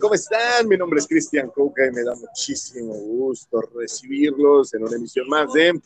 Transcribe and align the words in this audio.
¿Cómo 0.00 0.14
están? 0.14 0.66
Mi 0.66 0.76
nombre 0.76 0.98
es 0.98 1.06
Cristian 1.06 1.50
Coca 1.50 1.86
y 1.86 1.90
me 1.90 2.02
da 2.02 2.14
muchísimo 2.14 2.94
gusto 2.94 3.60
recibirlos 3.74 4.72
en 4.74 4.84
una 4.84 4.96
emisión 4.96 5.28
más 5.28 5.52
de 5.52 5.78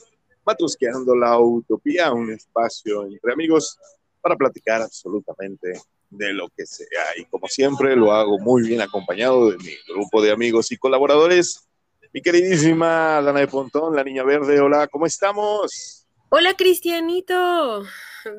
Matrusqueando 0.44 1.14
la 1.14 1.38
Utopía, 1.38 2.12
un 2.12 2.30
espacio 2.30 3.04
entre 3.04 3.32
amigos 3.32 3.78
para 4.20 4.36
platicar 4.36 4.82
absolutamente 4.82 5.80
de 6.10 6.32
lo 6.32 6.48
que 6.56 6.64
sea. 6.64 7.04
Y 7.16 7.24
como 7.26 7.48
siempre, 7.48 7.96
lo 7.96 8.12
hago 8.12 8.38
muy 8.38 8.68
bien 8.68 8.80
acompañado 8.80 9.50
de 9.50 9.58
mi 9.58 9.72
grupo 9.88 10.22
de 10.22 10.30
amigos 10.30 10.72
y 10.72 10.78
colaboradores. 10.78 11.68
Mi 12.12 12.22
queridísima 12.22 13.20
Dana 13.20 13.40
de 13.40 13.48
Pontón, 13.48 13.94
la 13.94 14.04
niña 14.04 14.22
verde, 14.22 14.60
hola, 14.60 14.86
¿cómo 14.86 15.06
estamos? 15.06 16.06
Hola, 16.30 16.54
Cristianito, 16.54 17.84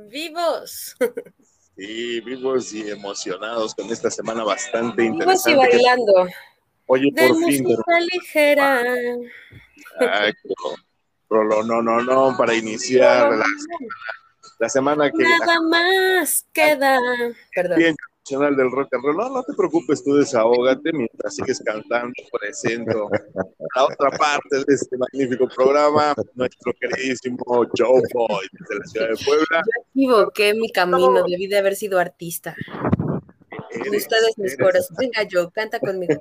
vivos. 0.07 0.95
Sí, 1.79 2.19
vivos 2.19 2.73
y 2.73 2.89
emocionados 2.89 3.73
con 3.73 3.89
esta 3.89 4.11
semana 4.11 4.43
bastante 4.43 5.05
interesante. 5.05 5.51
Vivos 5.51 5.65
y 5.65 5.77
bailando. 5.77 6.27
Oye, 6.87 7.09
de 7.13 7.27
por 7.29 7.37
fin. 7.45 7.63
música 7.63 7.99
ligera. 8.11 8.83
Exacto. 9.99 10.75
Rolo, 11.29 11.63
no, 11.63 11.81
no, 11.81 12.01
no, 12.01 12.35
para 12.37 12.53
iniciar 12.53 13.31
la, 13.31 13.45
la 14.59 14.67
semana 14.67 15.09
que. 15.09 15.23
Nada 15.23 15.61
más 15.61 16.45
queda. 16.51 16.99
Perdón. 17.55 17.77
Bien, 17.77 17.95
Nacional 18.29 18.55
del 18.55 18.71
Rock 18.71 18.93
and 18.93 19.03
Roll. 19.03 19.17
No, 19.17 19.29
no 19.29 19.43
te 19.43 19.53
preocupes, 19.53 20.03
tú 20.03 20.13
desahógate 20.15 20.91
mientras 20.93 21.35
sigues 21.35 21.59
cantando. 21.65 22.13
Presento 22.39 23.09
la 23.75 23.85
otra 23.85 24.11
parte 24.17 24.57
de 24.67 24.73
este 24.75 24.97
magnífico 24.97 25.47
programa, 25.55 26.13
nuestro 26.35 26.73
queridísimo 26.79 27.37
Joe 27.75 28.01
Boy 28.13 28.47
desde 28.51 28.79
la 28.79 28.85
ciudad 28.85 29.07
de 29.09 29.25
Puebla. 29.25 29.61
Yo 29.95 30.11
equivoqué 30.21 30.53
mi 30.53 30.71
camino, 30.71 31.23
debí 31.27 31.47
de 31.47 31.57
haber 31.57 31.75
sido 31.75 31.97
artista. 31.99 32.55
Eres- 33.71 34.03
Ustedes 34.03 34.37
mis 34.37 34.57
coros. 34.57 34.89
Venga, 34.99 35.23
yo, 35.23 35.49
canta 35.51 35.79
conmigo. 35.79 36.15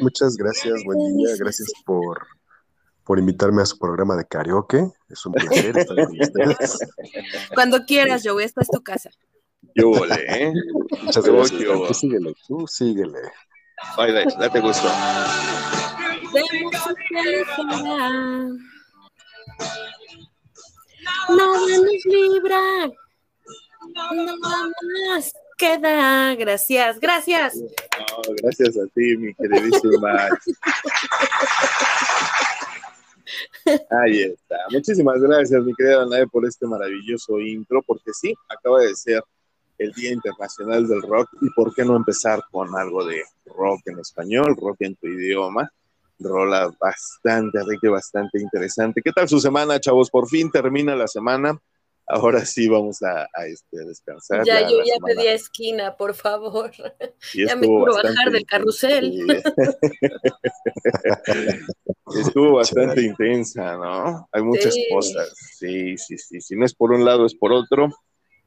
Muchas 0.00 0.36
gracias, 0.36 0.82
buen 0.84 1.16
día. 1.16 1.34
Gracias 1.38 1.72
por, 1.84 2.26
por 3.04 3.18
invitarme 3.18 3.62
a 3.62 3.66
su 3.66 3.78
programa 3.78 4.16
de 4.16 4.24
karaoke. 4.26 4.86
Es 5.08 5.24
un 5.26 5.32
placer 5.32 5.76
estar 5.76 5.96
con 6.06 6.20
ustedes. 6.20 6.78
Cuando 7.54 7.84
quieras, 7.86 8.22
Joe, 8.24 8.42
esta 8.44 8.62
es 8.62 8.68
tu 8.68 8.82
casa. 8.82 9.10
Yo 9.76 9.90
volé, 9.90 10.24
¿eh? 10.26 10.52
Muchas 11.02 11.22
Qué 11.22 11.30
gracias. 11.30 11.60
Tú 11.88 11.94
síguele, 11.94 12.34
tú 12.48 12.66
síguele. 12.66 13.18
Ay, 13.98 14.12
dale, 14.12 14.34
date 14.38 14.60
gusto. 14.60 14.88
Nada 21.28 21.58
nos 21.78 22.04
libra. 22.06 22.90
Nada 23.94 24.34
más 25.10 25.32
queda. 25.58 26.34
Gracias, 26.36 26.98
gracias. 26.98 27.56
No, 27.56 28.34
gracias 28.42 28.78
a 28.78 28.86
ti, 28.94 29.14
mi 29.18 29.34
queridísima. 29.34 30.28
Ahí 33.90 34.22
está. 34.22 34.56
Muchísimas 34.70 35.20
gracias, 35.20 35.62
mi 35.62 35.74
querida 35.74 35.98
Danae, 35.98 36.26
por 36.28 36.46
este 36.46 36.66
maravilloso 36.66 37.38
intro, 37.40 37.82
porque 37.86 38.12
sí, 38.14 38.32
acaba 38.48 38.80
de 38.80 38.94
ser 38.94 39.22
el 39.78 39.92
Día 39.92 40.12
Internacional 40.12 40.86
del 40.88 41.02
Rock 41.02 41.28
y 41.40 41.50
por 41.50 41.74
qué 41.74 41.84
no 41.84 41.96
empezar 41.96 42.42
con 42.50 42.74
algo 42.76 43.04
de 43.04 43.22
rock 43.46 43.80
en 43.86 43.98
español, 44.00 44.56
rock 44.60 44.76
en 44.80 44.96
tu 44.96 45.06
idioma. 45.06 45.70
Rola 46.18 46.70
bastante 46.80 47.58
rica 47.62 47.88
y 47.88 47.90
bastante 47.90 48.40
interesante. 48.40 49.02
¿Qué 49.04 49.12
tal 49.12 49.28
su 49.28 49.38
semana, 49.38 49.78
chavos? 49.78 50.10
Por 50.10 50.26
fin 50.28 50.50
termina 50.50 50.96
la 50.96 51.06
semana. 51.06 51.60
Ahora 52.08 52.44
sí 52.46 52.68
vamos 52.68 53.02
a, 53.02 53.22
a, 53.34 53.46
este, 53.48 53.84
descansar. 53.84 54.44
Ya, 54.46 54.60
yo 54.60 54.78
la 54.78 54.84
ya 54.86 54.94
semana- 54.94 55.14
pedí 55.14 55.26
esquina, 55.26 55.96
por 55.96 56.14
favor. 56.14 56.70
ya 57.34 57.56
me 57.56 57.66
quiero 57.66 57.94
bajar 57.94 58.30
del 58.30 58.46
carrusel. 58.46 59.26
Estuvo 62.20 62.54
bastante 62.54 63.02
intensa, 63.02 63.76
¿no? 63.76 64.28
Hay 64.32 64.42
muchas 64.42 64.72
Sí. 64.74 64.86
cosas. 64.92 65.32
Sí, 65.58 65.96
sí, 65.98 66.16
sí. 66.18 66.40
Si 66.40 66.54
no 66.56 66.64
es 66.64 66.74
por 66.74 66.92
un 66.92 67.04
lado, 67.04 67.26
es 67.26 67.34
por 67.34 67.52
otro. 67.52 67.88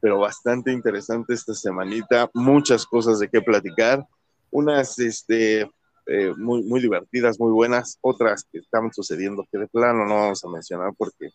Pero 0.01 0.19
bastante 0.19 0.71
interesante 0.71 1.33
esta 1.33 1.53
semanita. 1.53 2.29
Muchas 2.33 2.85
cosas 2.85 3.19
de 3.19 3.29
qué 3.29 3.41
platicar. 3.41 4.05
Unas 4.51 4.97
este, 4.99 5.61
eh, 6.07 6.33
muy, 6.37 6.63
muy 6.63 6.79
divertidas, 6.81 7.39
muy 7.39 7.51
buenas. 7.51 7.97
Otras 8.01 8.45
que 8.51 8.59
están 8.59 8.91
sucediendo 8.93 9.45
que 9.51 9.57
de 9.57 9.67
plano 9.67 10.05
no 10.05 10.15
vamos 10.15 10.43
a 10.43 10.49
mencionar 10.49 10.91
porque, 10.97 11.29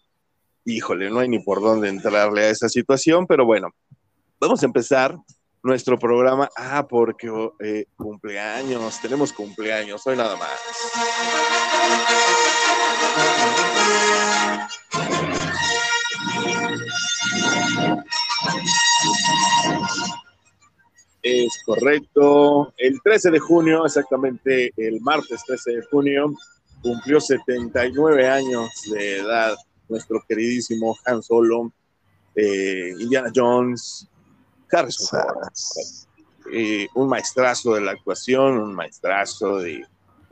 híjole, 0.64 1.10
no 1.10 1.20
hay 1.20 1.28
ni 1.28 1.38
por 1.38 1.60
dónde 1.60 1.88
entrarle 1.88 2.42
a 2.42 2.50
esa 2.50 2.68
situación. 2.68 3.26
Pero 3.26 3.44
bueno, 3.44 3.70
vamos 4.40 4.62
a 4.62 4.66
empezar 4.66 5.16
nuestro 5.62 5.98
programa. 5.98 6.48
Ah, 6.56 6.86
porque 6.88 7.28
eh, 7.60 7.86
cumpleaños, 7.96 9.00
tenemos 9.00 9.32
cumpleaños, 9.32 10.06
hoy 10.06 10.16
nada 10.16 10.36
más. 10.36 10.60
Es 21.22 21.62
correcto. 21.64 22.72
El 22.76 23.00
13 23.02 23.30
de 23.30 23.38
junio, 23.38 23.86
exactamente 23.86 24.72
el 24.76 25.00
martes 25.00 25.42
13 25.46 25.70
de 25.72 25.82
junio, 25.90 26.34
cumplió 26.82 27.20
79 27.20 28.28
años 28.28 28.68
de 28.90 29.18
edad 29.18 29.56
nuestro 29.88 30.22
queridísimo 30.28 30.96
Han 31.06 31.22
Solo, 31.22 31.72
eh, 32.34 32.92
Indiana 32.98 33.30
Jones, 33.34 34.08
Harrison 34.70 35.20
eh, 36.52 36.88
un 36.94 37.08
maestrazo 37.08 37.74
de 37.74 37.80
la 37.80 37.92
actuación, 37.92 38.58
un 38.58 38.74
maestrazo 38.74 39.58
de, 39.58 39.86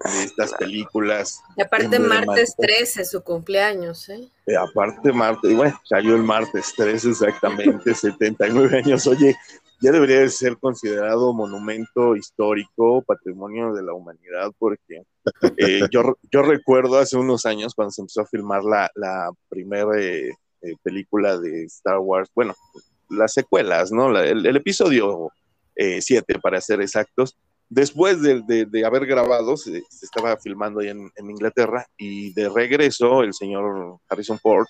de 0.04 0.24
estas 0.24 0.52
películas. 0.54 1.40
Y 1.56 1.62
aparte, 1.62 1.98
martes 1.98 2.54
13, 2.56 3.04
su 3.04 3.22
cumpleaños, 3.22 4.08
¿eh? 4.08 4.28
Eh, 4.46 4.56
aparte, 4.56 5.12
martes, 5.12 5.50
y 5.50 5.54
bueno, 5.54 5.80
cayó 5.88 6.14
el 6.16 6.22
martes 6.22 6.72
3 6.76 7.04
exactamente, 7.04 7.94
79 7.94 8.78
años. 8.78 9.06
Oye, 9.06 9.36
ya 9.80 9.90
debería 9.92 10.20
de 10.20 10.28
ser 10.28 10.56
considerado 10.58 11.32
monumento 11.32 12.14
histórico, 12.16 13.02
patrimonio 13.02 13.72
de 13.72 13.82
la 13.82 13.94
humanidad, 13.94 14.50
porque 14.58 15.02
eh, 15.56 15.80
yo, 15.90 16.16
yo 16.30 16.42
recuerdo 16.42 16.98
hace 16.98 17.16
unos 17.16 17.46
años 17.46 17.74
cuando 17.74 17.90
se 17.90 18.00
empezó 18.02 18.20
a 18.22 18.26
filmar 18.26 18.62
la, 18.64 18.90
la 18.94 19.30
primera 19.48 19.88
eh, 19.98 20.30
eh, 20.62 20.74
película 20.82 21.36
de 21.38 21.64
Star 21.64 21.98
Wars, 21.98 22.30
bueno, 22.34 22.54
las 23.10 23.32
secuelas, 23.34 23.90
¿no? 23.92 24.08
La- 24.10 24.24
el, 24.24 24.46
el 24.46 24.56
episodio 24.56 25.30
7, 25.76 26.38
para 26.40 26.60
ser 26.60 26.80
exactos. 26.80 27.36
Después 27.74 28.20
de, 28.20 28.84
haber 28.84 29.06
grabado, 29.06 29.56
se, 29.56 29.82
estaba 30.02 30.36
filmando 30.36 30.80
ahí 30.80 30.88
en, 30.88 31.10
en 31.16 31.30
Inglaterra 31.30 31.86
y 31.96 32.30
de 32.34 32.50
regreso 32.50 33.22
el 33.22 33.32
señor 33.32 33.98
Harrison 34.10 34.38
Ford, 34.38 34.66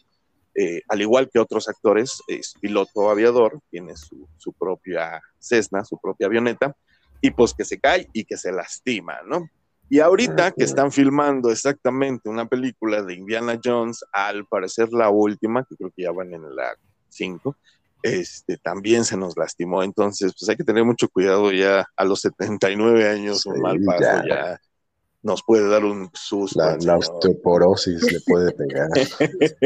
eh, 0.54 0.82
al 0.86 1.00
igual 1.00 1.28
que 1.28 1.41
otros 1.41 1.68
actores, 1.68 2.22
es 2.28 2.54
piloto 2.60 3.10
aviador, 3.10 3.58
tiene 3.72 3.96
su, 3.96 4.28
su 4.36 4.52
propia 4.52 5.20
Cessna, 5.41 5.84
su 5.84 5.98
propia 5.98 6.28
avioneta, 6.28 6.76
y 7.20 7.32
pues 7.32 7.52
que 7.54 7.64
se 7.64 7.80
cae 7.80 8.08
y 8.12 8.24
que 8.24 8.36
se 8.36 8.52
lastima, 8.52 9.18
¿no? 9.26 9.48
Y 9.91 9.98
ahorita 9.98 10.52
que 10.52 10.62
están 10.62 10.92
filmando 10.92 11.50
exactamente 11.50 12.28
una 12.28 12.46
película 12.46 13.02
de 13.02 13.14
Indiana 13.14 13.58
Jones, 13.62 14.04
al 14.12 14.47
parecer 14.47 14.92
la 14.92 15.10
última, 15.10 15.65
que 15.65 15.74
creo 15.74 15.91
que 15.91 16.04
ya 16.04 16.12
van 16.12 16.32
en 16.32 16.54
la 16.54 16.77
5, 17.09 17.56
este, 18.03 18.57
también 18.59 19.04
se 19.04 19.16
nos 19.16 19.37
lastimó. 19.37 19.83
Entonces, 19.83 20.33
pues 20.39 20.49
hay 20.49 20.57
que 20.57 20.65
tener 20.65 20.84
mucho 20.84 21.09
cuidado 21.09 21.53
ya 21.53 21.87
a 21.97 22.04
los 22.04 22.21
79 22.21 23.09
años, 23.09 23.47
un 23.47 23.60
mal 23.60 23.81
paso 23.84 24.01
ya. 24.01 24.27
ya. 24.27 24.60
nos 25.22 25.43
puede 25.43 25.69
dar 25.69 25.84
un 25.84 26.10
susto. 26.13 26.60
La, 26.81 26.97
osteoporosis 26.97 28.13
le 28.13 28.21
puede 28.21 28.53
pegar. 28.53 28.89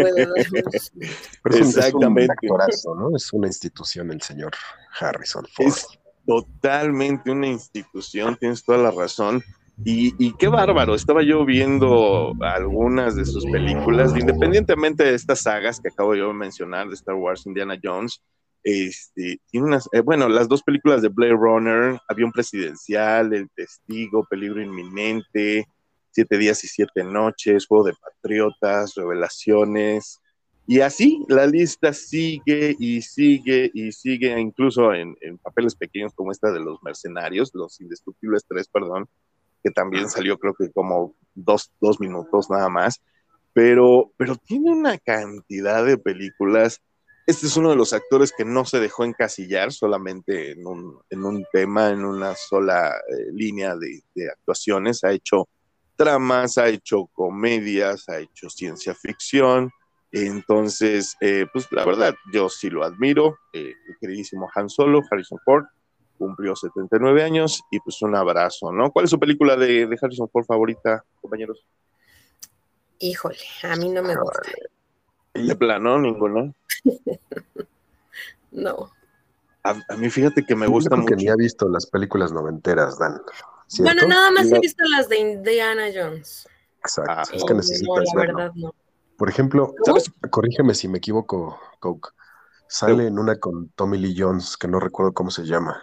Pero 1.43 1.57
Exactamente. 1.57 2.35
Es 2.35 2.51
un 2.51 2.53
actorazo, 2.53 2.95
¿no? 2.95 3.17
Es 3.17 3.33
una 3.33 3.47
institución 3.47 4.11
el 4.13 4.23
señor 4.23 4.53
Harrison 5.01 5.47
Ford. 5.53 5.67
Es 5.67 5.87
totalmente 6.27 7.31
una 7.31 7.47
institución, 7.47 8.37
tienes 8.37 8.65
toda 8.65 8.79
la 8.79 8.91
razón. 8.91 9.43
Y, 9.85 10.15
y 10.19 10.33
qué 10.33 10.49
bárbaro, 10.49 10.95
estaba 10.95 11.23
yo 11.23 11.45
viendo 11.45 12.33
algunas 12.41 13.15
de 13.15 13.27
sus 13.27 13.45
películas, 13.45 14.17
independientemente 14.17 15.05
de 15.05 15.15
estas 15.15 15.43
sagas 15.43 15.81
que 15.81 15.89
acabo 15.89 16.15
yo 16.15 16.29
de 16.29 16.35
mencionar, 16.35 16.89
de 16.89 16.95
Star 16.95 17.15
Wars, 17.15 17.47
Indiana 17.47 17.79
Jones, 17.83 18.23
este, 18.63 19.39
tiene 19.51 19.67
unas, 19.67 19.89
eh, 19.93 20.01
bueno, 20.01 20.29
las 20.29 20.49
dos 20.49 20.63
películas 20.63 21.03
de 21.03 21.09
Blade 21.09 21.35
Runner, 21.35 22.01
Avión 22.09 22.33
Presidencial, 22.33 23.35
El 23.35 23.49
Testigo, 23.51 24.27
Peligro 24.29 24.63
Inminente, 24.63 25.69
Siete 26.11 26.39
Días 26.39 26.65
y 26.65 26.69
Siete 26.69 27.05
Noches, 27.05 27.67
Juego 27.67 27.85
de 27.85 27.93
Patriotas, 28.01 28.95
Revelaciones, 28.97 30.21
y 30.67 30.81
así 30.81 31.25
la 31.29 31.47
lista 31.47 31.93
sigue 31.93 32.75
y 32.79 33.03
sigue 33.03 33.71
y 33.73 33.93
sigue, 33.93 34.37
incluso 34.41 34.93
en, 34.93 35.17
en 35.21 35.39
papeles 35.39 35.77
pequeños 35.77 36.13
como 36.15 36.33
esta 36.33 36.51
de 36.51 36.59
los 36.59 36.83
mercenarios, 36.83 37.53
los 37.55 37.81
indestructibles 37.81 38.45
tres, 38.49 38.67
perdón, 38.67 39.07
que 39.67 39.73
también 39.73 40.09
salió 40.09 40.39
creo 40.39 40.55
que 40.55 40.71
como 40.71 41.17
dos, 41.35 41.73
dos 41.81 41.99
minutos 41.99 42.49
nada 42.49 42.69
más, 42.69 43.03
pero, 43.53 44.13
pero 44.17 44.37
tiene 44.37 44.71
una 44.71 44.97
cantidad 44.97 45.85
de 45.85 45.99
películas 45.99 46.81
Este 47.27 47.47
es 47.47 47.57
uno 47.57 47.71
de 47.71 47.77
los 47.77 47.93
actores 47.93 48.33
que 48.33 48.45
no 48.45 48.65
se 48.65 48.79
dejó 48.79 49.03
encasillar 49.03 49.73
solamente 49.73 50.53
en 50.53 50.65
un, 50.69 51.01
en 51.11 51.25
un 51.25 51.45
tema, 51.53 51.91
en 51.91 52.05
una 52.05 52.37
sola 52.37 52.95
eh, 53.09 53.33
línea 53.33 53.75
de, 53.75 54.05
de, 54.15 54.31
actuaciones. 54.31 55.03
Ha 55.03 55.11
hecho 55.11 55.49
tramas, 55.97 56.59
ha 56.59 56.69
hecho 56.69 57.07
comedias, 57.13 58.09
ha 58.09 58.21
hecho 58.21 58.49
ciencia 58.49 58.95
ficción. 58.95 59.73
Entonces, 60.13 61.17
eh, 61.21 61.47
pues 61.53 61.67
la 61.73 61.85
verdad, 61.85 62.15
yo 62.33 62.49
sí 62.49 62.71
lo 62.71 62.85
admiro. 62.85 63.37
Eh, 63.53 63.75
el 63.89 63.97
queridísimo 64.01 64.49
Han 64.55 64.71
Solo, 64.71 65.03
Harrison 65.11 65.41
Ford, 65.45 65.65
cumplió 66.17 66.57
79 66.57 67.23
años 67.23 67.63
y 67.71 67.79
pues 67.81 68.01
un 68.03 68.15
abrazo, 68.17 68.73
¿no? 68.73 68.91
¿Cuál 68.91 69.05
es 69.05 69.11
su 69.11 69.19
película 69.21 69.57
de, 69.57 69.87
de 69.87 69.99
Harrison 70.01 70.29
Ford 70.29 70.45
favorita, 70.45 71.05
compañeros? 71.21 71.65
Híjole, 72.99 73.37
a 73.63 73.77
mí 73.77 73.89
no 73.91 74.03
me 74.03 74.17
gusta. 74.17 74.41
De 75.35 75.55
plano, 75.57 75.99
ninguno. 75.99 76.55
no. 78.53 78.91
A, 79.63 79.71
a, 79.89 79.97
mí 79.97 80.09
fíjate 80.11 80.45
que 80.45 80.55
me 80.55 80.67
gusta 80.67 80.91
Yo 80.91 80.97
mucho. 81.03 81.09
que 81.09 81.17
ni 81.17 81.29
ha 81.29 81.35
visto 81.37 81.69
las 81.69 81.87
películas 81.87 82.33
noventeras, 82.33 82.99
Dan. 82.99 83.21
¿cierto? 83.67 83.93
Bueno, 83.93 84.09
nada 84.09 84.31
más 84.31 84.47
No. 84.47 84.57
he 84.57 84.61
visto 84.61 84.85
las 84.85 85.09
de 85.09 85.19
Indiana 85.19 85.85
Jones. 85.95 86.49
Exacto. 86.81 87.13
Ah, 87.15 87.23
es 87.33 87.43
que 87.45 87.51
no, 87.51 87.57
necesitas 87.57 88.05
la 88.15 88.21
verlo. 88.21 88.37
verdad 88.39 88.53
no. 88.55 88.75
Por 89.19 89.29
ejemplo, 89.29 89.75
¿Sabes? 89.85 90.11
corrígeme 90.31 90.75
si 90.75 90.89
me 90.89 90.99
equivoco, 90.99 91.59
Coke. 91.81 92.11
Sale 92.69 93.07
en 93.07 93.19
una 93.19 93.39
con 93.39 93.69
Tommy 93.71 93.97
Lee 93.99 94.15
Jones, 94.19 94.57
que 94.57 94.69
no 94.69 94.79
recuerdo 94.81 95.13
cómo 95.15 95.31
se 95.31 95.45
llama. 95.45 95.83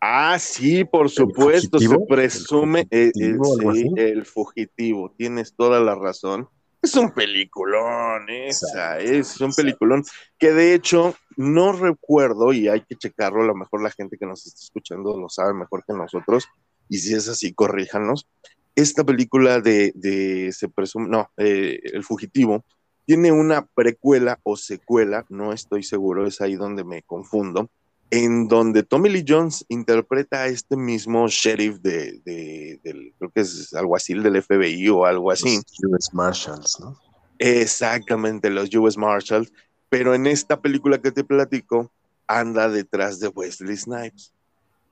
Ah, 0.00 0.38
sí, 0.38 0.84
por 0.84 1.10
supuesto, 1.10 1.78
se 1.78 1.98
presume 2.08 2.86
¿El 2.90 3.08
eh, 3.08 3.12
eh, 3.14 3.34
fugitivo, 3.36 3.72
sí, 3.72 3.90
el 3.96 4.26
fugitivo, 4.26 5.14
tienes 5.16 5.54
toda 5.54 5.80
la 5.80 5.94
razón. 5.94 6.48
Es 6.82 6.94
un 6.94 7.10
peliculón, 7.10 8.28
esa, 8.28 8.98
Exacto, 8.98 9.02
es 9.02 9.40
un 9.40 9.46
exacto. 9.46 9.56
peliculón 9.56 10.04
que 10.38 10.52
de 10.52 10.74
hecho 10.74 11.16
no 11.36 11.72
recuerdo 11.72 12.52
y 12.52 12.68
hay 12.68 12.82
que 12.82 12.94
checarlo, 12.94 13.42
a 13.42 13.46
lo 13.46 13.54
mejor 13.54 13.82
la 13.82 13.90
gente 13.90 14.16
que 14.18 14.26
nos 14.26 14.46
está 14.46 14.60
escuchando 14.62 15.18
lo 15.18 15.28
sabe 15.28 15.54
mejor 15.54 15.84
que 15.84 15.94
nosotros 15.94 16.48
y 16.88 16.98
si 16.98 17.14
es 17.14 17.28
así, 17.28 17.52
corríjanos. 17.52 18.28
Esta 18.74 19.04
película 19.04 19.60
de, 19.60 19.92
de 19.94 20.52
se 20.52 20.68
presume, 20.68 21.08
no, 21.08 21.30
eh, 21.38 21.80
El 21.92 22.04
fugitivo, 22.04 22.64
tiene 23.06 23.32
una 23.32 23.64
precuela 23.64 24.38
o 24.42 24.56
secuela, 24.56 25.24
no 25.28 25.52
estoy 25.52 25.82
seguro, 25.82 26.26
es 26.26 26.40
ahí 26.40 26.56
donde 26.56 26.84
me 26.84 27.02
confundo, 27.02 27.70
en 28.10 28.46
donde 28.48 28.82
Tommy 28.82 29.08
Lee 29.10 29.24
Jones 29.26 29.64
interpreta 29.68 30.42
a 30.42 30.46
este 30.46 30.76
mismo 30.76 31.26
sheriff 31.28 31.78
de, 31.80 32.20
de- 32.24 32.80
del, 32.84 33.12
creo 33.18 33.30
que 33.30 33.40
es 33.40 33.72
alguacil 33.74 34.22
del 34.22 34.36
FBI 34.42 34.88
o 34.90 35.04
algo 35.04 35.30
así. 35.30 35.56
Los 35.80 36.08
US 36.08 36.14
Marshals, 36.14 36.80
¿no? 36.80 36.98
Exactamente, 37.38 38.50
los 38.50 38.74
US 38.74 38.96
Marshals. 38.96 39.52
Pero 39.88 40.14
en 40.14 40.26
esta 40.26 40.60
película 40.60 40.98
que 41.00 41.12
te 41.12 41.24
platico, 41.24 41.92
anda 42.26 42.68
detrás 42.68 43.20
de 43.20 43.28
Wesley 43.28 43.76
Snipes. 43.76 44.32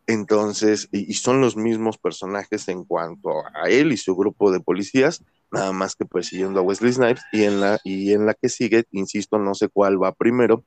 Entonces, 0.06 0.88
y, 0.93 1.10
y 1.10 1.14
son 1.14 1.40
los 1.40 1.56
mismos 1.56 1.96
personajes 1.99 2.69
en 2.69 2.84
cuanto 2.84 3.31
a 3.55 3.69
él 3.70 3.93
y 3.93 3.96
su 3.96 4.14
grupo 4.14 4.52
de 4.52 4.60
policías, 4.60 5.22
nada 5.50 5.72
más 5.72 5.94
que 5.96 6.05
persiguiendo 6.05 6.60
a 6.60 6.62
Wesley 6.62 6.93
Snipes. 6.93 7.22
Y 7.32 7.44
en 7.44 7.60
la, 7.60 7.81
y 7.84 8.12
en 8.12 8.26
la 8.26 8.34
que 8.34 8.49
sigue, 8.49 8.84
insisto, 8.93 9.38
no 9.38 9.55
sé 9.55 9.69
cuál 9.69 10.02
va 10.02 10.12
primero, 10.12 10.64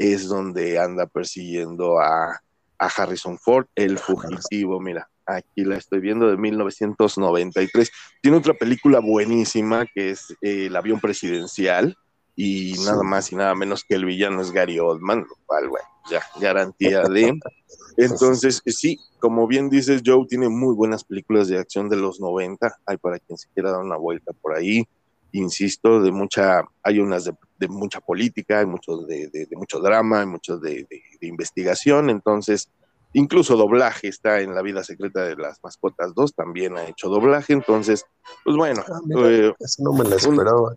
es 0.00 0.28
donde 0.28 0.78
anda 0.78 1.04
persiguiendo 1.06 2.00
a, 2.00 2.40
a 2.78 2.86
Harrison 2.86 3.38
Ford, 3.38 3.66
el 3.74 3.98
fugitivo. 3.98 4.80
Mira, 4.80 5.10
aquí 5.26 5.62
la 5.62 5.76
estoy 5.76 6.00
viendo 6.00 6.26
de 6.30 6.38
1993. 6.38 7.92
Tiene 8.22 8.38
otra 8.38 8.54
película 8.54 9.00
buenísima 9.00 9.84
que 9.94 10.10
es 10.10 10.30
eh, 10.40 10.66
El 10.66 10.76
avión 10.76 11.00
presidencial 11.00 11.94
y 12.34 12.76
Sí. 12.76 12.84
nada 12.86 13.02
más 13.02 13.30
y 13.30 13.36
nada 13.36 13.54
menos 13.54 13.84
que 13.84 13.94
el 13.94 14.06
villano 14.06 14.40
es 14.40 14.52
Gary 14.52 14.78
Oldman, 14.78 15.20
lo 15.20 15.36
cual, 15.44 15.68
bueno, 15.68 15.86
ya 16.10 16.22
garantía 16.40 17.02
de... 17.02 17.38
Entonces, 17.98 18.62
sí, 18.64 18.98
como 19.18 19.46
bien 19.46 19.68
dices, 19.68 20.00
Joe 20.06 20.24
tiene 20.26 20.48
muy 20.48 20.74
buenas 20.74 21.04
películas 21.04 21.48
de 21.48 21.58
acción 21.58 21.90
de 21.90 21.96
los 21.96 22.20
90, 22.20 22.74
hay 22.86 22.96
para 22.96 23.18
quien 23.18 23.36
se 23.36 23.48
quiera 23.52 23.72
dar 23.72 23.80
una 23.80 23.96
vuelta 23.96 24.32
por 24.32 24.54
ahí, 24.56 24.86
insisto, 25.32 26.00
de 26.02 26.10
mucha, 26.12 26.62
hay 26.82 26.98
unas 26.98 27.24
de, 27.24 27.34
de 27.58 27.68
mucha 27.68 28.00
política, 28.00 28.60
hay 28.60 28.66
muchos 28.66 29.06
de, 29.06 29.28
de- 29.28 29.46
de 29.46 29.56
mucho 29.56 29.80
drama, 29.80 30.20
hay 30.20 30.26
muchos 30.26 30.60
de, 30.60 30.86
de- 30.90 31.02
de 31.20 31.26
investigación, 31.26 32.10
entonces, 32.10 32.68
incluso 33.12 33.56
doblaje 33.56 34.08
está 34.08 34.40
en 34.40 34.54
La 34.54 34.62
vida 34.62 34.82
secreta 34.84 35.22
de 35.24 35.36
las 35.36 35.58
mascotas 35.62 36.14
2, 36.14 36.34
también 36.34 36.76
ha 36.78 36.84
hecho 36.86 37.08
doblaje, 37.08 37.52
entonces, 37.52 38.04
pues 38.44 38.56
bueno, 38.56 38.82
Ah, 38.88 38.98
mira, 39.04 39.28
eh, 39.30 39.54
Eso 39.58 39.82
no 39.84 39.92
me 39.92 40.04
la 40.08 40.16
esperaba. 40.16 40.74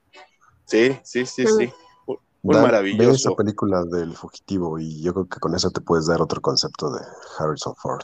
sí, 0.66 0.98
sí, 1.04 1.26
sí, 1.26 1.46
sí, 1.48 1.74
un 2.08 2.18
Dan, 2.52 2.62
ve 2.64 2.68
maravilloso. 2.68 3.30
esa 3.30 3.36
película 3.36 3.84
del 3.86 4.16
fugitivo 4.16 4.78
y 4.80 5.02
yo 5.02 5.14
creo 5.14 5.28
que 5.30 5.40
con 5.40 5.56
eso 5.56 5.72
te 5.72 5.80
puedes 5.82 6.08
dar 6.08 6.22
otro 6.22 6.42
concepto 6.42 6.92
de 6.92 7.02
Harrison 7.40 7.76
Ford, 7.76 8.02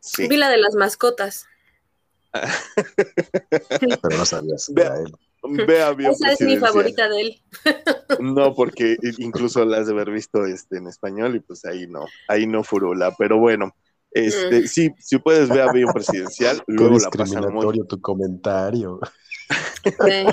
Sí. 0.00 0.28
Vi 0.28 0.36
la 0.36 0.50
de 0.50 0.58
las 0.58 0.74
mascotas. 0.74 1.46
pero 4.02 4.16
no 4.18 4.24
sabías 4.26 4.70
Ve- 4.74 4.82
él. 5.04 5.14
Esa 6.12 6.32
es 6.32 6.40
mi 6.40 6.56
presidencial. 6.56 6.60
favorita 6.60 7.08
de 7.08 7.20
él. 7.20 7.42
No, 8.20 8.54
porque 8.54 8.96
incluso 9.18 9.64
la 9.64 9.78
has 9.78 9.86
de 9.86 9.92
haber 9.92 10.10
visto 10.10 10.44
este, 10.46 10.78
en 10.78 10.86
español 10.86 11.36
y 11.36 11.40
pues 11.40 11.64
ahí 11.64 11.86
no, 11.86 12.04
ahí 12.28 12.46
no 12.46 12.62
furula. 12.64 13.14
Pero 13.18 13.38
bueno, 13.38 13.74
este, 14.10 14.62
Mm. 14.62 14.66
sí, 14.66 14.90
si 14.98 15.18
puedes 15.18 15.48
ver 15.48 15.62
avión 15.62 15.92
presidencial, 15.92 16.62
luego 16.66 16.98
la 16.98 17.10
pasan 17.10 17.28
muy 17.28 17.36
discriminatorio 17.36 17.84
tu 17.84 18.00
comentario. 18.00 19.00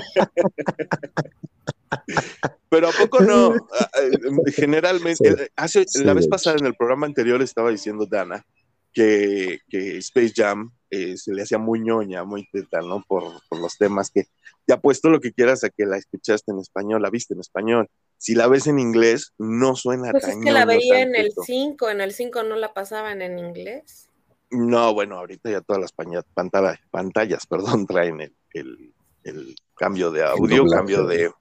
Pero 2.70 2.88
a 2.88 2.92
poco 2.92 3.20
no, 3.20 3.54
Ah, 3.78 3.88
eh, 4.02 4.52
generalmente, 4.52 5.28
Sí. 5.30 5.42
eh, 5.42 5.48
hace, 5.56 5.84
Sí, 5.86 6.04
la 6.04 6.14
vez 6.14 6.26
pasada 6.26 6.56
en 6.58 6.66
el 6.66 6.74
programa 6.74 7.06
anterior 7.06 7.42
estaba 7.42 7.70
diciendo 7.70 8.06
Dana 8.06 8.44
que, 8.92 9.58
que 9.68 9.98
Space 9.98 10.32
Jam 10.34 10.70
eh, 10.90 11.16
se 11.16 11.32
le 11.32 11.42
hacía 11.42 11.58
muy 11.58 11.80
ñoña, 11.80 12.24
muy 12.24 12.46
teta, 12.52 12.80
¿no? 12.82 13.02
Por, 13.06 13.24
por 13.48 13.60
los 13.60 13.76
temas 13.78 14.10
que 14.10 14.24
te 14.66 14.74
apuesto 14.74 15.08
lo 15.08 15.20
que 15.20 15.32
quieras 15.32 15.64
a 15.64 15.70
que 15.70 15.86
la 15.86 15.96
escuchaste 15.96 16.52
en 16.52 16.58
español, 16.58 17.02
la 17.02 17.10
viste 17.10 17.34
en 17.34 17.40
español. 17.40 17.88
Si 18.18 18.34
la 18.34 18.46
ves 18.46 18.66
en 18.66 18.78
inglés, 18.78 19.32
no 19.38 19.74
suena 19.74 20.12
Pues 20.12 20.22
tan 20.24 20.38
es 20.38 20.44
que 20.44 20.52
la 20.52 20.64
veía 20.64 21.00
en 21.00 21.14
el 21.16 21.30
teto. 21.30 21.42
5, 21.44 21.90
en 21.90 22.00
el 22.00 22.12
5 22.12 22.42
no 22.44 22.54
la 22.56 22.72
pasaban 22.72 23.22
en 23.22 23.38
inglés. 23.38 24.08
No, 24.50 24.92
bueno, 24.94 25.16
ahorita 25.16 25.50
ya 25.50 25.60
todas 25.62 25.80
las 25.80 25.92
paña- 25.92 26.22
pantalla- 26.34 26.78
pantallas, 26.90 27.46
perdón, 27.48 27.86
traen 27.86 28.20
el, 28.20 28.34
el- 28.52 28.92
el 29.24 29.54
cambio 29.74 30.10
de 30.10 30.22
audio, 30.24 30.66
cambio 30.66 31.04
de... 31.06 31.26
Ah, 31.26 31.28
no, 31.30 31.36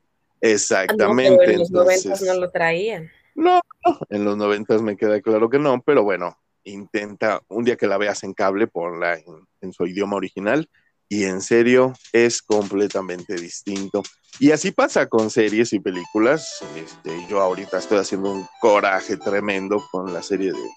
Exactamente. 0.49 1.37
pero 1.37 1.51
en 1.51 1.59
los 1.59 1.71
90 1.71 1.93
entonces- 2.03 2.27
no 2.27 2.33
lo 2.39 2.49
traían. 2.51 3.11
No, 3.35 3.59
no, 3.85 3.99
en 4.09 4.25
los 4.25 4.35
noventas 4.37 4.81
me 4.81 4.97
queda 4.97 5.21
claro 5.21 5.49
que 5.49 5.59
no, 5.59 5.81
pero 5.85 6.03
bueno, 6.03 6.37
intenta, 6.63 7.41
un 7.47 7.63
día 7.63 7.75
que 7.75 7.87
la 7.87 7.97
veas 7.97 8.23
en 8.23 8.33
cable, 8.33 8.67
ponla 8.67 9.15
en, 9.15 9.47
en 9.61 9.73
su 9.73 9.85
idioma 9.85 10.15
original 10.15 10.69
y 11.11 11.25
en 11.25 11.41
serio 11.41 11.93
es 12.13 12.41
completamente 12.41 13.35
distinto. 13.35 14.01
Y 14.39 14.51
así 14.51 14.71
pasa 14.71 15.07
con 15.07 15.29
series 15.29 15.73
y 15.73 15.79
películas. 15.79 16.63
Este, 16.75 17.27
yo 17.29 17.41
ahorita 17.41 17.79
estoy 17.79 17.97
haciendo 17.97 18.31
un 18.31 18.47
coraje 18.61 19.17
tremendo 19.17 19.83
con 19.91 20.13
la 20.13 20.23
serie 20.23 20.53
de, 20.53 20.69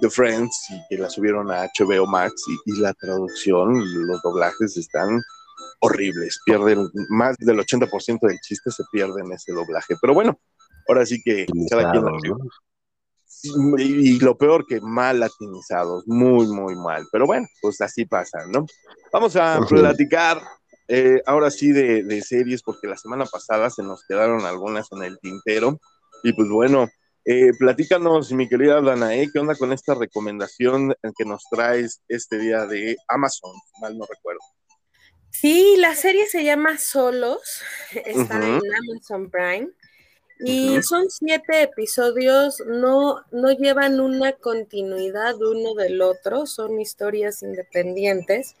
de 0.00 0.10
Friends 0.10 0.66
y 0.70 0.80
que 0.88 1.02
la 1.02 1.10
subieron 1.10 1.50
a 1.50 1.66
HBO 1.76 2.06
Max 2.06 2.44
y, 2.46 2.72
y 2.72 2.80
la 2.80 2.94
traducción, 2.94 3.74
los 4.06 4.22
doblajes 4.22 4.76
están 4.76 5.20
horribles, 5.80 6.38
pierden 6.46 6.88
más 7.08 7.36
del 7.38 7.58
80% 7.58 8.18
del 8.20 8.38
chiste 8.40 8.70
se 8.70 8.84
pierde 8.92 9.22
en 9.22 9.32
ese 9.32 9.52
doblaje. 9.52 9.94
Pero 10.00 10.14
bueno, 10.14 10.38
ahora 10.88 11.04
sí 11.04 11.20
que 11.22 11.46
cada 11.68 11.90
quien 11.90 12.04
¿no? 12.04 12.38
Y, 13.44 14.14
y 14.14 14.18
lo 14.18 14.36
peor 14.36 14.66
que 14.66 14.80
mal 14.80 15.20
latinizados, 15.20 16.04
muy, 16.06 16.46
muy 16.46 16.74
mal. 16.76 17.06
Pero 17.12 17.26
bueno, 17.26 17.46
pues 17.60 17.80
así 17.80 18.06
pasa, 18.06 18.38
¿no? 18.48 18.66
Vamos 19.12 19.36
a 19.36 19.60
platicar 19.68 20.42
eh, 20.88 21.22
ahora 21.26 21.50
sí 21.50 21.72
de, 21.72 22.02
de 22.02 22.22
series, 22.22 22.62
porque 22.62 22.86
la 22.86 22.96
semana 22.96 23.24
pasada 23.26 23.70
se 23.70 23.82
nos 23.82 24.04
quedaron 24.06 24.44
algunas 24.44 24.90
en 24.92 25.04
el 25.04 25.18
tintero. 25.20 25.78
Y 26.22 26.32
pues 26.32 26.48
bueno, 26.48 26.88
eh, 27.24 27.52
platícanos, 27.58 28.32
mi 28.32 28.48
querida 28.48 28.80
Danae, 28.80 29.30
¿qué 29.32 29.38
onda 29.38 29.54
con 29.54 29.72
esta 29.72 29.94
recomendación 29.94 30.94
que 31.16 31.24
nos 31.24 31.44
traes 31.50 32.02
este 32.08 32.38
día 32.38 32.66
de 32.66 32.96
Amazon? 33.08 33.52
Mal 33.80 33.96
no 33.96 34.04
recuerdo. 34.06 34.40
Sí, 35.30 35.76
la 35.78 35.94
serie 35.94 36.26
se 36.26 36.44
llama 36.44 36.78
Solos, 36.78 37.62
está 37.92 38.36
en 38.36 38.60
Amazon 38.90 39.30
Prime 39.30 39.68
y 40.40 40.82
son 40.82 41.10
siete 41.10 41.62
episodios, 41.62 42.62
no, 42.66 43.22
no 43.30 43.52
llevan 43.52 44.00
una 44.00 44.32
continuidad 44.32 45.40
uno 45.40 45.74
del 45.74 46.02
otro, 46.02 46.46
son 46.46 46.80
historias 46.80 47.42
independientes. 47.42 48.56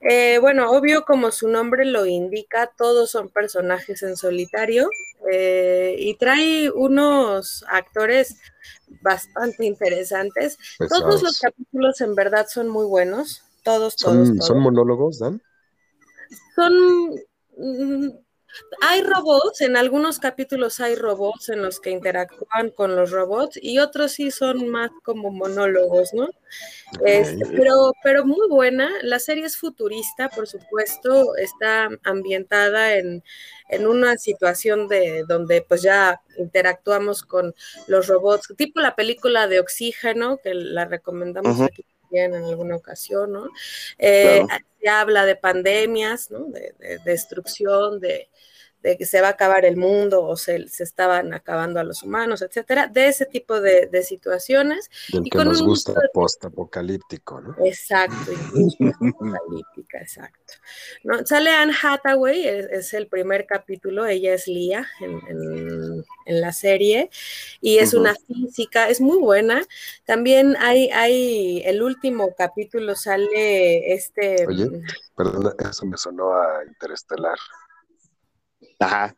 Eh, 0.00 0.38
bueno, 0.40 0.70
obvio, 0.70 1.04
como 1.04 1.30
su 1.30 1.48
nombre 1.48 1.84
lo 1.84 2.06
indica, 2.06 2.70
todos 2.76 3.10
son 3.10 3.28
personajes 3.28 4.02
en 4.02 4.16
solitario 4.16 4.88
eh, 5.30 5.94
y 5.98 6.14
trae 6.14 6.70
unos 6.70 7.64
actores 7.68 8.36
bastante 9.02 9.66
interesantes. 9.66 10.56
Todos 10.88 11.22
los 11.22 11.38
capítulos 11.38 12.00
en 12.00 12.14
verdad 12.14 12.46
son 12.48 12.68
muy 12.68 12.86
buenos, 12.86 13.42
todos, 13.62 13.96
todos, 13.96 14.28
¿Son, 14.28 14.36
todos 14.36 14.46
¿Son 14.46 14.60
monólogos, 14.60 15.18
Dan? 15.18 15.42
son 16.54 17.14
mm, 17.56 18.10
Hay 18.82 19.02
robots, 19.02 19.60
en 19.60 19.76
algunos 19.76 20.18
capítulos 20.18 20.80
hay 20.80 20.94
robots 20.94 21.48
en 21.50 21.62
los 21.62 21.80
que 21.80 21.90
interactúan 21.90 22.70
con 22.70 22.96
los 22.96 23.10
robots 23.10 23.58
y 23.60 23.78
otros 23.78 24.12
sí 24.12 24.30
son 24.30 24.68
más 24.68 24.90
como 25.02 25.30
monólogos, 25.30 26.12
¿no? 26.14 26.28
Este, 27.04 27.46
pero, 27.46 27.92
pero 28.02 28.24
muy 28.24 28.48
buena. 28.48 28.90
La 29.02 29.18
serie 29.18 29.44
es 29.44 29.56
futurista, 29.56 30.28
por 30.28 30.46
supuesto, 30.46 31.36
está 31.36 31.88
ambientada 32.04 32.96
en, 32.96 33.22
una 33.86 34.16
situación 34.18 34.88
de 34.88 35.24
donde 35.28 35.62
pues 35.62 35.82
ya 35.82 36.20
interactuamos 36.38 37.22
con 37.22 37.54
los 37.86 38.08
robots, 38.08 38.52
tipo 38.56 38.80
la 38.80 38.96
película 38.96 39.46
de 39.46 39.60
Oxígeno, 39.60 40.38
que 40.38 40.54
la 40.54 40.86
recomendamos 40.86 41.60
aquí 41.60 41.84
en 42.18 42.34
alguna 42.34 42.76
ocasión, 42.76 43.32
¿no? 43.32 43.48
Eh, 43.98 44.42
se 44.80 44.88
habla 44.88 45.24
de 45.24 45.36
pandemias, 45.36 46.30
¿no? 46.30 46.46
De, 46.46 46.74
destrucción, 47.04 48.00
de, 48.00 48.28
de, 48.82 48.96
que 48.96 49.06
se 49.06 49.20
va 49.20 49.28
a 49.28 49.30
acabar 49.30 49.64
el 49.64 49.76
mundo 49.76 50.24
o 50.24 50.36
se, 50.36 50.68
se 50.68 50.84
estaban 50.84 51.32
acabando 51.34 51.80
a 51.80 51.84
los 51.84 52.02
humanos, 52.02 52.42
etcétera, 52.42 52.86
de 52.86 53.08
ese 53.08 53.26
tipo 53.26 53.60
de, 53.60 53.88
situaciones. 54.02 54.90
Del 55.12 55.26
y 55.26 55.30
que 55.30 55.44
nos 55.44 55.62
gusta 55.62 55.94
post-apocalíptico, 56.12 57.40
¿no? 57.40 57.56
Exacto, 57.64 58.32
apocalíptica, 59.00 59.98
exacto. 59.98 60.54
¿No? 61.04 61.24
Sale 61.26 61.50
Anne 61.50 61.74
Hathaway, 61.80 62.46
es, 62.46 62.94
el 62.94 63.06
primer 63.06 63.46
capítulo, 63.46 64.06
ella 64.06 64.34
es 64.34 64.46
Lia 64.46 64.86
en, 65.00 65.20
en, 65.28 66.40
la 66.40 66.52
serie, 66.52 67.10
y 67.60 67.78
es 67.78 67.92
una 67.92 68.14
física, 68.14 68.88
es 68.88 69.00
muy 69.00 69.18
buena. 69.18 69.62
También 70.04 70.56
hay, 70.60 70.88
hay, 70.90 71.62
el 71.64 71.82
último 71.82 72.34
capítulo 72.36 72.94
sale 72.94 73.92
este... 73.92 74.46
Oye, 74.46 74.66
mm, 74.66 74.82
perdón, 75.16 75.54
eso 75.58 75.86
me 75.86 75.96
sonó 75.96 76.32
a 76.34 76.64
Interestelar. 76.66 77.38
Ajá. 78.80 79.14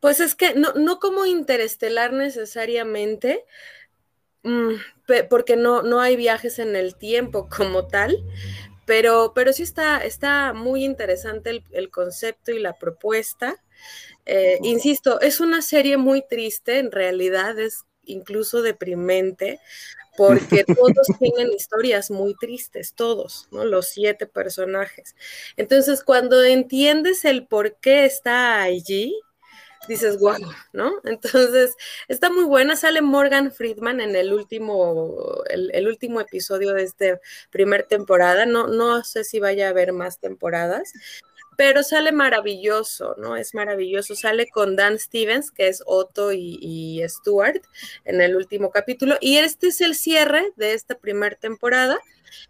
pues 0.00 0.18
es 0.20 0.34
que 0.34 0.54
no, 0.54 0.72
no 0.74 0.98
como 0.98 1.24
interestelar 1.26 2.12
necesariamente, 2.12 3.44
mm, 4.42 4.74
porque 5.30 5.56
no, 5.56 5.82
no 5.82 6.00
hay 6.00 6.16
viajes 6.16 6.58
en 6.58 6.74
el 6.74 6.96
tiempo 6.96 7.48
como 7.48 7.86
tal, 7.86 8.24
pero, 8.84 9.32
pero 9.34 9.52
sí 9.52 9.62
está, 9.62 9.98
está 9.98 10.52
muy 10.52 10.84
interesante 10.84 11.62
el, 11.70 11.90
concepto 11.90 12.50
y 12.50 12.58
la 12.58 12.76
propuesta. 12.78 13.62
Eh, 14.26 14.58
insisto, 14.62 15.20
es 15.20 15.40
una 15.40 15.62
serie 15.62 15.96
muy 15.96 16.26
triste, 16.28 16.78
en 16.78 16.90
realidad 16.90 17.58
es 17.60 17.84
incluso 18.04 18.62
deprimente, 18.62 19.60
porque 20.16 20.64
todos 20.76 21.06
tienen 21.18 21.52
historias 21.52 22.10
muy 22.10 22.34
tristes, 22.34 22.94
todos, 22.94 23.48
¿no? 23.50 23.64
Los 23.64 23.88
siete 23.88 24.26
personajes. 24.26 25.14
Entonces, 25.56 26.02
cuando 26.02 26.42
entiendes 26.42 27.24
el 27.24 27.46
por 27.46 27.76
qué 27.76 28.04
está 28.04 28.60
allí, 28.62 29.14
dices, 29.88 30.18
wow, 30.18 30.38
¿no? 30.72 30.92
Entonces, 31.04 31.74
está 32.08 32.30
muy 32.30 32.44
buena. 32.44 32.76
Sale 32.76 33.02
Morgan 33.02 33.52
Friedman 33.52 34.00
en 34.00 34.16
el 34.16 34.32
último, 34.32 35.42
el, 35.50 35.86
último 35.86 36.20
episodio 36.20 36.72
de 36.72 36.84
esta 36.84 37.20
primer 37.50 37.84
temporada. 37.84 38.46
No, 38.46 38.66
no 38.66 39.02
sé 39.04 39.24
si 39.24 39.40
vaya 39.40 39.66
a 39.66 39.70
haber 39.70 39.92
más 39.92 40.18
temporadas, 40.18 40.92
pero 41.62 41.84
sale 41.84 42.10
maravilloso, 42.10 43.14
¿no? 43.18 43.36
Es 43.36 43.54
maravilloso. 43.54 44.16
Sale 44.16 44.48
con 44.48 44.74
Dan 44.74 44.98
Stevens, 44.98 45.52
que 45.52 45.68
es 45.68 45.80
Otto 45.86 46.32
y, 46.32 47.00
Stuart, 47.06 47.62
en 48.04 48.20
el 48.20 48.34
último 48.34 48.72
capítulo. 48.72 49.14
Y 49.20 49.36
este 49.36 49.68
es 49.68 49.80
el 49.80 49.94
cierre 49.94 50.52
de 50.56 50.74
esta 50.74 50.98
primera 50.98 51.36
temporada. 51.36 52.00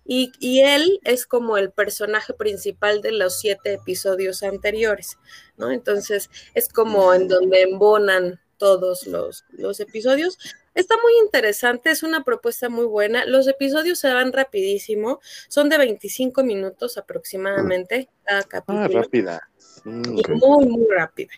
Y, 0.06 0.32
y, 0.40 0.60
él 0.60 0.98
es 1.04 1.26
como 1.26 1.58
el 1.58 1.70
personaje 1.70 2.32
principal 2.32 3.02
de 3.02 3.12
los 3.12 3.38
siete 3.38 3.74
episodios 3.74 4.42
anteriores, 4.42 5.18
¿no? 5.58 5.70
Entonces 5.70 6.30
es 6.54 6.70
como 6.70 7.12
en 7.12 7.28
donde 7.28 7.60
embonan 7.60 8.40
todos 8.62 9.08
los, 9.08 9.44
los 9.50 9.80
episodios. 9.80 10.38
Está 10.76 10.94
muy 11.02 11.12
interesante, 11.24 11.90
es 11.90 12.04
una 12.04 12.22
propuesta 12.22 12.68
muy 12.68 12.84
buena. 12.84 13.26
Los 13.26 13.48
episodios 13.48 13.98
se 13.98 14.14
van 14.14 14.32
rapidísimo, 14.32 15.18
son 15.48 15.68
de 15.68 15.78
25 15.78 16.44
minutos 16.44 16.96
aproximadamente 16.96 18.08
cada 18.22 18.38
ah, 18.38 18.44
capítulo. 18.48 18.78
Ah, 18.78 18.88
rápida. 19.02 19.50
Mm, 19.84 20.20
muy, 20.38 20.66
muy 20.66 20.86
rápida. 20.88 21.32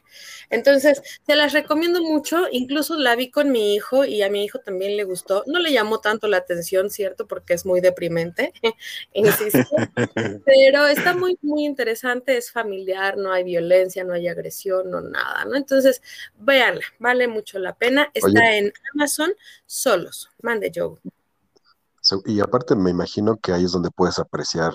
Entonces, 0.51 1.01
se 1.27 1.35
las 1.35 1.53
recomiendo 1.53 2.03
mucho. 2.03 2.47
Incluso 2.51 2.97
la 2.97 3.17
vi 3.17 3.31
con 3.31 3.51
mi 3.51 3.75
hijo 3.75 4.05
y 4.05 4.23
a 4.23 4.31
mi 4.31 4.45
hijo 4.45 4.59
también 4.59 4.97
le 4.97 5.05
gustó. 5.05 5.45
No 5.47 5.59
le 5.59 5.73
llamó 5.73 6.01
tanto 6.01 6.27
la 6.27 6.39
atención, 6.39 6.91
¿cierto? 6.91 7.27
Porque 7.27 7.55
es 7.55 7.65
muy 7.65 7.81
deprimente, 7.81 8.53
insisto. 9.15 9.61
Pero 10.45 10.87
está 10.87 11.15
muy, 11.15 11.39
muy 11.43 11.65
interesante. 11.65 12.37
Es 12.37 12.51
familiar, 12.51 13.17
no 13.17 13.33
hay 13.33 13.45
violencia, 13.45 14.05
no 14.05 14.13
hay 14.13 14.29
agresión, 14.29 14.91
no 14.91 15.01
nada, 15.01 15.45
¿no? 15.45 15.57
Entonces, 15.57 16.03
véanla, 16.39 16.85
vale 16.99 17.29
mucho 17.29 17.59
la 17.59 17.75
pena. 17.75 18.11
Está 18.13 18.57
en 18.57 18.73
Amazon 18.95 19.33
solos. 19.67 20.31
Mande 20.43 20.71
yo. 20.71 20.99
y 22.27 22.41
aparte, 22.41 22.77
me 22.77 22.91
imagino 22.91 23.37
que 23.37 23.53
ahí 23.53 23.65
es 23.65 23.73
donde 23.73 23.91
puedes 23.91 24.19
apreciar 24.19 24.75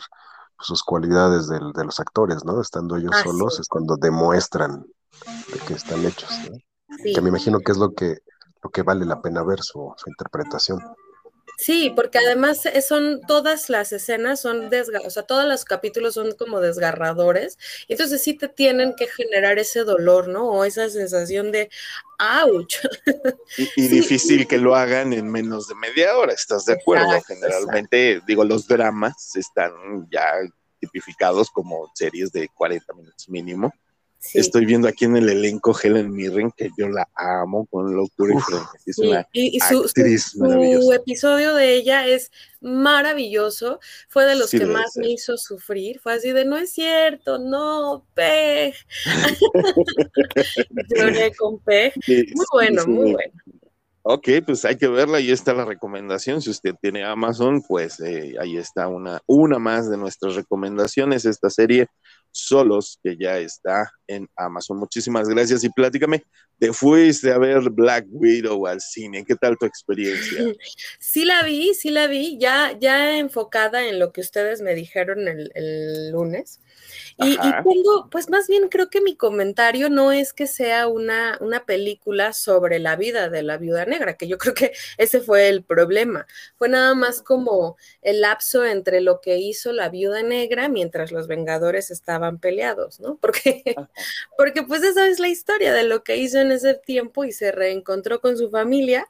sus 0.60 0.84
cualidades 0.84 1.48
de, 1.48 1.60
de 1.74 1.86
los 1.86 2.00
actores, 2.00 2.44
¿no? 2.46 2.62
Estando 2.62 2.98
ellos 2.98 3.12
ah, 3.14 3.24
solos 3.24 3.60
es 3.60 3.68
cuando 3.68 3.96
demuestran 3.96 4.86
de 5.52 5.60
que 5.60 5.74
están 5.74 6.06
hechos, 6.06 6.30
Que 7.04 7.22
me 7.22 7.30
imagino 7.30 7.60
que 7.60 7.72
es 7.72 7.78
lo 7.78 7.94
que, 7.94 8.20
lo 8.62 8.70
que 8.70 8.84
vale 8.84 9.06
la 9.06 9.22
pena 9.22 9.44
ver 9.44 9.62
su, 9.62 9.94
su 9.96 10.10
interpretación. 10.10 10.80
Sí, 11.62 11.92
porque 11.94 12.20
además 12.20 12.66
eh, 12.68 12.82
son 12.82 13.20
todas 13.28 13.70
las 13.70 13.92
escenas 13.92 14.40
son 14.40 14.70
o 15.04 15.10
sea, 15.10 15.24
todos 15.24 15.44
los 15.44 15.66
capítulos 15.66 16.14
son 16.14 16.32
como 16.36 16.62
desgarradores, 16.62 17.58
entonces 17.90 18.24
sí 18.24 18.34
te 18.34 18.48
tienen 18.48 18.96
que 18.96 19.08
generar 19.08 19.60
ese 19.60 19.84
dolor, 19.84 20.30
¿no? 20.30 20.48
O 20.48 20.64
esa 20.64 20.90
sensación 20.90 21.52
de 21.52 21.70
¡ouch! 22.18 22.78
Y, 23.76 23.90
difícil 23.90 24.48
que 24.48 24.58
lo 24.58 24.74
hagan 24.74 25.12
en 25.12 25.30
menos 25.30 25.68
de 25.68 25.76
media 25.76 26.16
hora, 26.16 26.32
¿estás 26.32 26.64
de 26.64 26.76
acuerdo? 26.76 27.22
Generalmente, 27.28 28.22
digo, 28.26 28.46
los 28.46 28.66
dramas 28.66 29.36
están 29.36 30.08
ya 30.10 30.36
tipificados 30.80 31.52
como 31.52 31.92
series 31.94 32.32
de 32.32 32.48
40 32.48 32.94
minutos 32.94 33.28
mínimo. 33.28 33.74
Estoy 34.34 34.66
viendo 34.66 34.88
aquí 34.88 35.06
en 35.06 35.16
el 35.16 35.30
elenco 35.30 35.78
Helen 35.82 36.12
Mirren, 36.12 36.52
que 36.52 36.70
yo 36.78 36.90
la 36.90 37.08
amo 37.16 37.66
con 37.68 37.96
locura 37.96 38.36
y 38.86 38.90
Es 38.90 38.98
una 38.98 39.26
y, 39.32 39.60
su, 39.62 39.88
su, 39.88 40.94
episodio 40.94 41.56
de 41.56 41.76
ella 41.76 42.06
es 42.06 42.30
maravilloso. 42.60 43.80
Fue 44.10 44.26
de 44.26 44.36
los 44.36 44.52
que 44.52 44.66
más 44.66 44.98
me 44.98 45.12
hizo 45.12 45.38
sufrir. 45.38 46.00
Fue 46.02 46.14
así 46.14 46.32
de 46.32 46.44
no 46.44 46.58
es 46.58 46.74
cierto, 46.74 47.40
no, 47.40 48.06
Peg. 48.14 48.76
Lloré 50.90 51.34
con. 51.36 51.62
Muy 51.66 52.46
bueno, 52.52 52.86
muy 52.88 53.14
bueno. 53.14 53.34
Ok, 54.02 54.28
pues 54.46 54.66
hay 54.66 54.78
que 54.78 54.88
verla 54.88 55.20
y 55.20 55.32
está 55.32 55.54
la 55.54 55.66
recomendación. 55.66 56.42
Si 56.42 56.50
usted 56.50 56.74
tiene 56.82 57.04
Amazon, 57.04 57.62
pues 57.62 58.00
eh, 58.00 58.36
ahí 58.40 58.58
está 58.58 58.88
una, 58.88 59.22
una 59.28 59.60
más 59.60 59.90
de 59.90 59.98
nuestras 59.98 60.36
recomendaciones, 60.36 61.26
esta 61.26 61.50
serie 61.50 61.88
Solos, 62.32 63.00
que 63.04 63.18
ya 63.18 63.38
está 63.38 63.92
en 64.08 64.28
Amazon. 64.36 64.78
Muchísimas 64.78 65.28
gracias 65.28 65.64
y 65.64 65.70
pláticame, 65.70 66.24
¿te 66.58 66.74
fuiste 66.74 67.32
a 67.32 67.38
ver 67.38 67.70
Black 67.70 68.06
Widow 68.10 68.68
al 68.68 68.82
cine? 68.82 69.26
¿Qué 69.26 69.36
tal 69.36 69.58
tu 69.58 69.66
experiencia? 69.66 70.44
Sí 71.00 71.26
la 71.26 71.44
vi, 71.44 71.74
sí 71.74 71.90
la 71.90 72.08
vi, 72.08 72.38
ya, 72.38 72.78
ya 72.78 73.18
enfocada 73.18 73.88
en 73.88 74.00
lo 74.00 74.12
que 74.12 74.22
ustedes 74.22 74.62
me 74.62 74.76
dijeron 74.76 75.28
el, 75.28 75.52
el 75.56 76.12
lunes. 76.12 76.60
Y, 77.18 77.38
tengo, 77.38 78.10
pues 78.10 78.30
más 78.30 78.48
bien 78.48 78.70
creo 78.70 78.90
que 78.90 79.02
mi 79.02 79.16
comentario 79.16 79.90
no 79.90 80.12
es 80.12 80.34
que 80.34 80.48
sea 80.48 80.88
una, 80.88 81.38
una 81.42 81.66
película 81.66 82.34
sobre 82.34 82.80
la 82.80 82.96
vida 82.96 83.30
de 83.30 83.44
la 83.44 83.58
viuda 83.58 83.86
negra, 83.86 84.16
que 84.16 84.28
yo 84.28 84.38
creo 84.38 84.54
que 84.54 84.74
ese 84.98 85.22
fue 85.22 85.50
el 85.50 85.64
problema. 85.64 86.28
Fue 86.58 86.70
nada 86.70 86.96
más 86.96 87.22
como 87.22 87.78
el 88.02 88.22
lapso 88.22 88.66
entre 88.66 89.02
lo 89.02 89.22
que 89.22 89.38
hizo 89.38 89.72
la 89.72 89.90
viuda 89.90 90.24
negra 90.24 90.70
mientras 90.70 91.12
los 91.12 91.28
Vengadores 91.28 91.92
estaban 91.92 92.40
peleados, 92.40 93.00
¿no? 93.00 93.18
Porque, 93.18 93.64
porque 94.38 94.64
pues 94.64 94.84
esa 94.84 95.08
es 95.08 95.20
la 95.20 95.28
historia 95.28 95.74
de 95.74 95.84
lo 95.84 96.04
que 96.04 96.18
hizo 96.18 96.40
en 96.40 96.52
ese 96.52 96.74
tiempo 96.74 97.24
y 97.24 97.32
se 97.32 97.52
reencontró 97.52 98.22
con 98.22 98.38
su 98.38 98.50
familia. 98.50 99.08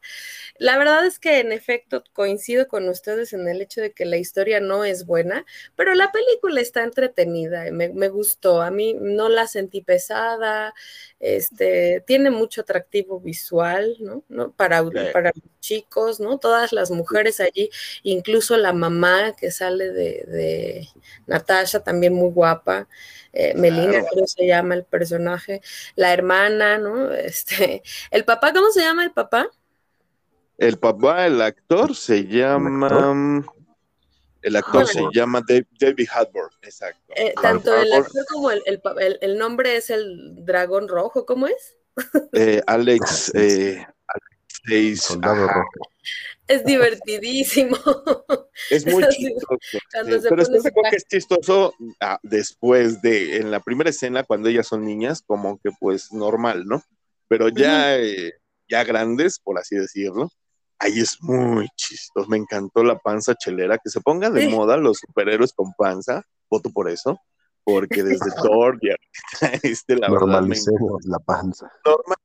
La 0.57 0.77
verdad 0.77 1.05
es 1.05 1.19
que 1.19 1.39
en 1.39 1.51
efecto 1.51 2.03
coincido 2.13 2.67
con 2.67 2.89
ustedes 2.89 3.33
en 3.33 3.47
el 3.47 3.61
hecho 3.61 3.81
de 3.81 3.91
que 3.91 4.05
la 4.05 4.17
historia 4.17 4.59
no 4.59 4.83
es 4.83 5.05
buena, 5.05 5.45
pero 5.75 5.93
la 5.93 6.11
película 6.11 6.61
está 6.61 6.83
entretenida 6.83 7.67
me, 7.71 8.09
gustó. 8.09 8.61
A 8.61 8.71
mí 8.71 8.95
no 8.99 9.29
la 9.29 9.47
sentí 9.47 9.81
pesada, 9.81 10.73
este, 11.19 12.03
tiene 12.07 12.31
mucho 12.31 12.61
atractivo 12.61 13.19
visual, 13.19 13.95
¿no? 13.99 14.51
Para, 14.51 14.83
para 15.13 15.31
los 15.35 15.59
chicos, 15.59 16.19
¿no? 16.19 16.37
Todas 16.37 16.73
las 16.73 16.91
mujeres 16.91 17.39
allí, 17.39 17.69
incluso 18.03 18.57
la 18.57 18.73
mamá 18.73 19.35
que 19.35 19.51
sale 19.51 19.91
de, 19.91 20.23
de 20.27 20.87
Natasha, 21.27 21.81
también 21.81 22.13
muy 22.13 22.31
guapa. 22.31 22.87
Eh, 23.31 23.53
Melina, 23.55 24.03
creo 24.11 24.25
se 24.25 24.47
llama 24.47 24.73
el 24.75 24.85
personaje, 24.85 25.61
la 25.95 26.13
hermana, 26.13 26.77
¿no? 26.77 27.13
Este, 27.29 27.83
el 28.11 28.25
papá, 28.25 28.53
¿cómo 28.53 28.71
se 28.71 28.81
llama 28.81 29.03
el 29.03 29.11
papá? 29.11 29.49
El 30.57 30.77
papá, 30.77 31.25
el 31.27 31.41
actor, 31.41 31.95
se 31.95 32.25
llama. 32.25 32.87
El 32.87 32.93
actor 32.93 33.58
se 34.85 35.01
llama 35.13 35.41
David 35.47 36.07
Hadborn, 36.11 36.51
exacto. 36.61 37.13
Eh, 37.15 37.33
tanto 37.41 37.75
el 37.75 37.91
actor 37.93 38.25
como 38.29 38.51
el, 38.51 38.63
el, 39.21 39.37
nombre 39.37 39.75
es 39.75 39.89
el 39.89 40.45
dragón 40.45 40.87
rojo, 40.87 41.25
¿cómo 41.25 41.47
es? 41.47 41.77
Eh, 42.33 42.61
Alex, 42.65 43.33
eh, 43.35 43.85
Soldado 44.95 45.47
Rojo. 45.47 45.69
Es 46.47 46.65
divertidísimo. 46.65 47.77
Es 48.69 48.85
muy 48.85 49.03
chistoso. 49.07 49.57
pero 50.29 50.41
es 50.41 50.63
que 50.63 50.95
es 50.97 51.05
chistoso 51.05 51.73
ah, 52.01 52.19
después 52.23 53.01
de, 53.01 53.37
en 53.37 53.51
la 53.51 53.61
primera 53.61 53.89
escena, 53.89 54.23
cuando 54.23 54.49
ellas 54.49 54.67
son 54.67 54.83
niñas, 54.83 55.23
como 55.25 55.59
que 55.59 55.69
pues 55.79 56.11
normal, 56.11 56.65
¿no? 56.65 56.83
Pero 57.29 57.47
ya, 57.47 57.97
eh, 57.97 58.33
ya 58.67 58.83
grandes, 58.83 59.39
por 59.39 59.57
así 59.57 59.77
decirlo, 59.77 60.29
ahí 60.79 60.99
es 60.99 61.21
muy 61.21 61.67
chistoso. 61.75 62.27
Me 62.29 62.37
encantó 62.37 62.83
la 62.83 62.97
panza 62.97 63.35
chelera, 63.35 63.77
que 63.77 63.89
se 63.89 64.01
pongan 64.01 64.33
de 64.33 64.49
moda 64.49 64.77
los 64.77 64.99
superhéroes 64.99 65.53
con 65.53 65.73
panza, 65.77 66.23
voto 66.49 66.69
por 66.71 66.89
eso, 66.89 67.19
porque 67.63 68.03
desde 68.03 68.31
Thor 68.43 68.79
ya 68.81 68.95
este, 69.63 69.95
la 69.95 70.09
Normalicemos 70.09 71.05
la 71.05 71.19
panza. 71.19 71.71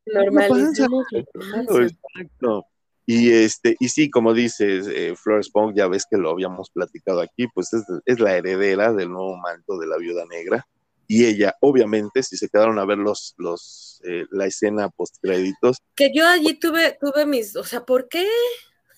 Normalicemos 0.07 1.07
la 1.13 1.25
panza. 1.33 1.83
Exacto. 1.83 2.67
Y 3.07 3.33
este, 3.33 3.77
y 3.79 3.89
sí, 3.91 4.09
como 4.09 4.33
dices, 4.33 4.87
eh, 4.89 5.15
Flores 5.15 5.51
Pong, 5.51 5.75
ya 5.77 5.89
ves 5.89 6.07
que 6.11 6.17
lo 6.17 6.31
habíamos 6.31 6.71
platicado 6.71 7.21
aquí, 7.21 7.47
pues 7.55 7.71
es, 8.07 8.21
la 8.21 8.37
heredera 8.37 8.93
del 8.95 9.11
nuevo 9.11 9.37
manto 9.37 9.79
de 9.79 9.87
la 9.87 9.99
viuda 9.99 10.25
negra. 10.25 10.67
Y 11.07 11.27
ella, 11.27 11.55
obviamente, 11.61 12.23
si 12.23 12.37
se 12.37 12.49
quedaron 12.49 12.79
a 12.79 12.85
ver 12.85 12.99
los, 12.99 13.35
los, 13.37 14.01
eh, 14.05 14.25
la 14.31 14.47
escena 14.47 14.89
post 14.89 15.17
créditos. 15.21 15.79
Que 15.95 16.11
yo 16.15 16.27
allí 16.27 16.59
tuve, 16.59 16.97
tuve 17.01 17.27
mis, 17.27 17.55
o 17.57 17.65
sea, 17.65 17.85
¿por 17.85 18.09
qué? 18.09 18.27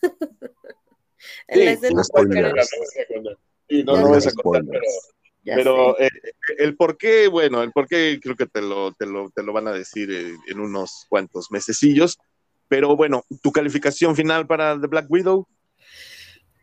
en 1.48 1.64
la 1.64 1.70
escena 1.72 2.02
Sí, 3.68 3.82
no, 3.82 3.96
no 3.96 4.10
vas 4.10 4.26
a 4.28 4.32
contar, 4.32 4.62
pero, 5.42 5.56
pero 5.56 6.00
eh, 6.00 6.08
el 6.58 6.76
por 6.76 6.96
qué, 6.96 7.26
bueno, 7.26 7.64
el 7.64 7.72
por 7.72 7.88
qué 7.88 8.20
creo 8.22 8.36
que 8.36 8.46
te 8.46 8.62
lo, 8.62 8.92
te 8.92 9.06
lo, 9.06 9.30
te 9.30 9.42
lo 9.42 9.52
van 9.52 9.66
a 9.66 9.72
decir 9.72 10.08
en 10.46 10.60
unos 10.60 11.06
cuantos 11.08 11.50
mesecillos 11.50 12.16
pero 12.68 12.96
bueno, 12.96 13.24
¿tu 13.42 13.52
calificación 13.52 14.16
final 14.16 14.46
para 14.46 14.80
The 14.80 14.86
Black 14.86 15.06
Widow? 15.08 15.46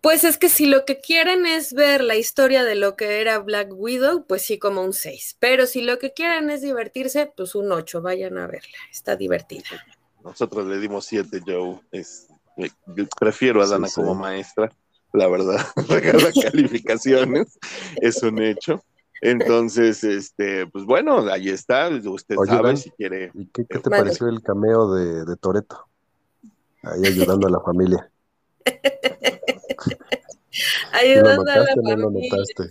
Pues 0.03 0.25
es 0.25 0.37
que 0.37 0.49
si 0.49 0.65
lo 0.65 0.83
que 0.83 0.99
quieren 0.99 1.45
es 1.45 1.71
ver 1.71 2.03
la 2.03 2.17
historia 2.17 2.65
de 2.65 2.75
lo 2.75 2.97
que 2.97 3.21
era 3.21 3.39
Black 3.39 3.69
Widow, 3.71 4.25
pues 4.27 4.41
sí, 4.41 4.59
como 4.59 4.83
un 4.83 4.91
6. 4.91 5.37
Pero 5.39 5.65
si 5.65 5.81
lo 5.81 5.97
que 5.97 6.11
quieren 6.11 6.49
es 6.49 6.61
divertirse, 6.61 7.31
pues 7.37 7.55
un 7.55 7.71
8, 7.71 8.01
vayan 8.01 8.37
a 8.37 8.45
verla, 8.45 8.77
está 8.91 9.15
divertida. 9.15 9.63
Nosotros 10.21 10.67
le 10.67 10.79
dimos 10.79 11.05
7, 11.05 11.41
Joe. 11.47 11.79
Es, 11.93 12.27
prefiero 13.17 13.63
a 13.63 13.67
Dana 13.67 13.87
como 13.95 14.13
maestra, 14.13 14.69
la 15.13 15.29
verdad. 15.29 15.65
Regala 15.87 16.31
calificaciones, 16.51 17.57
es 17.95 18.21
un 18.23 18.41
hecho. 18.41 18.83
Entonces, 19.21 20.03
este, 20.03 20.67
pues 20.67 20.83
bueno, 20.83 21.19
ahí 21.31 21.47
está. 21.47 21.87
Usted 21.87 22.35
sabe 22.45 22.75
si 22.75 22.91
quiere. 22.91 23.31
¿Y 23.33 23.45
qué, 23.45 23.63
te 23.63 23.89
pareció 23.89 24.27
el 24.27 24.41
cameo 24.41 24.93
de, 24.93 25.23
de 25.23 25.37
Toreto? 25.37 25.87
ahí 26.83 27.05
ayudando 27.05 27.47
a 27.47 27.51
la 27.51 27.59
familia. 27.61 28.09
Ayudando 30.93 31.51
a 31.51 31.57
la 31.57 31.75
familia. 31.75 32.29
Exacto. 32.31 32.63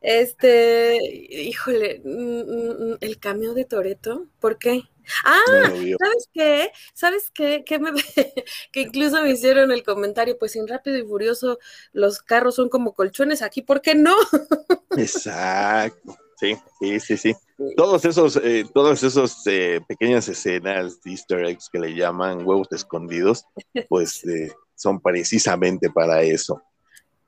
Este, 0.00 0.98
híjole, 1.30 2.00
mm, 2.04 2.92
mm, 2.92 2.96
el 3.00 3.18
cameo 3.18 3.54
de 3.54 3.64
Toreto, 3.64 4.26
¿por 4.40 4.58
qué? 4.58 4.82
Ah, 5.24 5.40
¿sabes 5.64 6.28
qué? 6.32 6.70
¿Sabes 6.92 7.30
qué? 7.30 7.64
Que, 7.64 7.78
me, 7.78 7.92
que 8.72 8.80
incluso 8.82 9.22
me 9.22 9.30
hicieron 9.30 9.72
el 9.72 9.82
comentario, 9.82 10.38
pues 10.38 10.54
en 10.56 10.68
Rápido 10.68 10.98
y 10.98 11.02
Furioso 11.02 11.58
los 11.92 12.20
carros 12.20 12.56
son 12.56 12.68
como 12.68 12.94
colchones, 12.94 13.42
aquí, 13.42 13.62
¿por 13.62 13.80
qué 13.80 13.94
no? 13.94 14.14
Exacto. 14.96 16.16
Sí, 16.38 16.56
sí, 16.78 17.00
sí, 17.00 17.16
sí. 17.16 17.34
Todos 17.76 18.04
esos, 18.04 18.36
eh, 18.36 18.64
todos 18.72 19.02
esos 19.02 19.44
eh, 19.46 19.80
pequeñas 19.88 20.28
escenas 20.28 21.02
de 21.02 21.10
easter 21.10 21.44
eggs 21.44 21.68
que 21.68 21.80
le 21.80 21.94
llaman 21.94 22.46
huevos 22.46 22.68
escondidos, 22.70 23.44
pues 23.88 24.24
eh, 24.28 24.52
son 24.76 25.00
precisamente 25.00 25.90
para 25.90 26.22
eso. 26.22 26.62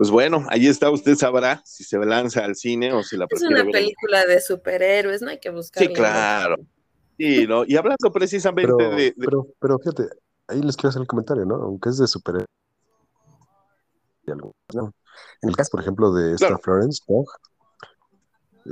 Pues 0.00 0.10
bueno, 0.10 0.46
ahí 0.48 0.66
está, 0.66 0.88
usted 0.88 1.14
sabrá 1.14 1.60
si 1.62 1.84
se 1.84 1.98
lanza 1.98 2.42
al 2.42 2.56
cine 2.56 2.90
o 2.94 3.02
si 3.02 3.18
la 3.18 3.26
Es 3.28 3.42
una 3.42 3.66
película 3.66 4.24
de 4.24 4.40
superhéroes, 4.40 5.20
no 5.20 5.28
hay 5.28 5.38
que 5.38 5.50
buscar. 5.50 5.82
Sí, 5.82 5.92
claro. 5.92 6.56
Sí, 7.18 7.46
¿no? 7.46 7.64
Y 7.66 7.76
hablando 7.76 8.10
precisamente 8.10 8.72
de, 8.72 9.14
Pero, 9.18 9.48
pero 9.60 9.78
fíjate, 9.78 10.04
ahí 10.48 10.62
les 10.62 10.74
quiero 10.74 10.88
hacer 10.88 11.02
el 11.02 11.06
comentario, 11.06 11.44
¿no? 11.44 11.56
Aunque 11.56 11.90
es 11.90 11.98
de 11.98 12.06
superhéroes. 12.06 12.48
En 14.26 15.48
el 15.50 15.54
caso, 15.54 15.70
por 15.72 15.82
ejemplo, 15.82 16.14
de 16.14 16.32
esta 16.32 16.56
Florence 16.56 17.02
Pugh, 17.06 17.28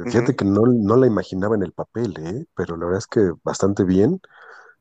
Fíjate 0.07 0.35
que 0.35 0.47
no, 0.47 0.63
no, 0.65 0.97
la 0.97 1.07
imaginaba 1.07 1.57
en 1.57 1.63
el 1.63 1.73
papel, 1.73 2.15
¿eh? 2.21 2.47
pero 2.57 2.79
la 2.79 2.87
verdad 2.87 3.01
es 3.01 3.07
que 3.07 3.33
bastante 3.45 3.85
bien. 3.85 4.19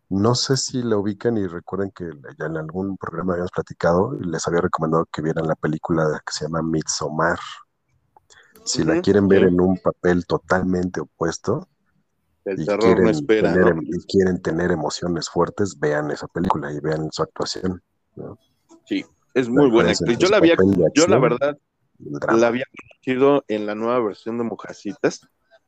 No 0.09 0.35
sé 0.35 0.55
si 0.55 0.81
la 0.83 0.97
ubican 0.97 1.37
y 1.37 1.47
recuerden 1.47 1.91
que 1.91 2.09
ya 2.39 2.45
en 2.45 2.57
algún 2.57 2.95
programa 2.97 3.33
habíamos 3.33 3.51
platicado 3.51 4.17
y 4.19 4.25
les 4.25 4.47
había 4.47 4.61
recomendado 4.61 5.05
que 5.11 5.21
vieran 5.21 5.47
la 5.47 5.55
película 5.55 6.21
que 6.25 6.33
se 6.33 6.45
llama 6.45 6.61
Midsommar. 6.61 7.39
Si 8.63 8.83
la 8.83 9.01
quieren 9.01 9.27
ver 9.27 9.43
en 9.43 9.59
un 9.59 9.77
papel 9.77 10.25
totalmente 10.25 11.01
opuesto 11.01 11.67
el 12.45 12.61
y, 12.61 12.65
quieren 12.65 13.25
tener, 13.25 13.67
em, 13.67 13.81
y 13.83 14.05
quieren 14.05 14.41
tener 14.41 14.71
emociones 14.71 15.29
fuertes, 15.29 15.77
vean 15.77 16.11
esa 16.11 16.27
película 16.27 16.71
y 16.71 16.79
vean 16.79 17.09
su 17.11 17.23
actuación. 17.23 17.81
Sí, 18.85 19.05
es 19.33 19.49
muy 19.49 19.69
buena 19.69 19.91
Yo 20.17 20.29
la, 20.29 20.37
había, 20.37 20.55
yo 20.93 21.07
la 21.07 21.19
verdad, 21.19 21.57
la 21.99 22.47
había 22.47 22.65
conocido 22.79 23.43
en 23.49 23.65
la 23.65 23.75
nueva 23.75 23.99
versión 23.99 24.37
de 24.37 24.45
Mujercitas. 24.45 25.27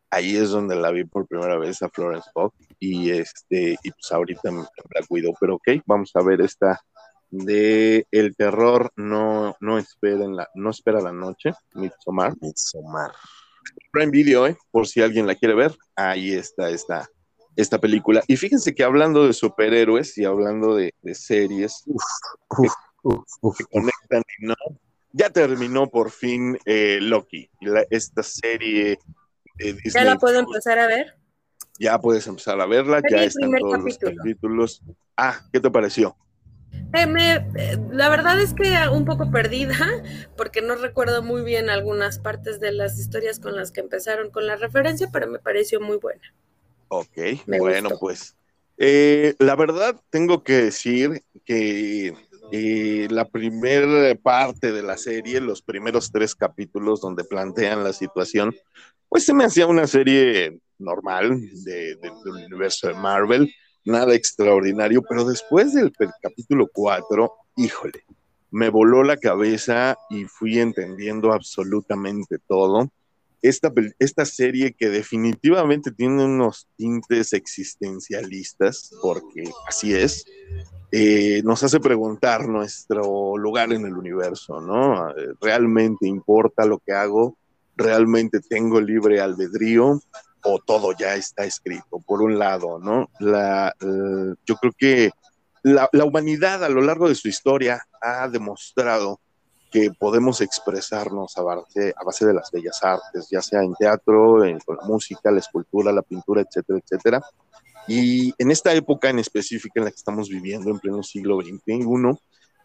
Ahí 0.09 0.37
es 0.37 0.49
donde 0.49 0.75
la 0.77 0.91
vi 0.91 1.03
por 1.03 1.27
primera 1.27 1.57
vez 1.57 1.81
a 1.81 1.89
Florence 1.89 2.29
Pugh 2.33 2.53
y 2.79 3.11
este 3.11 3.77
y 3.83 3.91
pues 3.91 4.11
ahorita 4.11 4.49
en 4.49 4.57
Black 4.57 5.05
Widow, 5.09 5.33
pero 5.39 5.55
ok, 5.55 5.69
vamos 5.85 6.11
a 6.15 6.23
ver 6.23 6.41
esta 6.41 6.81
de 7.29 8.07
El 8.09 8.35
terror 8.35 8.91
no 8.95 9.55
no 9.59 9.77
espera 9.77 10.27
la 10.27 10.47
no 10.55 10.69
espera 10.71 11.01
la 11.01 11.11
noche, 11.11 11.51
Midsommar. 11.73 12.33
Midsommar. 12.41 13.11
Prime 13.91 14.11
Video, 14.11 14.47
¿eh? 14.47 14.57
por 14.71 14.87
si 14.87 15.01
alguien 15.01 15.27
la 15.27 15.35
quiere 15.35 15.53
ver, 15.53 15.75
ahí 15.95 16.33
está 16.33 16.69
esta 16.69 17.07
esta 17.55 17.79
película. 17.79 18.23
Y 18.27 18.37
fíjense 18.37 18.73
que 18.73 18.83
hablando 18.83 19.27
de 19.27 19.33
superhéroes 19.33 20.17
y 20.17 20.25
hablando 20.25 20.75
de, 20.75 20.93
series 21.13 21.83
que 23.57 23.65
conectan 23.71 24.23
y 24.39 24.45
no, 24.45 24.55
ya 25.11 25.29
terminó 25.29 25.89
por 25.89 26.11
fin 26.11 26.57
eh, 26.65 26.99
Loki, 27.01 27.49
esta 27.89 28.23
serie. 28.23 28.99
¿Ya 29.93 30.03
la 30.03 30.17
puedo 30.17 30.39
empezar 30.39 30.79
a 30.79 30.87
ver? 30.87 31.19
Ya 31.79 31.99
puedes 31.99 32.27
empezar 32.27 32.59
a 32.59 32.65
verla, 32.65 33.01
ya 33.09 33.23
están 33.23 33.51
todos 33.57 33.83
los 33.83 33.97
capítulos. 33.97 34.81
Ah, 35.15 35.41
¿qué 35.51 35.59
te 35.59 35.71
pareció? 35.71 36.15
Eh, 36.93 37.07
eh, 37.55 37.77
la 37.91 38.09
verdad 38.09 38.39
es 38.39 38.53
que 38.53 38.75
un 38.91 39.05
poco 39.05 39.31
perdida, 39.31 39.75
porque 40.35 40.61
no 40.61 40.75
recuerdo 40.75 41.23
muy 41.23 41.43
bien 41.43 41.69
algunas 41.69 42.19
partes 42.19 42.59
de 42.59 42.71
las 42.71 42.99
historias 42.99 43.39
con 43.39 43.55
las 43.55 43.71
que 43.71 43.79
empezaron 43.79 44.29
con 44.29 44.45
la 44.45 44.55
referencia, 44.55 45.09
pero 45.11 45.27
me 45.27 45.39
pareció 45.39 45.79
muy 45.79 45.97
buena. 45.97 46.21
Ok, 46.89 47.17
bueno, 47.47 47.89
pues 47.99 48.35
la 48.77 49.55
verdad 49.55 49.99
tengo 50.09 50.43
que 50.43 50.53
decir 50.53 51.23
que 51.45 52.13
y 52.51 53.07
la 53.09 53.25
primera 53.25 54.15
parte 54.15 54.71
de 54.71 54.81
la 54.81 54.97
serie, 54.97 55.39
los 55.39 55.61
primeros 55.61 56.11
tres 56.11 56.33
capítulos 56.35 57.01
donde 57.01 57.23
plantean 57.23 57.83
la 57.83 57.93
situación, 57.93 58.55
pues 59.07 59.25
se 59.25 59.33
me 59.33 59.45
hacía 59.45 59.67
una 59.67 59.85
serie 59.85 60.59
normal 60.79 61.39
de, 61.63 61.95
del 61.95 62.45
universo 62.47 62.87
de 62.87 62.95
Marvel, 62.95 63.53
nada 63.85 64.15
extraordinario, 64.15 65.03
pero 65.07 65.25
después 65.25 65.73
del 65.73 65.91
capítulo 66.21 66.67
4, 66.73 67.31
híjole, 67.57 68.03
me 68.51 68.69
voló 68.69 69.03
la 69.03 69.17
cabeza 69.17 69.97
y 70.09 70.25
fui 70.25 70.59
entendiendo 70.59 71.33
absolutamente 71.33 72.39
todo. 72.39 72.91
Esta, 73.41 73.71
esta 73.99 74.25
serie 74.25 74.73
que 74.73 74.89
definitivamente 74.89 75.91
tiene 75.91 76.25
unos 76.25 76.67
tintes 76.75 77.31
existencialistas, 77.31 78.91
porque 79.01 79.43
así 79.65 79.93
es, 79.93 80.25
eh, 80.91 81.41
nos 81.45 81.63
hace 81.63 81.79
preguntar 81.79 82.49
nuestro 82.49 83.37
lugar 83.37 83.71
en 83.71 83.85
el 83.85 83.93
universo, 83.93 84.59
¿no? 84.59 85.13
¿Realmente 85.39 86.07
importa 86.07 86.65
lo 86.65 86.79
que 86.79 86.91
hago? 86.91 87.37
¿Realmente 87.77 88.41
tengo 88.41 88.81
libre 88.81 89.21
albedrío? 89.21 90.01
¿O 90.43 90.59
todo 90.59 90.93
ya 90.97 91.15
está 91.15 91.43
escrito? 91.43 91.99
Por 92.05 92.21
un 92.21 92.39
lado, 92.39 92.79
¿no? 92.79 93.09
La, 93.19 93.73
yo 93.81 94.55
creo 94.55 94.73
que 94.77 95.11
la, 95.63 95.89
la, 95.91 96.05
humanidad 96.05 96.63
a 96.63 96.69
lo 96.69 96.81
largo 96.81 97.09
de 97.09 97.15
su 97.15 97.27
historia 97.27 97.85
ha 98.01 98.27
demostrado 98.29 99.19
que 99.71 99.91
podemos 99.91 100.41
expresarnos 100.41 101.37
a 101.37 101.41
base, 101.43 101.93
a 101.95 102.03
base 102.03 102.25
de 102.25 102.33
las 102.33 102.49
bellas 102.51 102.79
artes, 102.81 103.27
ya 103.29 103.41
sea 103.41 103.61
en 103.61 103.75
teatro, 103.75 104.43
en, 104.45 104.59
con 104.59 104.77
la 104.77 104.83
música, 104.83 105.29
la 105.29 105.39
escultura, 105.39 105.91
la 105.91 106.01
pintura, 106.01 106.41
etcétera, 106.41 106.79
etcétera 106.79 107.21
y 107.89 108.35
en 108.37 108.51
esta 108.51 108.71
época 108.73 109.09
en 109.09 109.17
específica 109.17 109.79
en 109.79 109.85
la 109.85 109.89
que 109.89 109.97
estamos 109.97 110.29
viviendo, 110.29 110.69
en 110.69 110.77
pleno 110.77 111.01
siglo 111.01 111.41
XXI, 111.41 112.19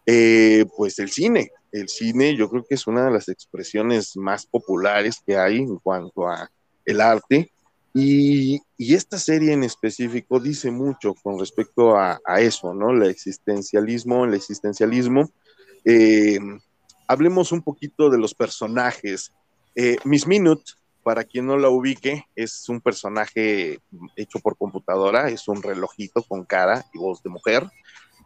eh, 0.05 0.65
pues 0.77 0.99
el 0.99 1.09
cine. 1.09 1.49
El 1.71 1.89
cine 1.89 2.35
yo 2.35 2.47
creo 2.47 2.63
que 2.63 2.75
es 2.75 2.85
una 2.85 3.05
de 3.05 3.11
las 3.11 3.27
expresiones 3.27 4.15
más 4.15 4.45
populares 4.45 5.23
que 5.25 5.35
hay 5.35 5.57
en 5.57 5.77
cuanto 5.77 6.27
a 6.27 6.51
el 6.85 7.01
arte. 7.01 7.51
Y, 7.97 8.61
esta 8.77 9.17
serie 9.17 9.53
en 9.53 9.63
específico 9.63 10.41
dice 10.41 10.69
mucho 10.69 11.13
con 11.13 11.39
respecto 11.39 11.95
a, 11.97 12.19
eso, 12.39 12.73
¿no? 12.73 12.91
El 12.91 13.09
existencialismo, 13.09 14.25
el 14.25 14.33
existencialismo. 14.33 15.31
Eh, 15.85 16.37
hablemos 17.07 17.53
un 17.53 17.61
poquito 17.61 18.09
de 18.09 18.17
los 18.17 18.35
personajes. 18.35 19.31
Eh, 19.75 19.95
Miss 20.03 20.27
Minute, 20.27 20.73
para 21.03 21.23
quien 21.23 21.45
no 21.45 21.57
la 21.57 21.69
ubique, 21.69 22.25
es 22.35 22.67
un 22.67 22.81
personaje 22.81 23.79
hecho 24.17 24.39
por 24.39 24.57
computadora, 24.57 25.29
es 25.29 25.47
un 25.47 25.63
relojito 25.63 26.21
con 26.21 26.43
cara 26.43 26.85
y 26.93 26.97
voz 26.97 27.23
de 27.23 27.29
mujer. 27.29 27.63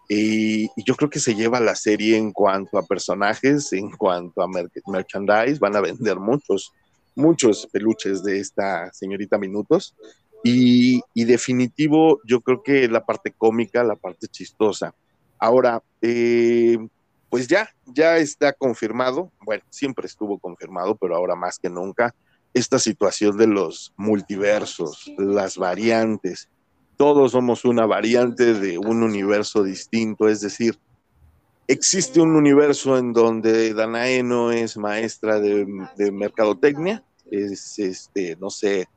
Y, 0.10 0.68
yo 0.84 0.96
creo 0.96 1.12
que 1.12 1.20
se 1.20 1.36
lleva 1.36 1.60
la 1.60 1.76
serie 1.76 2.18
en 2.18 2.32
cuanto 2.32 2.80
a 2.80 2.88
personajes, 2.88 3.72
en 3.74 3.92
cuanto 3.92 4.42
a 4.42 4.48
merchandise, 4.88 5.60
van 5.60 5.76
a 5.76 5.82
vender 5.82 6.18
muchos, 6.18 6.74
muchos 7.20 7.68
peluches 7.68 8.24
de 8.24 8.40
esta 8.40 8.92
señorita 8.94 9.38
Minutos. 9.38 9.96
Y, 10.44 11.04
definitivo, 11.14 12.22
yo 12.26 12.40
creo 12.40 12.64
que 12.64 12.88
la 12.88 13.06
parte 13.06 13.34
cómica, 13.38 13.84
la 13.84 13.98
parte 13.98 14.28
chistosa. 14.28 14.96
Ahora, 15.38 15.84
eh, 16.02 16.78
pues 17.30 17.48
ya, 17.48 17.70
ya 17.86 18.18
está 18.18 18.54
confirmado, 18.54 19.32
bueno, 19.42 19.64
siempre 19.70 20.08
estuvo 20.08 20.40
confirmado, 20.40 20.96
pero 20.96 21.16
ahora 21.16 21.36
más 21.36 21.60
que 21.60 21.70
nunca, 21.70 22.16
esta 22.54 22.80
situación 22.80 23.38
de 23.38 23.48
los 23.48 23.94
multiversos, 23.98 25.12
las 25.18 25.58
variantes, 25.58 26.50
todos 26.98 27.34
somos 27.34 27.66
una 27.66 27.86
variante 27.86 28.54
de 28.54 28.78
un 28.78 29.04
universo 29.04 29.64
distinto, 29.64 30.28
es 30.28 30.42
decir, 30.42 30.80
existe 31.70 32.20
un 32.20 32.36
universo 32.36 32.98
en 32.98 33.14
donde 33.14 33.76
Danae 33.76 34.24
no 34.24 34.52
es 34.52 34.76
maestra 34.76 35.40
de, 35.40 35.66
mercadotecnia, 36.12 37.04
es, 37.32 37.80
este, 37.80 38.36
no 38.38 38.50
sé, 38.50 38.88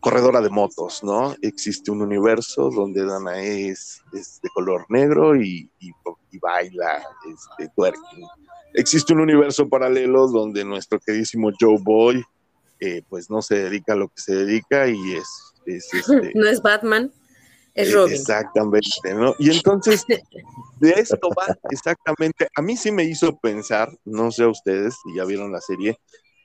corredora 0.00 0.40
de 0.40 0.50
motos, 0.50 1.02
¿no? 1.02 1.34
Existe 1.42 1.90
un 1.90 2.02
universo 2.02 2.70
donde 2.70 3.04
Danae 3.04 3.68
es, 3.68 4.02
de 4.12 4.48
color 4.54 4.86
negro 4.88 5.36
y, 5.36 5.70
baila 6.40 7.02
este, 7.30 7.72
twerking. 7.74 8.26
Existe 8.74 9.12
un 9.12 9.20
universo 9.20 9.68
paralelo 9.68 10.28
donde 10.28 10.64
nuestro 10.64 11.00
queridísimo 11.00 11.50
Joe 11.58 11.78
Boy, 11.80 12.22
eh, 12.80 13.02
pues 13.08 13.30
no 13.30 13.42
se 13.42 13.56
dedica 13.56 13.94
a 13.94 13.96
lo 13.96 14.08
que 14.08 14.20
se 14.20 14.34
dedica 14.34 14.88
y 14.88 15.14
es... 15.14 15.28
Este, 15.66 15.98
no 16.34 16.46
es 16.46 16.60
Batman. 16.62 17.12
Es 17.74 17.92
Robin. 17.92 18.14
Exactamente, 18.14 19.14
¿no? 19.14 19.36
Y 19.38 19.50
entonces, 19.50 20.04
de 20.80 20.90
esto 20.90 21.28
va 21.38 21.56
exactamente. 21.70 22.48
A 22.56 22.62
mí 22.62 22.76
sí 22.76 22.90
me 22.90 23.04
hizo 23.04 23.38
pensar, 23.38 23.96
no 24.04 24.32
sé 24.32 24.42
a 24.42 24.48
ustedes, 24.48 24.96
si 25.04 25.14
ya 25.14 25.24
vieron 25.24 25.52
la 25.52 25.60
serie, 25.60 25.96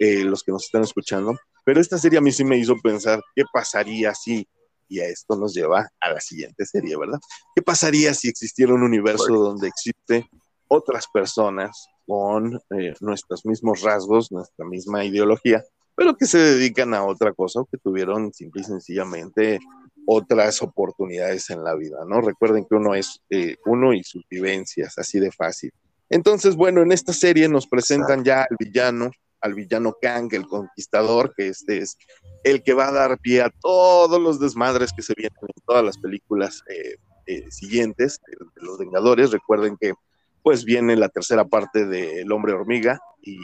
eh, 0.04 0.26
los 0.26 0.44
que 0.44 0.52
nos 0.52 0.66
están 0.66 0.84
escuchando, 0.84 1.38
pero 1.64 1.80
esta 1.80 1.98
serie 1.98 2.20
a 2.20 2.22
mí 2.22 2.34
sí 2.34 2.44
me 2.44 2.58
hizo 2.58 2.76
pensar 2.84 3.22
qué 3.34 3.44
pasaría 3.54 4.14
si, 4.14 4.46
y 4.90 5.00
a 5.00 5.08
esto 5.08 5.38
nos 5.38 5.54
lleva 5.54 5.90
a 6.02 6.10
la 6.12 6.20
siguiente 6.20 6.66
serie, 6.66 6.98
¿verdad? 6.98 7.20
¿Qué 7.56 7.62
pasaría 7.62 8.14
si 8.14 8.28
existiera 8.28 8.74
un 8.74 8.84
universo 8.84 9.34
donde 9.34 9.70
existe 9.70 10.28
otras 10.68 11.06
personas 11.08 11.88
con 12.06 12.60
eh, 12.78 12.94
nuestros 13.00 13.46
mismos 13.46 13.82
rasgos, 13.82 14.30
nuestra 14.30 14.66
misma 14.66 15.06
ideología, 15.06 15.64
pero 15.96 16.18
que 16.18 16.26
se 16.26 16.38
dedican 16.38 16.94
a 16.94 17.06
otra 17.06 17.32
cosa 17.32 17.62
o 17.62 17.66
que 17.66 17.78
tuvieron 17.78 18.34
simple 18.34 18.62
y 18.62 18.66
sencillamente 18.66 19.60
otras 20.06 20.62
oportunidades 20.62 21.50
en 21.50 21.64
la 21.64 21.76
vida, 21.76 22.00
¿no? 22.06 22.20
Recuerden 22.20 22.66
que 22.66 22.76
uno 22.76 22.94
es 22.94 23.22
eh, 23.30 23.56
uno 23.66 23.94
y 23.94 24.04
sus 24.04 24.28
vivencias, 24.30 24.98
así 24.98 25.22
de 25.22 25.32
fácil. 25.32 25.72
Entonces, 26.10 26.58
bueno, 26.58 26.82
en 26.82 26.92
esta 26.92 27.14
serie 27.14 27.48
nos 27.48 27.68
presentan 27.68 28.26
ya 28.26 28.42
al 28.42 28.58
villano, 28.60 29.12
al 29.44 29.54
villano 29.54 29.96
Kang, 30.02 30.30
el 30.32 30.48
conquistador, 30.48 31.34
que 31.36 31.50
este 31.50 31.80
es 31.80 31.98
el 32.44 32.64
que 32.64 32.74
va 32.74 32.88
a 32.88 32.92
dar 32.92 33.20
pie 33.20 33.42
a 33.42 33.52
todos 33.62 34.20
los 34.20 34.40
desmadres 34.40 34.92
que 34.94 35.04
se 35.04 35.14
vienen 35.16 35.38
en 35.42 35.64
todas 35.66 35.84
las 35.84 35.98
películas 35.98 36.64
eh, 36.70 36.96
eh, 37.28 37.52
siguientes 37.52 38.20
de, 38.28 38.38
los 38.62 38.80
Vengadores. 38.80 39.32
Recuerden 39.32 39.78
que 39.80 39.94
pues 40.42 40.66
viene 40.66 40.96
la 40.96 41.10
tercera 41.10 41.46
parte 41.46 41.86
de 41.86 42.22
El 42.22 42.32
Hombre 42.32 42.54
Hormiga 42.54 43.00
y, 43.22 43.38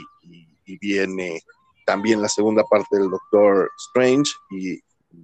y 0.65 0.77
viene 0.79 1.41
también 1.85 2.21
la 2.21 2.29
segunda 2.29 2.63
parte 2.63 2.97
del 2.97 3.09
Doctor 3.09 3.71
Strange 3.77 4.31
y 4.51 4.79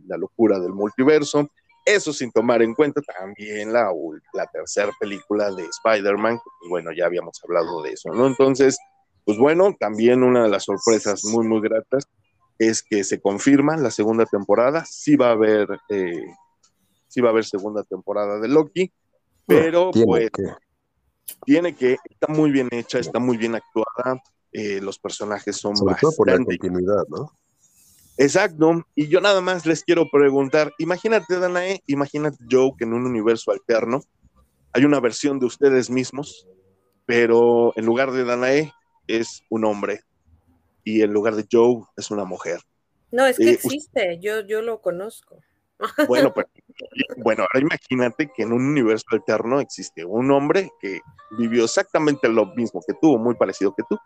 la 0.07 0.17
locura 0.17 0.59
del 0.59 0.73
multiverso. 0.73 1.49
Eso 1.85 2.11
sin 2.11 2.31
tomar 2.31 2.63
en 2.63 2.73
cuenta 2.73 3.01
también 3.01 3.71
la, 3.71 3.91
la 4.33 4.47
tercera 4.47 4.91
película 4.99 5.51
de 5.51 5.63
Spider-Man, 5.63 6.39
bueno, 6.67 6.91
ya 6.91 7.05
habíamos 7.05 7.39
hablado 7.43 7.83
de 7.83 7.91
eso, 7.91 8.09
¿no? 8.11 8.25
Entonces, 8.25 8.77
pues 9.25 9.37
bueno, 9.37 9.75
también 9.77 10.23
una 10.23 10.43
de 10.43 10.49
las 10.49 10.63
sorpresas 10.63 11.25
muy, 11.25 11.47
muy 11.47 11.59
gratas 11.59 12.07
es 12.59 12.83
que 12.83 13.03
se 13.03 13.19
confirma 13.19 13.75
la 13.75 13.91
segunda 13.91 14.25
temporada, 14.25 14.85
sí 14.85 15.15
va 15.15 15.29
a 15.29 15.31
haber, 15.31 15.67
eh, 15.89 16.25
sí 17.07 17.21
va 17.21 17.29
a 17.29 17.31
haber 17.31 17.43
segunda 17.43 17.83
temporada 17.83 18.39
de 18.39 18.47
Loki, 18.47 18.91
pero 19.45 19.91
pues 19.91 20.29
tiene 21.43 21.75
que, 21.75 21.97
está 22.09 22.27
muy 22.27 22.51
bien 22.51 22.69
hecha, 22.71 22.99
está 22.99 23.19
muy 23.19 23.35
bien 23.37 23.55
actuada, 23.55 24.21
eh, 24.51 24.79
los 24.79 24.99
personajes 24.99 25.57
son 25.57 25.75
Sobre 25.75 25.95
todo 25.95 26.11
por 26.15 26.29
la 26.29 26.37
continuidad, 26.37 27.03
¿no? 27.09 27.31
Exacto, 28.17 28.85
y 28.95 29.07
yo 29.07 29.19
nada 29.19 29.41
más 29.41 29.65
les 29.65 29.83
quiero 29.83 30.09
preguntar, 30.09 30.71
imagínate 30.77 31.37
Danae, 31.37 31.81
imagínate 31.87 32.37
Joe 32.49 32.71
que 32.77 32.85
en 32.85 32.93
un 32.93 33.05
universo 33.05 33.51
alterno 33.51 34.01
hay 34.71 34.85
una 34.85 35.01
versión 35.01 35.39
de 35.39 35.47
ustedes 35.47 35.89
mismos, 35.89 36.47
pero 37.05 37.73
en 37.75 37.85
lugar 37.85 38.11
de 38.11 38.23
Danae 38.23 38.71
es 39.07 39.43
un 39.49 39.65
hombre 39.65 40.01
y 40.83 41.01
en 41.01 41.11
lugar 41.11 41.35
de 41.35 41.45
Joe 41.51 41.83
es 41.97 42.11
una 42.11 42.25
mujer. 42.25 42.59
No, 43.11 43.25
es 43.25 43.37
que 43.37 43.49
eh, 43.49 43.53
existe, 43.53 44.19
yo, 44.21 44.41
yo 44.41 44.61
lo 44.61 44.81
conozco. 44.81 45.41
Bueno, 46.07 46.33
pero, 46.33 46.47
bueno, 47.17 47.43
ahora 47.43 47.59
imagínate 47.59 48.31
que 48.33 48.43
en 48.43 48.53
un 48.53 48.65
universo 48.65 49.07
alterno 49.11 49.59
existe 49.59 50.05
un 50.05 50.31
hombre 50.31 50.71
que 50.79 51.01
vivió 51.37 51.65
exactamente 51.65 52.29
lo 52.29 52.45
mismo 52.55 52.81
que 52.87 52.93
tú, 53.01 53.17
muy 53.17 53.35
parecido 53.35 53.75
que 53.75 53.83
tú, 53.89 53.97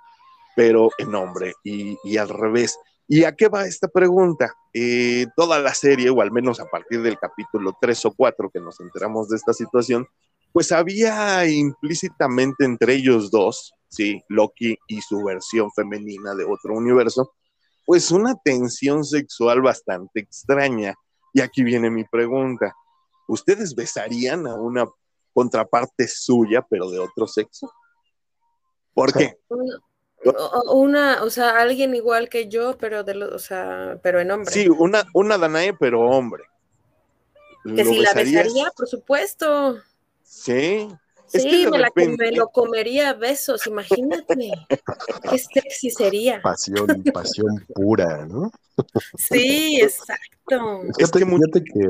pero 0.56 0.90
en 0.98 1.14
hombre 1.14 1.54
y, 1.64 1.96
y 2.04 2.18
al 2.18 2.30
revés. 2.30 2.80
¿Y 3.08 3.24
a 3.24 3.36
qué 3.36 3.48
va 3.48 3.66
esta 3.66 3.88
pregunta? 3.88 4.54
Eh, 4.72 5.26
toda 5.36 5.60
la 5.60 5.74
serie, 5.74 6.12
o 6.12 6.22
al 6.22 6.32
menos 6.32 6.60
a 6.60 6.66
partir 6.66 7.02
del 7.02 7.18
capítulo 7.18 7.76
3 7.82 8.06
o 8.06 8.12
4 8.12 8.52
que 8.52 8.60
nos 8.60 8.80
enteramos 8.80 9.30
de 9.30 9.38
esta 9.38 9.52
situación, 9.52 10.08
pues 10.52 10.72
había 10.72 11.48
implícitamente 11.48 12.66
entre 12.66 12.94
ellos 12.94 13.32
dos, 13.32 13.74
sí, 13.90 14.24
Loki 14.30 14.78
y 14.88 15.02
su 15.02 15.24
versión 15.24 15.72
femenina 15.72 16.34
de 16.36 16.46
otro 16.46 16.76
universo, 16.76 17.34
pues 17.86 18.12
una 18.12 18.36
tensión 18.36 19.04
sexual 19.04 19.62
bastante 19.62 20.22
extraña. 20.22 20.96
Y 21.34 21.42
aquí 21.42 21.64
viene 21.64 21.90
mi 21.90 22.06
pregunta. 22.06 22.74
¿Ustedes 23.28 23.76
besarían 23.76 24.48
a 24.48 24.56
una 24.56 24.88
contraparte 25.34 26.08
suya, 26.08 26.66
pero 26.70 26.90
de 26.90 27.00
otro 27.00 27.28
sexo? 27.28 27.72
¿Por 28.94 29.14
qué? 29.14 29.38
Una, 30.74 31.24
o 31.24 31.30
sea, 31.30 31.60
alguien 31.60 31.96
igual 31.96 32.30
que 32.30 32.48
yo, 32.50 32.78
pero 32.78 33.04
de 33.04 33.24
o 33.24 33.40
sea, 33.40 34.00
pero 34.04 34.20
en 34.20 34.32
hombre. 34.32 34.52
Sí, 34.52 34.68
una, 34.68 35.06
una 35.14 35.38
Danae, 35.38 35.74
pero 35.74 36.02
hombre. 36.02 36.44
Que 37.64 37.86
si 37.86 38.00
la 38.00 38.14
besaría, 38.14 38.72
por 38.76 38.88
supuesto. 38.88 39.78
Sí. 40.24 40.88
Sí, 41.32 41.66
me, 42.18 42.32
lo 42.32 42.48
comería 42.50 43.10
a 43.10 43.14
besos, 43.14 43.68
imagínate. 43.68 44.52
Qué 45.30 45.38
sexy 45.38 45.92
sería. 45.92 46.42
Pasión, 46.42 47.04
pasión 47.14 47.66
pura, 47.74 48.26
¿no? 48.26 48.52
Sí, 49.18 49.80
exacto. 49.82 50.82
Es 50.98 51.12
que, 51.12 51.20
que... 51.20 51.90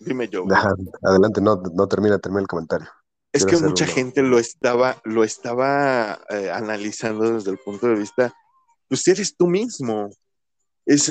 Dime 0.00 0.28
yo. 0.28 0.44
adelante, 1.02 1.40
no, 1.40 1.62
no 1.74 1.88
termina, 1.88 2.18
termina 2.18 2.42
el 2.42 2.48
comentario. 2.48 2.88
Es 3.32 3.44
que 3.44 3.56
mucha 3.58 3.86
gente 3.86 4.22
lo 4.22 4.38
estaba, 4.38 5.00
lo 5.04 5.22
estaba 5.22 6.18
eh, 6.30 6.50
analizando 6.50 7.34
desde 7.34 7.50
el 7.50 7.58
punto 7.58 7.86
de 7.86 7.94
vista, 7.94 8.34
pues 8.88 9.06
eres 9.06 9.36
tú 9.36 9.46
mismo. 9.46 10.10
Es, 10.86 11.10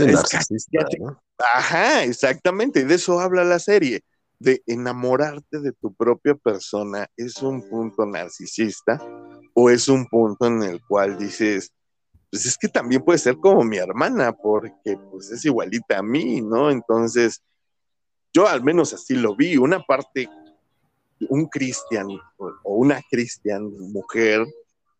Ajá, 1.37 2.03
exactamente. 2.03 2.83
De 2.83 2.95
eso 2.95 3.19
habla 3.19 3.43
la 3.43 3.59
serie. 3.59 4.03
De 4.39 4.61
enamorarte 4.67 5.59
de 5.59 5.71
tu 5.73 5.93
propia 5.93 6.35
persona. 6.35 7.07
¿Es 7.15 7.41
un 7.41 7.67
punto 7.67 8.05
narcisista? 8.05 9.01
¿O 9.53 9.69
es 9.69 9.87
un 9.87 10.05
punto 10.07 10.45
en 10.45 10.63
el 10.63 10.81
cual 10.85 11.17
dices, 11.17 11.71
pues 12.29 12.45
es 12.45 12.57
que 12.57 12.67
también 12.67 13.03
puede 13.03 13.19
ser 13.19 13.37
como 13.37 13.63
mi 13.63 13.77
hermana, 13.77 14.31
porque 14.31 14.97
pues 15.11 15.31
es 15.31 15.43
igualita 15.45 15.99
a 15.99 16.03
mí, 16.03 16.41
¿no? 16.41 16.69
Entonces, 16.69 17.41
yo 18.33 18.47
al 18.47 18.63
menos 18.63 18.93
así 18.93 19.15
lo 19.15 19.35
vi. 19.35 19.57
Una 19.57 19.81
parte 19.81 20.29
un 21.29 21.47
cristian 21.47 22.07
o 22.37 22.75
una 22.75 23.01
cristian 23.09 23.71
mujer, 23.91 24.45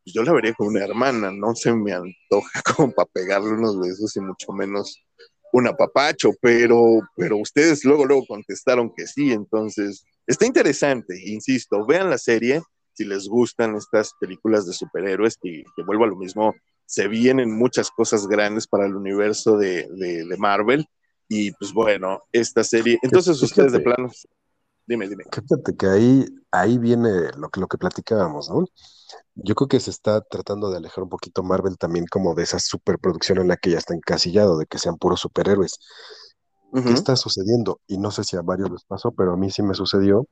pues 0.03 0.13
yo 0.13 0.23
la 0.23 0.33
vería 0.33 0.53
como 0.53 0.69
una 0.69 0.83
hermana, 0.83 1.31
no 1.31 1.55
se 1.55 1.73
me 1.73 1.93
antoja 1.93 2.61
como 2.75 2.91
para 2.91 3.09
pegarle 3.11 3.51
unos 3.51 3.79
besos 3.79 4.15
y 4.15 4.21
mucho 4.21 4.51
menos 4.51 5.03
un 5.53 5.67
apapacho, 5.67 6.31
pero, 6.41 6.99
pero 7.15 7.37
ustedes 7.37 7.83
luego, 7.85 8.05
luego 8.05 8.25
contestaron 8.27 8.91
que 8.95 9.07
sí, 9.07 9.31
entonces 9.31 10.03
está 10.25 10.45
interesante, 10.45 11.19
insisto, 11.25 11.85
vean 11.85 12.09
la 12.09 12.17
serie, 12.17 12.61
si 12.93 13.05
les 13.05 13.27
gustan 13.27 13.75
estas 13.75 14.11
películas 14.19 14.65
de 14.65 14.73
superhéroes, 14.73 15.37
que, 15.37 15.63
que 15.75 15.83
vuelvo 15.83 16.03
a 16.03 16.07
lo 16.07 16.15
mismo, 16.15 16.53
se 16.87 17.07
vienen 17.07 17.55
muchas 17.55 17.91
cosas 17.91 18.27
grandes 18.27 18.65
para 18.65 18.85
el 18.85 18.95
universo 18.95 19.57
de, 19.57 19.87
de, 19.91 20.37
Marvel. 20.37 20.87
Y 21.27 21.51
pues 21.51 21.73
bueno, 21.73 22.23
esta 22.31 22.63
serie. 22.63 22.97
Entonces, 23.03 23.41
ustedes 23.43 23.73
de 23.73 23.81
plano. 23.81 24.09
Dime, 24.87 25.09
dime. 25.09 25.25
Fíjate 25.25 25.75
que 25.75 25.85
ahí, 25.85 26.25
ahí 26.49 26.77
viene 26.77 27.09
lo 27.37 27.49
que, 27.49 27.59
lo 27.59 27.67
que 27.67 27.77
platicábamos, 27.77 28.49
¿no? 28.49 28.65
Yo 29.43 29.55
creo 29.55 29.67
que 29.67 29.79
se 29.79 29.91
está 29.91 30.21
tratando 30.21 30.69
de 30.69 30.77
alejar 30.77 31.03
un 31.03 31.09
poquito 31.09 31.43
Marvel 31.43 31.77
también 31.77 32.05
como 32.09 32.33
de 32.33 32.43
esa 32.43 32.59
superproducción 32.59 33.39
en 33.39 33.47
la 33.47 33.57
que 33.57 33.71
ya 33.71 33.77
está 33.77 33.93
encasillado, 33.93 34.57
de 34.57 34.65
que 34.65 34.79
sean 34.79 34.97
puros 34.97 35.19
superhéroes. 35.19 35.79
¿Qué 36.73 36.91
está 36.91 37.15
sucediendo? 37.15 37.79
Y 37.87 37.97
no 37.97 38.11
sé 38.11 38.23
si 38.23 38.35
a 38.35 38.41
varios 38.41 38.69
les 38.69 38.83
pasó, 38.83 39.11
pero 39.11 39.33
a 39.33 39.37
mí 39.37 39.49
sí 39.49 39.63
me 39.63 39.73
sucedió. 39.73 40.27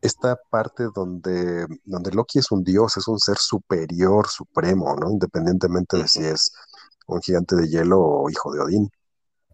Esta 0.00 0.36
parte 0.50 0.86
donde, 0.94 1.66
donde 1.84 2.10
Loki 2.12 2.38
es 2.38 2.50
un 2.50 2.64
dios, 2.64 2.96
es 2.96 3.06
un 3.06 3.18
ser 3.18 3.36
superior, 3.36 4.26
supremo, 4.28 4.96
¿no? 4.96 5.10
Independientemente 5.10 5.98
de 5.98 6.08
si 6.08 6.24
es 6.24 6.50
un 7.06 7.20
gigante 7.20 7.56
de 7.56 7.68
hielo 7.68 8.00
o 8.00 8.30
hijo 8.30 8.52
de 8.52 8.60
Odín 8.60 8.90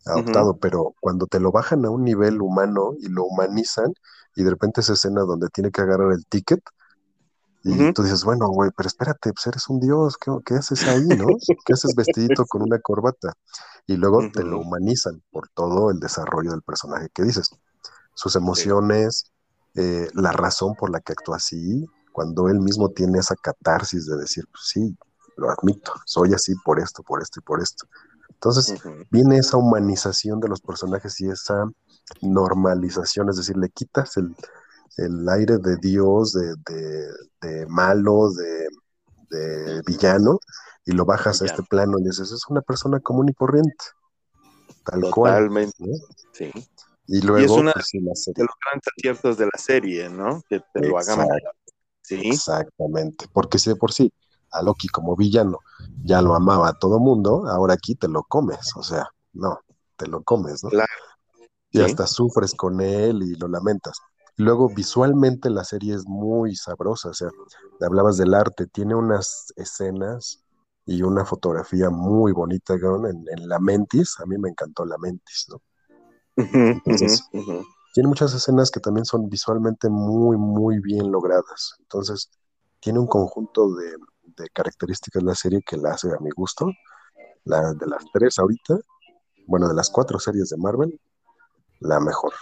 adoptado, 0.07 0.57
pero 0.59 0.95
cuando 1.01 1.27
te 1.27 1.41
lo 1.41 1.51
bajan 1.51 1.85
a 1.85 1.91
un 1.91 2.05
nivel 2.05 2.41
humano 2.41 2.93
y 3.01 3.09
lo 3.09 3.25
humanizan, 3.25 3.93
y 4.37 4.45
de 4.45 4.51
repente 4.51 4.81
esa 4.81 4.93
escena 4.93 5.23
donde 5.23 5.49
tiene 5.49 5.71
que 5.71 5.81
agarrar 5.81 6.12
el 6.12 6.25
ticket, 6.27 6.61
y 7.66 7.92
tú 7.92 8.02
dices, 8.02 8.22
bueno, 8.22 8.48
güey, 8.48 8.70
pero 8.76 8.87
espérate, 8.87 9.33
pues 9.33 9.46
eres 9.48 9.68
un 9.68 9.81
dios, 9.81 10.16
¿qué, 10.16 10.55
haces 10.55 10.87
ahí, 10.87 11.05
no? 11.05 11.26
¿Qué 11.64 11.72
haces 11.72 11.94
vestidito 11.96 12.44
con 12.46 12.62
una 12.62 12.79
corbata? 12.79 13.33
Y 13.87 13.96
luego 13.96 14.20
te 14.33 14.44
lo 14.44 14.61
humanizan 14.61 15.20
por 15.33 15.48
todo 15.48 15.90
el 15.90 15.98
desarrollo 15.98 16.52
del 16.52 16.62
personaje 16.62 17.09
que 17.12 17.24
dices. 17.24 17.50
Sus 18.14 18.37
emociones, 18.37 19.33
eh, 19.74 20.09
la 20.14 20.31
razón 20.31 20.74
por 20.76 20.90
la 20.90 21.00
que 21.00 21.12
actúa 21.12 21.37
así, 21.37 21.85
cuando 22.12 22.48
él 22.48 22.61
mismo 22.61 22.90
tiene 22.90 23.18
esa 23.18 23.35
catarsis 23.35 24.07
de 24.07 24.16
decir, 24.16 24.44
pues 24.50 24.68
sí, 24.68 24.96
lo 25.37 25.50
admito, 25.50 25.92
soy 26.07 26.35
así 26.35 26.55
por 26.64 26.79
esto, 26.79 27.02
por 27.02 27.20
esto 27.20 27.40
y 27.40 27.42
por 27.42 27.61
esto. 27.61 27.87
Entonces 28.31 28.74
viene 29.11 29.38
esa 29.38 29.57
humanización 29.57 30.40
de 30.40 30.48
los 30.48 30.61
personajes 30.61 31.20
y 31.20 31.29
esa 31.29 31.64
normalización, 32.22 33.29
es 33.29 33.37
decir, 33.37 33.57
le 33.57 33.70
quitas 33.70 34.16
el, 34.18 34.35
el 34.97 35.29
aire 35.29 35.59
de 35.59 35.77
Dios, 35.77 36.33
de, 36.33 37.67
malo, 37.69 38.31
de, 38.33 39.83
villano, 39.87 40.39
y 40.85 40.93
lo 40.93 41.05
bajas 41.05 41.43
a 41.43 41.47
este 41.47 41.63
plano 41.63 41.99
y 41.99 42.05
dices, 42.05 42.31
es 42.31 42.47
una 42.49 42.63
persona 42.63 43.01
común 43.01 43.29
y 43.29 43.35
corriente. 43.35 43.85
Tal 44.85 45.01
Totalmente. 45.01 45.77
cual. 45.79 46.01
Sí. 46.33 46.53
Y 47.09 47.21
luego. 47.23 47.45
es 47.45 47.51
una 47.51 47.73
pues, 47.73 47.91
de 47.93 48.45
los 48.45 48.55
grandes 48.65 48.89
aciertos 48.97 49.37
de 49.37 49.47
la 49.47 49.59
serie, 49.59 50.09
¿no? 50.09 50.43
Que 50.49 50.61
te 50.73 50.89
lo 50.89 50.99
hagan. 50.99 51.27
Sí. 52.03 52.21
Exactamente. 52.25 53.27
Porque 53.33 53.59
si 53.59 53.71
de 53.71 53.77
por 53.77 53.93
sí 53.93 54.13
a 54.53 54.63
Loki 54.63 54.89
como 54.89 55.17
villano 55.17 55.59
ya 56.05 56.23
lo 56.23 56.35
amaba 56.35 56.69
a 56.69 56.79
todo 56.79 57.01
mundo, 57.01 57.47
ahora 57.49 57.75
aquí 57.75 57.97
te 57.97 58.09
lo 58.09 58.23
comes. 58.23 58.71
O 58.77 58.83
sea, 58.83 59.09
no, 59.33 59.61
te 59.97 60.07
lo 60.07 60.23
comes, 60.23 60.63
¿no? 60.63 60.71
Claro. 60.71 60.93
Y 61.71 61.81
hasta 61.81 62.07
sufres 62.07 62.55
con 62.55 62.81
él 62.81 63.23
y 63.23 63.35
lo 63.35 63.49
lamentas. 63.49 63.99
Luego, 64.38 64.68
visualmente 64.68 65.49
la 65.49 65.64
serie 65.64 65.94
es 65.94 66.07
muy 66.07 66.55
sabrosa, 66.57 67.09
o 67.11 67.14
sea, 67.14 67.29
hablabas 67.81 68.18
del 68.18 68.35
arte, 68.35 68.66
tiene 68.66 68.94
unas 68.94 69.53
escenas 69.57 70.44
y 70.85 71.03
una 71.03 71.25
fotografía 71.25 71.88
muy 71.90 72.33
bonita 72.33 72.75
en, 72.75 73.25
en 73.29 73.49
La 73.49 73.59
Mentis, 73.59 74.20
a 74.20 74.27
mí 74.27 74.37
me 74.38 74.51
encantó 74.51 74.85
La 74.85 74.99
Mentis, 74.99 75.46
¿no? 75.49 75.62
Entonces, 76.37 77.25
tiene 77.94 78.09
muchas 78.09 78.35
escenas 78.35 78.70
que 78.70 78.81
también 78.81 79.07
son 79.07 79.29
visualmente 79.31 79.88
muy, 79.88 80.37
muy 80.37 80.81
bien 80.81 81.11
logradas. 81.11 81.77
Entonces, 81.81 82.31
tiene 82.79 82.99
un 82.99 83.07
conjunto 83.07 83.75
de, 83.75 83.96
de 84.37 84.49
características 84.51 85.22
la 85.22 85.35
serie 85.35 85.62
que 85.66 85.79
la 85.79 85.92
hace 85.92 86.12
a 86.12 86.20
mi 86.20 86.31
gusto. 86.31 86.66
La 87.44 87.72
de 87.72 87.87
las 87.87 88.05
tres 88.12 88.38
ahorita, 88.38 88.79
bueno, 89.46 89.66
de 89.68 89.75
las 89.75 89.88
cuatro 89.88 90.18
series 90.18 90.51
de 90.51 90.57
Marvel, 90.59 91.01
la 91.81 92.01
mejor. 92.01 92.33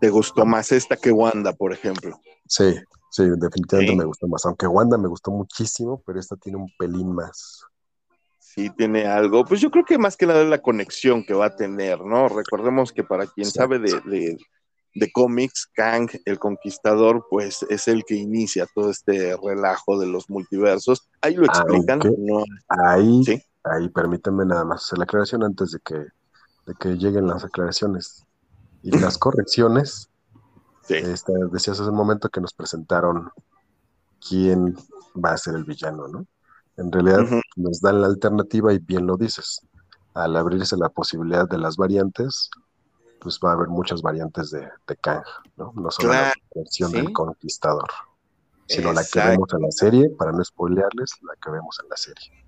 ¿Te 0.00 0.08
gustó 0.08 0.46
más 0.46 0.72
esta 0.72 0.96
que 0.96 1.12
Wanda, 1.12 1.52
por 1.52 1.72
ejemplo? 1.74 2.18
Sí, 2.46 2.74
sí, 3.10 3.24
definitivamente 3.36 3.96
me 3.96 4.04
gustó 4.04 4.26
más. 4.28 4.46
Aunque 4.46 4.66
Wanda 4.66 4.96
me 4.96 5.08
gustó 5.08 5.30
muchísimo, 5.30 6.02
pero 6.06 6.18
esta 6.18 6.36
tiene 6.36 6.56
un 6.56 6.70
pelín 6.78 7.14
más. 7.14 7.64
Sí, 8.38 8.70
tiene 8.70 9.06
algo. 9.06 9.44
Pues 9.44 9.60
yo 9.60 9.70
creo 9.70 9.84
que 9.84 9.98
más 9.98 10.16
que 10.16 10.26
nada 10.26 10.42
es 10.42 10.48
la 10.48 10.62
conexión 10.62 11.22
que 11.24 11.34
va 11.34 11.46
a 11.46 11.56
tener, 11.56 12.00
¿no? 12.00 12.28
Recordemos 12.28 12.92
que 12.92 13.04
para 13.04 13.26
quien 13.26 13.46
sabe 13.46 13.78
de, 13.78 14.38
de, 14.94 15.12
cómics, 15.12 15.70
Kang, 15.74 16.08
el 16.24 16.38
conquistador, 16.38 17.26
pues 17.28 17.64
es 17.68 17.86
el 17.86 18.02
que 18.04 18.16
inicia 18.16 18.66
todo 18.74 18.90
este 18.90 19.36
relajo 19.36 20.00
de 20.00 20.06
los 20.06 20.30
multiversos. 20.30 21.08
Ahí 21.20 21.34
lo 21.34 21.44
explican. 21.44 22.00
Ahí, 22.68 23.22
¿Sí? 23.24 23.42
ahí 23.64 23.88
permítanme 23.90 24.46
nada 24.46 24.64
más 24.64 24.84
hacer 24.84 24.98
la 24.98 25.04
aclaración 25.04 25.44
antes 25.44 25.72
de 25.72 25.78
que, 25.84 25.94
de 25.94 26.74
que 26.80 26.96
lleguen 26.96 27.28
las 27.28 27.44
aclaraciones 27.44 28.26
y 28.82 28.98
las 28.98 29.18
correcciones. 29.18 30.10
Este, 30.88 31.32
decías 31.52 31.78
hace 31.78 31.90
un 31.90 31.96
momento 31.96 32.28
que 32.28 32.40
nos 32.40 32.52
presentaron 32.52 33.30
quién 34.26 34.76
va 35.14 35.32
a 35.32 35.38
ser 35.38 35.54
el 35.54 35.64
villano, 35.64 36.08
¿no? 36.08 36.26
En 36.76 36.90
realidad 36.90 37.26
nos 37.56 37.80
dan 37.80 38.00
la 38.00 38.08
alternativa 38.08 38.72
y 38.72 38.78
bien 38.78 39.06
lo 39.06 39.16
dices. 39.16 39.60
Al 40.14 40.36
abrirse 40.36 40.76
la 40.76 40.88
posibilidad 40.88 41.48
de 41.48 41.58
las 41.58 41.76
variantes, 41.76 42.50
pues 43.20 43.38
va 43.44 43.50
a 43.50 43.52
haber 43.52 43.68
muchas 43.68 44.02
variantes 44.02 44.50
de, 44.50 44.68
de 44.86 44.96
Kang, 44.96 45.22
¿no? 45.56 45.72
No 45.76 45.90
solo 45.90 46.12
la 46.12 46.32
versión 46.54 46.90
del 46.90 47.12
conquistador, 47.12 47.88
sino 48.66 48.92
la 48.92 49.04
que 49.04 49.20
vemos 49.20 49.52
en 49.52 49.62
la 49.62 49.70
serie, 49.70 50.10
para 50.10 50.32
no 50.32 50.42
spoilearles, 50.42 51.12
la 51.22 51.34
que 51.40 51.50
vemos 51.50 51.78
en 51.82 51.88
la 51.88 51.96
serie. 51.96 52.46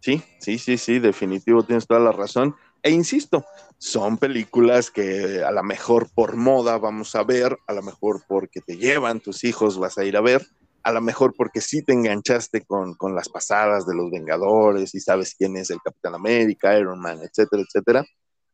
Sí, 0.00 0.22
sí, 0.40 0.58
sí, 0.58 0.76
sí, 0.78 0.98
definitivo, 0.98 1.62
tienes 1.62 1.86
toda 1.86 2.00
la 2.00 2.12
razón. 2.12 2.56
E 2.82 2.90
insisto, 2.90 3.44
son 3.78 4.16
películas 4.16 4.90
que 4.90 5.42
a 5.44 5.50
lo 5.50 5.62
mejor 5.62 6.08
por 6.14 6.36
moda 6.36 6.78
vamos 6.78 7.14
a 7.14 7.22
ver, 7.24 7.58
a 7.66 7.72
lo 7.74 7.82
mejor 7.82 8.22
porque 8.26 8.60
te 8.60 8.76
llevan 8.76 9.20
tus 9.20 9.44
hijos 9.44 9.78
vas 9.78 9.98
a 9.98 10.04
ir 10.04 10.16
a 10.16 10.22
ver, 10.22 10.46
a 10.82 10.92
lo 10.92 11.00
mejor 11.02 11.34
porque 11.36 11.60
sí 11.60 11.82
te 11.82 11.92
enganchaste 11.92 12.62
con, 12.62 12.96
las 13.14 13.28
pasadas 13.28 13.86
de 13.86 13.94
los 13.94 14.10
Vengadores 14.10 14.94
y 14.94 15.00
sabes 15.00 15.34
quién 15.34 15.56
es 15.56 15.70
el 15.70 15.80
Capitán 15.84 16.14
América, 16.14 16.78
Iron 16.78 17.00
Man, 17.00 17.20
etcétera, 17.22 17.62
etcétera. 17.62 18.04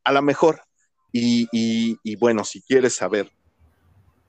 A 0.02 0.12
lo 0.12 0.22
mejor. 0.22 0.60
Y, 1.12 1.48
y 1.52 2.16
bueno, 2.16 2.44
si 2.44 2.60
quieres 2.60 2.94
saber 2.96 3.30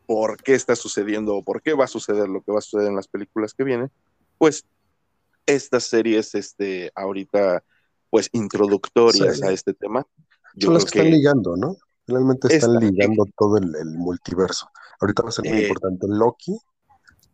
por 0.05 0.41
qué 0.41 0.53
está 0.53 0.75
sucediendo 0.75 1.35
o 1.35 1.43
por 1.43 1.61
qué 1.61 1.73
va 1.73 1.85
a 1.85 1.89
suceder 1.89 2.29
lo 2.29 2.41
que 2.41 2.51
va 2.51 2.59
a 2.59 2.61
suceder 2.61 2.87
en 2.87 2.95
las 2.95 3.07
películas 3.09 3.53
que 3.53 3.65
vienen, 3.65 3.91
pues 4.37 4.63
estas 5.45 5.85
series, 5.85 6.35
este, 6.35 6.91
ahorita 6.95 7.63
pues 8.09 8.29
introductorias 8.31 9.41
a 9.43 9.51
este 9.51 9.73
tema. 9.73 10.05
Son 10.59 10.73
las 10.73 10.85
que, 10.85 10.99
están 10.99 11.11
ligando, 11.11 11.55
¿no? 11.55 11.77
Finalmente 12.05 12.55
están 12.55 12.79
ligando 12.79 13.25
todo 13.37 13.57
el, 13.57 13.85
multiverso. 13.85 14.69
Ahorita 14.99 15.23
va 15.23 15.29
a 15.29 15.31
ser 15.31 15.45
muy 15.45 15.59
eh, 15.59 15.67
importante 15.67 16.07
Loki, 16.07 16.57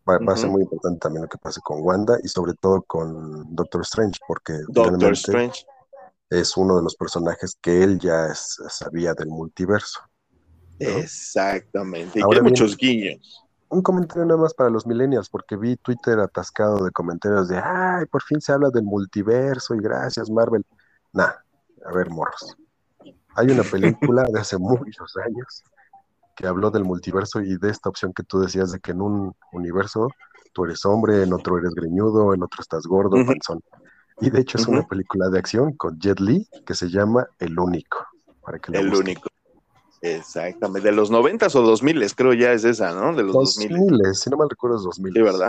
va, 0.09 0.33
a 0.33 0.37
ser 0.37 0.49
muy 0.49 0.63
importante 0.63 0.99
también 0.99 1.23
lo 1.23 1.29
que 1.29 1.37
pase 1.37 1.61
con 1.61 1.81
Wanda 1.81 2.17
y 2.23 2.27
sobre 2.27 2.53
todo 2.55 2.81
con 2.81 3.55
Doctor 3.55 3.81
Strange, 3.81 4.19
porque 4.27 4.53
Doctor 4.67 5.13
Strange. 5.13 5.65
es 6.29 6.57
uno 6.57 6.77
de 6.77 6.83
los 6.83 6.95
personajes 6.95 7.55
que 7.61 7.83
él 7.83 7.99
ya 7.99 8.33
sabía 8.33 9.13
del 9.13 9.29
multiverso. 9.29 9.99
Exactamente, 10.79 12.19
y 12.19 12.23
hay 12.35 12.41
muchos 12.41 12.75
guiños 12.75 13.42
un 13.73 13.81
comentario 13.81 14.25
nada 14.25 14.39
más 14.39 14.53
para 14.53 14.69
los 14.69 14.85
millennials, 14.85 15.29
porque 15.29 15.57
vi 15.57 15.75
Twitter 15.77 16.19
atascado 16.19 16.85
de 16.85 16.91
comentarios 16.91 17.47
de, 17.47 17.57
ay, 17.57 18.05
por 18.05 18.21
fin 18.21 18.39
se 18.39 18.51
habla 18.51 18.69
del 18.69 18.83
multiverso 18.83 19.73
y 19.73 19.79
gracias 19.79 20.29
Marvel. 20.29 20.63
Nah, 21.11 21.31
a 21.85 21.91
ver, 21.93 22.09
morros. 22.09 22.55
Hay 23.35 23.47
una 23.47 23.63
película 23.63 24.23
de 24.31 24.39
hace 24.39 24.57
muchos 24.57 25.17
años 25.17 25.63
que 26.35 26.47
habló 26.47 26.69
del 26.71 26.83
multiverso 26.83 27.41
y 27.41 27.57
de 27.57 27.69
esta 27.69 27.89
opción 27.89 28.13
que 28.13 28.23
tú 28.23 28.39
decías 28.39 28.71
de 28.71 28.79
que 28.79 28.91
en 28.91 29.01
un 29.01 29.35
universo 29.51 30.07
tú 30.53 30.65
eres 30.65 30.85
hombre, 30.85 31.23
en 31.23 31.33
otro 31.33 31.57
eres 31.57 31.73
greñudo, 31.73 32.33
en 32.33 32.43
otro 32.43 32.61
estás 32.61 32.85
gordo, 32.85 33.25
panzón. 33.25 33.61
Y 34.21 34.29
de 34.29 34.41
hecho 34.41 34.59
es 34.59 34.67
una 34.67 34.83
película 34.83 35.29
de 35.29 35.39
acción 35.39 35.73
con 35.73 35.99
Jet 35.99 36.19
Li 36.19 36.47
que 36.65 36.75
se 36.75 36.89
llama 36.89 37.27
El 37.39 37.57
Único. 37.57 38.05
Para 38.41 38.59
que 38.59 38.71
El 38.77 38.93
Único. 38.93 39.32
Exactamente, 40.03 40.89
de 40.89 40.93
los 40.93 41.09
noventas 41.09 41.55
o 41.55 41.61
dos 41.61 41.81
miles, 41.81 42.13
creo 42.13 42.33
ya 42.33 42.51
es 42.51 42.65
esa, 42.65 42.91
¿no? 42.91 43.15
De 43.15 43.23
los 43.23 43.31
dos 43.31 43.57
miles. 43.57 44.19
si 44.19 44.29
no 44.29 44.35
mal 44.35 44.49
recuerdo 44.49 44.75
es 44.75 44.83
dos 44.83 44.97
Sí, 44.97 45.21
¿verdad? 45.21 45.47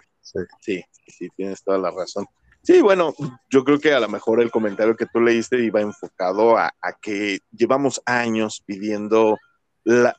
Sí. 0.61 0.81
sí. 1.09 1.29
tienes 1.37 1.65
toda 1.65 1.77
la 1.77 1.91
razón. 1.91 2.25
Sí, 2.63 2.81
bueno, 2.81 3.13
yo 3.51 3.65
creo 3.65 3.81
que 3.81 3.93
a 3.93 3.99
lo 3.99 4.09
mejor 4.09 4.41
el 4.41 4.53
comentario 4.53 4.95
que 4.95 5.07
tú 5.13 5.21
leíste 5.21 5.61
iba 5.61 5.81
enfocado 5.81 6.57
a, 6.57 6.73
que 7.03 7.41
llevamos 7.51 8.01
años 8.07 8.63
pidiendo 8.65 9.37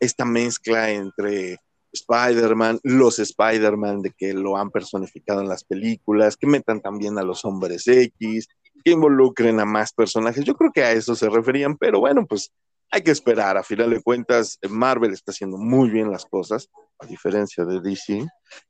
esta 0.01 0.25
mezcla 0.25 0.91
entre 0.91 1.59
Spider-Man, 1.93 2.81
los 2.83 3.19
Spider-Man, 3.19 4.01
de 4.01 4.11
que 4.11 4.33
lo 4.33 4.57
han 4.57 4.69
personificado 4.69 5.39
en 5.39 5.47
las 5.47 5.63
películas, 5.63 6.35
que 6.35 6.45
metan 6.45 6.81
también 6.81 7.17
a 7.17 7.23
los 7.23 7.45
hombres 7.45 7.87
X, 7.87 8.49
que 8.83 8.91
involucren 8.91 9.61
a 9.61 9.65
más 9.65 9.93
personajes. 9.93 10.43
Yo 10.43 10.55
creo 10.55 10.71
que 10.73 10.83
a 10.83 10.91
eso 10.91 11.15
se 11.15 11.29
referían, 11.29 11.77
pero 11.77 12.01
bueno, 12.01 12.25
pues 12.27 12.51
hay 12.91 13.01
que 13.01 13.11
esperar. 13.11 13.57
A 13.57 13.63
final 13.63 13.89
de 13.89 14.01
cuentas, 14.01 14.57
Marvel 14.69 15.13
está 15.13 15.31
haciendo 15.31 15.57
muy 15.57 15.89
bien 15.89 16.11
las 16.11 16.25
cosas, 16.25 16.69
a 16.99 17.05
diferencia 17.05 17.65
de 17.65 17.81
DC. 17.81 18.25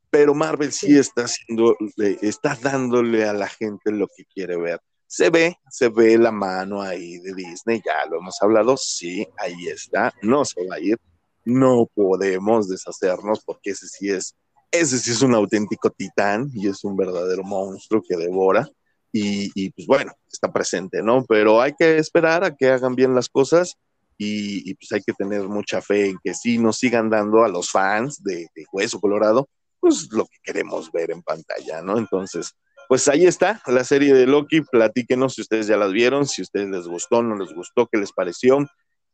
pero 0.10 0.34
Marvel 0.34 0.72
sí 0.72 0.98
está 0.98 1.24
haciendo, 1.26 1.76
está 2.22 2.58
dándole 2.62 3.26
a 3.26 3.34
la 3.34 3.48
gente 3.48 3.92
lo 3.92 4.08
que 4.08 4.26
quiere 4.26 4.58
ver. 4.58 4.80
Se 5.08 5.30
ve, 5.30 5.58
se 5.70 5.90
ve 5.90 6.18
la 6.18 6.32
mano 6.32 6.82
ahí 6.82 7.20
de 7.20 7.34
Disney, 7.34 7.82
ya 7.86 8.10
lo 8.10 8.18
hemos 8.18 8.42
hablado, 8.42 8.76
sí, 8.78 9.28
ahí 9.38 9.68
está, 9.68 10.12
no 10.22 10.44
se 10.44 10.66
va 10.66 10.76
a 10.76 10.80
ir, 10.80 10.98
no 11.44 11.88
podemos 11.94 12.68
deshacernos 12.68 13.44
porque 13.46 13.72
ese 13.72 13.88
sí 13.88 14.10
es, 14.10 14.36
ese 14.72 14.98
sí 14.98 15.12
es 15.12 15.22
un 15.22 15.36
auténtico 15.36 15.92
titán 15.92 16.50
y 16.54 16.68
es 16.68 16.84
un 16.84 16.98
verdadero 16.98 17.44
monstruo 17.44 18.02
que 18.02 18.18
devora 18.18 18.68
y, 19.12 19.52
y 19.54 19.70
pues 19.72 19.86
bueno, 19.86 20.14
está 20.32 20.52
presente, 20.52 21.04
¿no? 21.04 21.24
Pero 21.26 21.62
hay 21.62 21.74
que 21.78 21.98
esperar 21.98 22.44
a 22.44 22.56
que 22.56 22.70
hagan 22.70 22.96
bien 22.96 23.14
las 23.14 23.30
cosas 23.30 23.78
y, 24.18 24.74
pues 24.76 24.92
hay 24.94 25.02
que 25.02 25.14
tener 25.14 25.44
mucha 25.44 25.82
fe 25.82 26.10
en 26.10 26.18
que 26.24 26.34
sí 26.34 26.58
nos 26.58 26.78
sigan 26.78 27.10
dando 27.10 27.44
a 27.44 27.50
los 27.50 27.70
fans 27.70 28.24
de, 28.24 28.48
Hueso 28.72 29.00
Colorado, 29.00 29.50
pues 29.80 30.08
lo 30.12 30.26
que 30.26 30.38
queremos 30.44 30.92
ver 30.92 31.12
en 31.12 31.22
pantalla, 31.22 31.82
¿no? 31.82 31.98
Entonces, 31.98 32.54
pues 32.88 33.08
ahí 33.08 33.26
está 33.26 33.62
la 33.68 33.84
serie 33.84 34.14
de 34.14 34.28
Loki, 34.28 34.62
platíquenos 34.62 35.34
si 35.34 35.42
ustedes 35.42 35.68
ya 35.68 35.78
las 35.78 35.92
vieron, 35.92 36.26
si 36.26 36.42
ustedes 36.42 36.70
les 36.70 36.88
gustó, 36.88 37.22
no 37.24 37.36
les 37.36 37.54
gustó, 37.54 37.88
qué 37.88 37.98
les 37.98 38.12
pareció, 38.12 38.60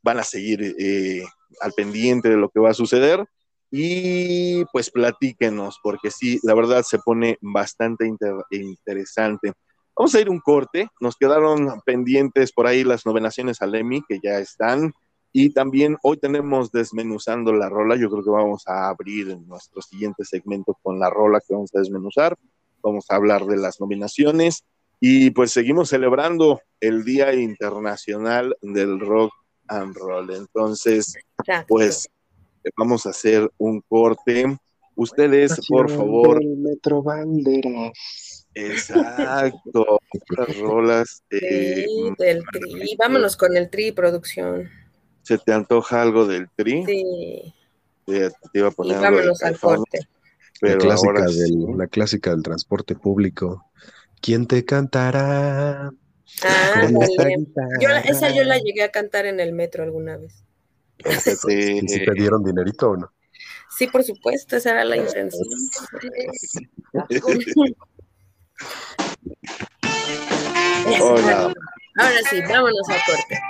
van 0.04 0.20
a 0.20 0.24
seguir 0.24 0.76
eh, 0.78 1.24
al 1.62 1.72
pendiente 1.74 2.30
de 2.30 2.38
lo 2.38 2.50
que 2.50 2.60
va 2.60 2.72
a 2.72 2.76
suceder 2.76 3.26
y 3.72 4.66
pues 4.66 4.92
platíquenos, 4.92 5.80
porque 5.82 6.12
sí, 6.12 6.40
la 6.44 6.54
verdad 6.54 6.84
se 6.84 7.00
pone 7.00 7.38
bastante 7.42 8.06
interesante. 8.50 9.54
Vamos 9.96 10.16
a 10.16 10.20
ir 10.22 10.30
un 10.30 10.40
corte. 10.40 10.88
Nos 11.00 11.16
quedaron 11.16 11.82
pendientes 11.86 12.52
por 12.52 12.68
ahí 12.68 12.84
las 12.84 13.06
novenaciones 13.06 13.62
al 13.62 13.76
Emmy, 13.76 14.02
que 14.08 14.20
ya 14.24 14.40
están. 14.40 14.94
Y 15.34 15.52
también 15.54 15.98
hoy 16.04 16.18
tenemos 16.18 16.72
desmenuzando 16.72 17.54
la 17.54 17.70
rola. 17.70 17.96
Yo 17.96 18.10
creo 18.10 18.24
que 18.24 18.30
vamos 18.30 18.68
a 18.68 18.90
abrir 18.90 19.38
nuestro 19.48 19.82
siguiente 19.82 20.26
segmento 20.26 20.78
con 20.82 21.00
la 21.00 21.10
rola 21.10 21.40
que 21.40 21.54
vamos 21.54 21.74
a 21.74 21.80
desmenuzar. 21.80 22.38
Vamos 22.82 23.06
a 23.10 23.16
hablar 23.16 23.46
de 23.46 23.58
las 23.58 23.80
nominaciones. 23.80 24.66
Y 25.00 25.32
pues 25.32 25.52
seguimos 25.52 25.90
celebrando 25.90 26.62
el 26.80 27.04
Día 27.04 27.34
Internacional 27.34 28.56
del 28.62 29.00
Rock 29.00 29.34
and 29.68 29.96
Roll. 29.96 30.32
Entonces, 30.36 31.16
pues 31.68 32.10
vamos 32.78 33.06
a 33.06 33.10
hacer 33.10 33.52
un 33.58 33.82
corte. 33.82 34.58
Ustedes, 34.96 35.60
por 35.68 35.90
favor. 35.90 36.44
Metro 36.44 37.02
Banderas. 37.02 38.48
Exacto, 38.54 40.00
las 40.38 40.58
rolas. 40.58 41.24
Eh, 41.30 41.86
del 42.18 42.44
tri. 42.52 42.96
Vámonos 42.98 43.38
con 43.38 43.56
el 43.56 43.70
tri, 43.70 43.92
producción. 43.92 44.70
¿Se 45.22 45.38
te 45.38 45.54
antoja 45.54 46.02
algo 46.02 46.26
del 46.26 46.50
tri? 46.56 46.86
Sí. 46.86 47.54
te 48.06 48.30
iba 48.54 48.68
a 48.68 48.72
poner 48.72 48.98
y 48.98 49.02
vámonos 49.02 49.42
al 49.44 49.58
corte. 49.58 50.00
la, 50.62 50.78
clásica 50.78 51.26
del, 51.26 51.78
la 51.78 51.88
clásica 51.88 52.32
del 52.32 52.44
transporte 52.44 52.96
público. 52.96 53.72
¿Quién 54.20 54.46
te 54.48 54.66
cantará? 54.66 55.92
Ah, 56.44 56.88
yo, 57.80 57.90
esa 58.06 58.30
yo 58.34 58.44
la 58.44 58.58
llegué 58.58 58.84
a 58.84 58.92
cantar 58.92 59.26
en 59.26 59.40
el 59.40 59.54
metro 59.54 59.84
alguna 59.84 60.18
vez. 60.18 60.44
¿Y 61.50 61.88
si 61.88 62.06
te 62.06 62.14
dieron 62.14 62.44
dinerito 62.44 62.92
o 62.92 62.98
no? 62.98 63.12
Sí, 63.78 63.88
por 63.88 64.04
supuesto, 64.04 64.58
esa 64.58 64.72
era 64.72 64.84
la 64.84 64.98
intención. 64.98 65.48
Ahora 71.98 72.20
sí, 72.30 72.42
vámonos 72.42 72.90
a 72.90 73.06
corte. 73.06 73.42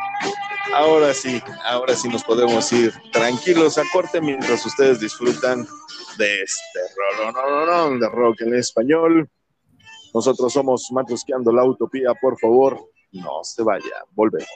Ahora 0.73 1.13
sí, 1.13 1.41
ahora 1.65 1.95
sí 1.95 2.07
nos 2.07 2.23
podemos 2.23 2.71
ir 2.71 2.93
tranquilos 3.11 3.77
a 3.77 3.83
corte 3.91 4.21
mientras 4.21 4.65
ustedes 4.65 4.99
disfrutan 4.99 5.67
de 6.17 6.41
este 6.41 6.79
rolón 6.95 7.99
de 7.99 8.07
rock 8.09 8.41
en 8.41 8.55
español. 8.55 9.29
Nosotros 10.13 10.53
somos 10.53 10.87
Matrusqueando 10.91 11.51
la 11.51 11.65
Utopía, 11.65 12.13
por 12.21 12.39
favor, 12.39 12.79
no 13.11 13.43
se 13.43 13.63
vaya, 13.63 14.03
volvemos. 14.11 14.49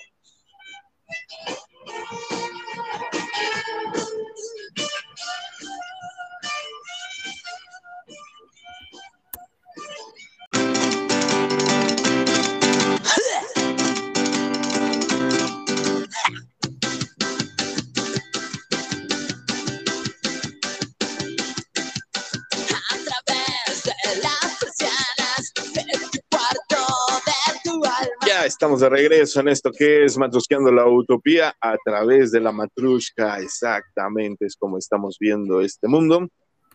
Estamos 28.46 28.82
de 28.82 28.90
regreso 28.90 29.40
en 29.40 29.48
esto 29.48 29.72
que 29.72 30.06
es 30.06 30.18
Matrusqueando 30.18 30.72
la 30.72 30.88
Utopía 30.88 31.56
a 31.60 31.76
través 31.84 32.32
de 32.32 32.40
la 32.40 32.52
Matrushka, 32.52 33.40
exactamente 33.40 34.46
es 34.46 34.56
como 34.56 34.78
estamos 34.78 35.18
viendo 35.20 35.62
este 35.62 35.88
mundo. 35.88 36.28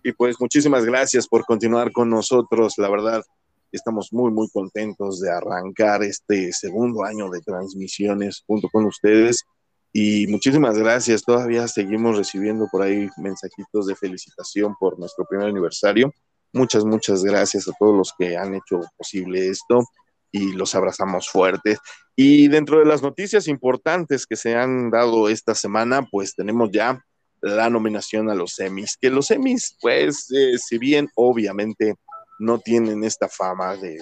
Y 0.02 0.12
pues 0.12 0.36
muchísimas 0.40 0.84
gracias 0.84 1.28
por 1.28 1.44
continuar 1.44 1.92
con 1.92 2.10
nosotros, 2.10 2.74
la 2.78 2.88
verdad, 2.88 3.22
estamos 3.70 4.12
muy, 4.12 4.32
muy 4.32 4.48
contentos 4.52 5.20
de 5.20 5.30
arrancar 5.30 6.02
este 6.02 6.52
segundo 6.52 7.04
año 7.04 7.30
de 7.30 7.40
transmisiones 7.40 8.42
junto 8.46 8.68
con 8.68 8.86
ustedes. 8.86 9.44
Y 9.92 10.26
muchísimas 10.26 10.76
gracias, 10.76 11.22
todavía 11.22 11.68
seguimos 11.68 12.16
recibiendo 12.16 12.66
por 12.70 12.82
ahí 12.82 13.08
mensajitos 13.18 13.86
de 13.86 13.94
felicitación 13.94 14.74
por 14.78 14.98
nuestro 14.98 15.24
primer 15.24 15.48
aniversario. 15.48 16.12
Muchas, 16.52 16.84
muchas 16.84 17.22
gracias 17.22 17.68
a 17.68 17.72
todos 17.78 17.96
los 17.96 18.12
que 18.18 18.36
han 18.36 18.54
hecho 18.54 18.80
posible 18.96 19.48
esto 19.48 19.84
y 20.32 20.52
los 20.52 20.74
abrazamos 20.74 21.28
fuertes. 21.28 21.78
Y 22.16 22.48
dentro 22.48 22.78
de 22.78 22.84
las 22.84 23.02
noticias 23.02 23.48
importantes 23.48 24.26
que 24.26 24.36
se 24.36 24.56
han 24.56 24.90
dado 24.90 25.28
esta 25.28 25.54
semana, 25.54 26.06
pues 26.10 26.34
tenemos 26.34 26.70
ya 26.72 27.04
la 27.40 27.70
nominación 27.70 28.28
a 28.28 28.34
los 28.34 28.58
Emmys, 28.58 28.98
que 29.00 29.10
los 29.10 29.30
Emmys, 29.30 29.76
pues, 29.80 30.30
eh, 30.30 30.58
si 30.58 30.78
bien 30.78 31.08
obviamente 31.14 31.94
no 32.38 32.58
tienen 32.58 33.04
esta 33.04 33.28
fama 33.28 33.76
de, 33.76 33.98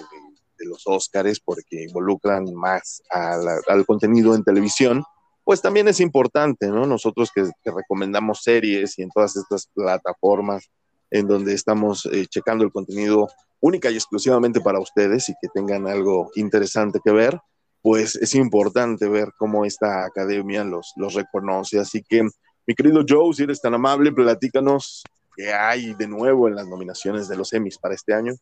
los 0.61 0.83
Óscares 0.87 1.39
porque 1.39 1.85
involucran 1.85 2.53
más 2.53 3.01
al 3.09 3.85
contenido 3.85 4.35
en 4.35 4.43
televisión, 4.43 5.05
pues 5.49 5.63
también 5.63 5.87
es 5.87 5.99
importante, 5.99 6.67
¿no? 6.67 6.85
Nosotros 6.85 7.31
que, 7.33 7.49
recomendamos 7.63 8.43
series 8.43 8.99
y 8.99 9.01
en 9.01 9.09
todas 9.09 9.35
estas 9.35 9.65
plataformas 9.73 10.69
en 11.09 11.27
donde 11.27 11.55
estamos 11.55 12.05
eh, 12.05 12.27
checando 12.27 12.63
el 12.63 12.71
contenido 12.71 13.27
única 13.61 13.89
y 13.89 13.95
exclusivamente 13.95 14.61
para 14.61 14.79
ustedes 14.79 15.29
y 15.29 15.33
que 15.41 15.47
tengan 15.53 15.87
algo 15.87 16.31
interesante 16.35 16.99
que 17.03 17.11
ver, 17.11 17.39
pues 17.81 18.15
es 18.15 18.35
importante 18.35 19.07
ver 19.07 19.31
cómo 19.37 19.65
esta 19.65 20.05
academia 20.05 20.63
los, 20.63 20.93
los 20.95 21.13
reconoce. 21.13 21.79
Así 21.79 22.03
que, 22.07 22.23
mi 22.67 22.75
querido 22.75 23.03
Joe, 23.07 23.33
si 23.33 23.43
eres 23.43 23.61
tan 23.61 23.73
amable, 23.73 24.11
platícanos 24.11 25.03
qué 25.35 25.53
hay 25.53 25.93
de 25.93 26.07
nuevo 26.07 26.47
en 26.47 26.55
las 26.55 26.67
nominaciones 26.67 27.27
de 27.27 27.37
los 27.37 27.53
Emmys 27.53 27.77
para 27.77 27.95
este 27.95 28.13
año. 28.13 28.33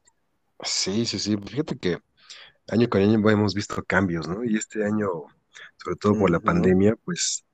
Sí, 0.63 1.05
sí, 1.05 1.19
sí. 1.19 1.37
Fíjate 1.37 1.77
que 1.77 1.97
año 2.69 2.89
con 2.89 3.01
año 3.01 3.29
hemos 3.29 3.53
visto 3.53 3.83
cambios, 3.83 4.27
¿no? 4.27 4.43
Y 4.43 4.57
este 4.57 4.83
año, 4.83 5.07
sobre 5.77 5.95
todo 5.97 6.17
por 6.17 6.31
la 6.31 6.39
pandemia, 6.39 6.95
pues 7.05 7.45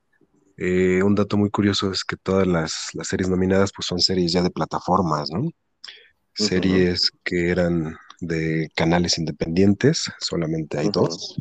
eh, 0.56 1.02
un 1.02 1.14
dato 1.14 1.36
muy 1.36 1.50
curioso 1.50 1.90
es 1.90 2.04
que 2.04 2.16
todas 2.16 2.46
las, 2.46 2.88
las, 2.94 3.08
series 3.08 3.28
nominadas 3.28 3.72
pues 3.74 3.86
son 3.86 3.98
series 3.98 4.32
ya 4.32 4.42
de 4.42 4.50
plataformas, 4.50 5.30
¿no? 5.30 5.48
Series 6.34 7.10
que 7.22 7.50
eran 7.50 7.96
de 8.20 8.70
canales 8.74 9.18
independientes, 9.18 10.10
solamente 10.18 10.78
hay 10.78 10.88
dos. 10.90 11.36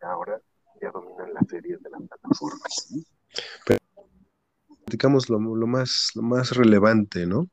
Ahora 0.00 0.40
ya 0.80 0.90
dominan 0.90 1.34
las 1.34 1.48
series 1.48 1.82
de 1.82 1.90
las 1.90 2.02
plataformas. 2.02 2.94
Pero 3.66 3.80
digamos 4.86 5.30
lo, 5.30 5.38
más, 5.38 6.10
lo 6.14 6.22
más 6.22 6.50
relevante, 6.50 7.26
¿no? 7.26 7.48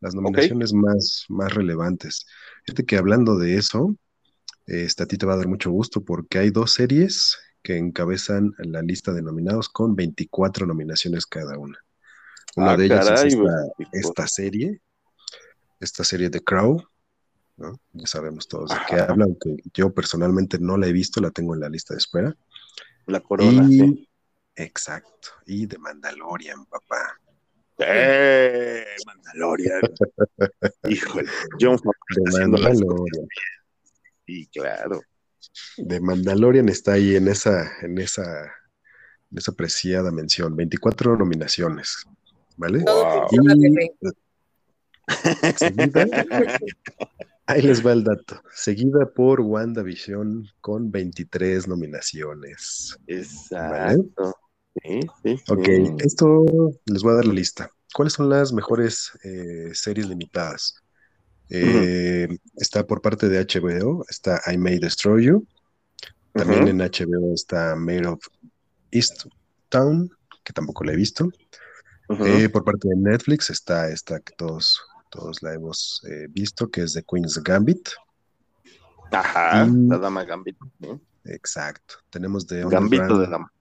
Las 0.00 0.14
nominaciones 0.14 0.72
más, 0.72 1.26
más 1.28 1.54
relevantes. 1.54 2.26
Fíjate 2.64 2.84
que 2.84 2.96
hablando 2.96 3.36
de 3.38 3.56
eso, 3.56 3.94
este, 4.66 5.02
a 5.02 5.06
ti 5.06 5.16
te 5.16 5.26
va 5.26 5.34
a 5.34 5.36
dar 5.36 5.48
mucho 5.48 5.70
gusto 5.70 6.02
porque 6.04 6.38
hay 6.38 6.50
dos 6.50 6.74
series 6.74 7.38
que 7.62 7.76
encabezan 7.76 8.54
la 8.58 8.82
lista 8.82 9.12
de 9.12 9.22
nominados 9.22 9.68
con 9.68 9.94
24 9.94 10.66
nominaciones 10.66 11.26
cada 11.26 11.58
una. 11.58 11.78
Una 12.56 12.72
ah, 12.72 12.76
de 12.76 12.86
ellas 12.86 13.24
es 13.24 13.36
esta, 13.92 14.26
serie, 14.26 14.80
esta 15.80 16.04
serie 16.04 16.30
de 16.30 16.42
Crow, 16.42 16.82
¿no? 17.56 17.80
Ya 17.92 18.06
sabemos 18.06 18.48
todos 18.48 18.70
de 18.70 18.76
qué 18.88 18.96
habla, 18.96 19.24
aunque 19.24 19.56
yo 19.74 19.92
personalmente 19.92 20.58
no 20.58 20.76
la 20.76 20.86
he 20.86 20.92
visto, 20.92 21.20
la 21.20 21.30
tengo 21.30 21.54
en 21.54 21.60
la 21.60 21.68
lista 21.68 21.94
de 21.94 21.98
espera. 21.98 22.36
La 23.06 23.20
corona, 23.20 23.66
sí. 23.66 24.08
Exacto, 24.54 25.28
y 25.46 25.66
de 25.66 25.78
Mandalorian, 25.78 26.66
papá. 26.66 27.18
¡Eh! 27.78 28.84
Mandalorian. 29.06 29.80
Híjole, 30.88 31.28
John 31.60 31.78
de 32.08 32.46
Mandalorian. 32.48 33.28
Sí, 34.26 34.48
claro. 34.52 35.00
De 35.76 36.00
Mandalorian 36.00 36.68
está 36.68 36.94
ahí 36.94 37.14
en 37.14 37.28
esa, 37.28 37.70
en 37.82 37.98
esa, 37.98 38.42
en 39.30 39.38
esa 39.38 39.52
preciada 39.52 40.10
mención. 40.10 40.56
24 40.56 41.16
nominaciones, 41.16 42.04
¿vale? 42.56 42.84
ahí 47.46 47.62
les 47.62 47.84
va 47.84 47.92
el 47.92 48.04
dato. 48.04 48.40
Seguida 48.54 49.06
por 49.14 49.40
WandaVision 49.40 50.46
con 50.60 50.90
23 50.90 51.68
nominaciones. 51.68 52.96
Exacto. 53.06 54.34
Sí, 54.82 55.00
sí, 55.24 55.36
ok, 55.48 55.68
esto 55.98 56.44
les 56.86 57.02
voy 57.02 57.12
a 57.12 57.16
dar 57.16 57.26
la 57.26 57.34
lista. 57.34 57.70
¿Cuáles 57.94 58.12
son 58.12 58.28
las 58.28 58.52
mejores 58.52 59.12
eh, 59.24 59.70
series 59.72 60.08
limitadas? 60.08 60.82
Eh, 61.50 62.28
está 62.56 62.86
por 62.86 63.00
parte 63.00 63.28
de 63.28 63.40
HBO, 63.40 64.04
está 64.08 64.40
I 64.46 64.58
May 64.58 64.78
Destroy 64.78 65.24
You. 65.24 65.46
También 66.32 66.68
en 66.68 66.78
HBO 66.78 67.34
está 67.34 67.74
Made 67.74 68.06
of 68.06 68.20
East 68.90 69.26
Town, 69.68 70.10
que 70.44 70.52
tampoco 70.52 70.84
la 70.84 70.92
he 70.92 70.96
visto. 70.96 71.30
Eh, 72.08 72.48
por 72.48 72.64
parte 72.64 72.88
de 72.88 72.96
Netflix 72.96 73.50
está 73.50 73.90
esta 73.90 74.20
que 74.20 74.32
todos, 74.36 74.80
todos 75.10 75.42
la 75.42 75.54
hemos 75.54 76.02
eh, 76.08 76.26
visto, 76.28 76.70
que 76.70 76.82
es 76.82 76.94
The 76.94 77.02
Queen's 77.02 77.38
Gambit. 77.42 77.88
Ajá, 79.10 79.66
la 79.66 79.98
Dama 79.98 80.24
Gambit. 80.24 80.56
Exacto. 81.24 81.96
Tenemos 82.10 82.46
The 82.46 82.64
Gambito 82.68 83.18
de 83.18 83.26
Dama. 83.26 83.52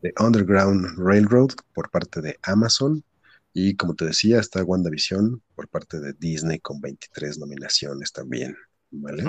The 0.00 0.14
Underground 0.20 0.96
Railroad 0.96 1.50
por 1.74 1.90
parte 1.90 2.20
de 2.20 2.38
Amazon. 2.42 3.02
Y 3.52 3.74
como 3.74 3.94
te 3.94 4.04
decía, 4.04 4.38
está 4.38 4.62
WandaVision 4.62 5.42
por 5.56 5.68
parte 5.68 5.98
de 5.98 6.12
Disney 6.12 6.60
con 6.60 6.80
23 6.80 7.38
nominaciones 7.38 8.12
también. 8.12 8.56
¿Vale? 8.90 9.24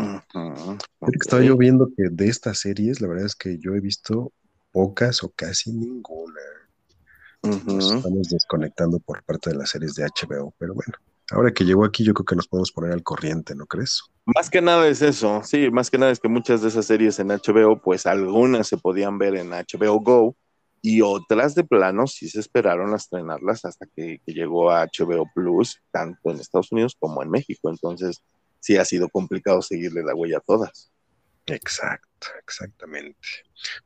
Estaba 1.20 1.42
yo 1.42 1.58
viendo 1.58 1.90
que 1.98 2.10
de 2.10 2.28
estas 2.28 2.60
series, 2.60 3.02
la 3.02 3.08
verdad 3.08 3.26
es 3.26 3.36
que 3.36 3.58
yo 3.58 3.74
he 3.74 3.82
visto 3.82 4.32
pocas 4.72 5.24
o 5.24 5.30
casi 5.30 5.72
ninguna. 5.74 6.40
Nos 7.42 7.92
estamos 7.92 8.30
desconectando 8.30 9.00
por 9.00 9.24
parte 9.24 9.52
de 9.52 9.56
las 9.56 9.70
series 9.70 9.96
de 9.96 10.06
HBO, 10.06 10.54
pero 10.58 10.74
bueno, 10.74 10.94
ahora 11.32 11.54
que 11.54 11.64
llegó 11.64 11.86
aquí 11.86 12.04
yo 12.04 12.14
creo 12.14 12.26
que 12.26 12.36
nos 12.36 12.48
podemos 12.48 12.72
poner 12.72 12.92
al 12.92 13.04
corriente, 13.04 13.56
¿no 13.56 13.66
crees? 13.66 14.04
Más 14.26 14.50
que 14.50 14.62
nada 14.62 14.88
es 14.88 15.02
eso, 15.02 15.42
sí, 15.44 15.72
más 15.72 15.90
que 15.90 15.98
nada 15.98 16.12
es 16.12 16.20
que 16.20 16.28
muchas 16.28 16.62
de 16.62 16.68
esas 16.68 16.86
series 16.86 17.18
en 17.20 17.30
HBO, 17.30 17.82
pues 17.82 18.06
algunas 18.06 18.68
se 18.68 18.78
podían 18.78 19.18
ver 19.18 19.36
en 19.36 19.52
HBO 19.52 20.00
Go 20.02 20.36
y 20.82 21.02
otras 21.02 21.56
de 21.56 21.64
plano 21.64 22.08
sí 22.08 22.30
se 22.30 22.40
esperaron 22.40 22.94
a 22.94 22.98
estrenarlas 22.98 23.66
hasta 23.66 23.86
que, 23.96 24.22
llegó 24.26 24.72
a 24.72 24.86
HBO 24.86 25.30
Plus, 25.34 25.82
tanto 25.92 26.32
en 26.32 26.40
Estados 26.40 26.72
Unidos 26.72 26.96
como 27.00 27.24
en 27.24 27.30
México, 27.30 27.70
entonces 27.70 28.22
sí 28.60 28.78
ha 28.78 28.86
sido 28.86 29.10
complicado 29.10 29.62
seguirle 29.62 30.04
la 30.04 30.16
huella 30.16 30.38
a 30.38 30.42
todas. 30.42 30.92
Exacto, 31.46 32.28
exactamente. 32.42 33.18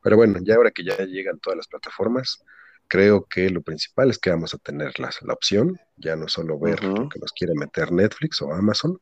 Pero 0.02 0.16
bueno, 0.16 0.38
ya 0.42 0.56
ahora 0.56 0.70
que 0.70 0.84
ya 0.84 0.96
llegan 0.98 1.38
todas 1.38 1.56
las 1.56 1.68
plataformas, 1.68 2.44
creo 2.88 3.24
que 3.24 3.50
lo 3.50 3.62
principal 3.62 4.10
es 4.10 4.18
que 4.18 4.30
vamos 4.30 4.54
a 4.54 4.58
tener 4.58 4.98
la, 4.98 5.10
la 5.22 5.32
opción, 5.32 5.78
ya 5.96 6.16
no 6.16 6.28
solo 6.28 6.58
ver 6.58 6.82
lo 6.84 7.08
que 7.08 7.18
nos 7.18 7.32
quiere 7.32 7.54
meter 7.54 7.92
Netflix 7.92 8.42
o 8.42 8.52
Amazon, 8.52 8.98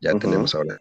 ya 0.00 0.14
tenemos 0.14 0.54
ahora 0.54 0.80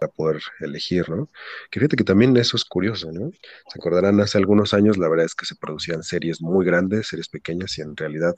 para 0.00 0.12
poder 0.12 0.40
elegir, 0.60 1.08
¿no? 1.10 1.28
Que 1.70 1.80
fíjate 1.80 1.96
que 1.96 2.04
también 2.04 2.36
eso 2.36 2.56
es 2.56 2.64
curioso, 2.64 3.10
¿no? 3.12 3.30
Se 3.32 3.78
acordarán 3.78 4.20
hace 4.20 4.38
algunos 4.38 4.74
años, 4.74 4.96
la 4.96 5.08
verdad 5.08 5.26
es 5.26 5.34
que 5.34 5.46
se 5.46 5.56
producían 5.56 6.02
series 6.02 6.40
muy 6.40 6.64
grandes, 6.64 7.08
series 7.08 7.28
pequeñas, 7.28 7.76
y 7.78 7.82
en 7.82 7.96
realidad, 7.96 8.34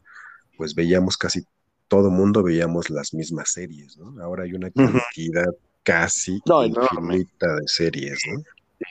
pues 0.57 0.75
veíamos 0.75 1.17
casi 1.17 1.45
todo 1.89 2.09
mundo 2.11 2.43
veíamos 2.45 2.89
las 2.89 3.13
mismas 3.13 3.51
series, 3.51 3.97
¿no? 3.99 4.23
Ahora 4.23 4.45
hay 4.45 4.53
una 4.55 4.71
cantidad 4.71 5.53
casi 5.83 6.41
infinita 6.47 7.57
de 7.57 7.67
series, 7.67 8.21
¿no? 8.33 8.43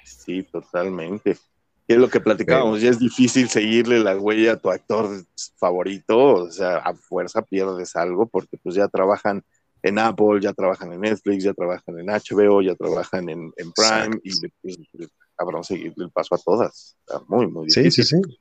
Sí, 0.03 0.43
totalmente. 0.43 1.38
Es 1.90 1.98
lo 1.98 2.08
que 2.08 2.20
platicábamos, 2.20 2.82
ya 2.82 2.92
es 2.92 3.00
difícil 3.00 3.50
seguirle 3.50 3.98
la 4.00 4.16
huella 4.16 4.54
a 4.54 4.58
tu 4.58 4.70
actor 4.70 5.10
favorito, 5.58 6.18
o 6.36 6.52
sea, 6.52 6.78
a 6.78 6.94
fuerza 6.94 7.42
pierdes 7.42 7.96
algo 7.96 8.28
porque 8.28 8.58
pues 8.62 8.76
ya 8.76 8.88
trabajan 8.88 9.44
en 9.82 9.98
Apple, 9.98 10.40
ya 10.40 10.54
trabajan 10.54 10.94
en 10.94 11.02
Netflix, 11.02 11.44
ya 11.44 11.54
trabajan 11.56 11.98
en 11.98 12.06
HBO, 12.06 12.62
ya 12.62 12.76
trabajan 12.76 13.28
en, 13.30 13.52
Prime 13.76 14.20
y 14.24 14.32
pues, 14.62 14.78
cabrón 15.36 15.64
seguirle 15.64 16.06
el 16.06 16.12
paso 16.12 16.36
a 16.36 16.38
todas. 16.38 16.96
muy, 17.28 17.48
muy 17.48 17.66
difícil. 17.66 17.92
Sí, 17.92 18.04
sí, 18.04 18.18
sí. 18.22 18.38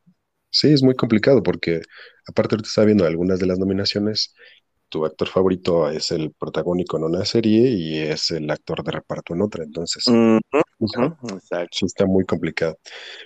Sí, 0.51 0.73
es 0.73 0.83
muy 0.83 0.95
complicado 0.95 1.43
porque 1.43 1.81
aparte 2.27 2.55
ahorita 2.55 2.69
está 2.69 2.85
viendo 2.85 3.07
algunas 3.07 3.39
de 3.39 3.47
las 3.47 3.59
nominaciones 3.59 4.35
tu 4.89 5.05
actor 5.05 5.29
favorito 5.29 5.89
es 5.91 6.11
el 6.11 6.33
protagónico 6.33 6.97
en 6.97 7.05
una 7.05 7.25
serie 7.25 7.69
y 7.69 7.99
es 7.99 8.31
el 8.31 8.51
actor 8.51 8.83
de 8.83 8.93
reparto 8.93 9.35
en 9.35 9.43
otra, 9.43 9.65
entonces 9.65 10.05
está 11.83 12.07
muy 12.07 12.25
complicado. 12.25 12.79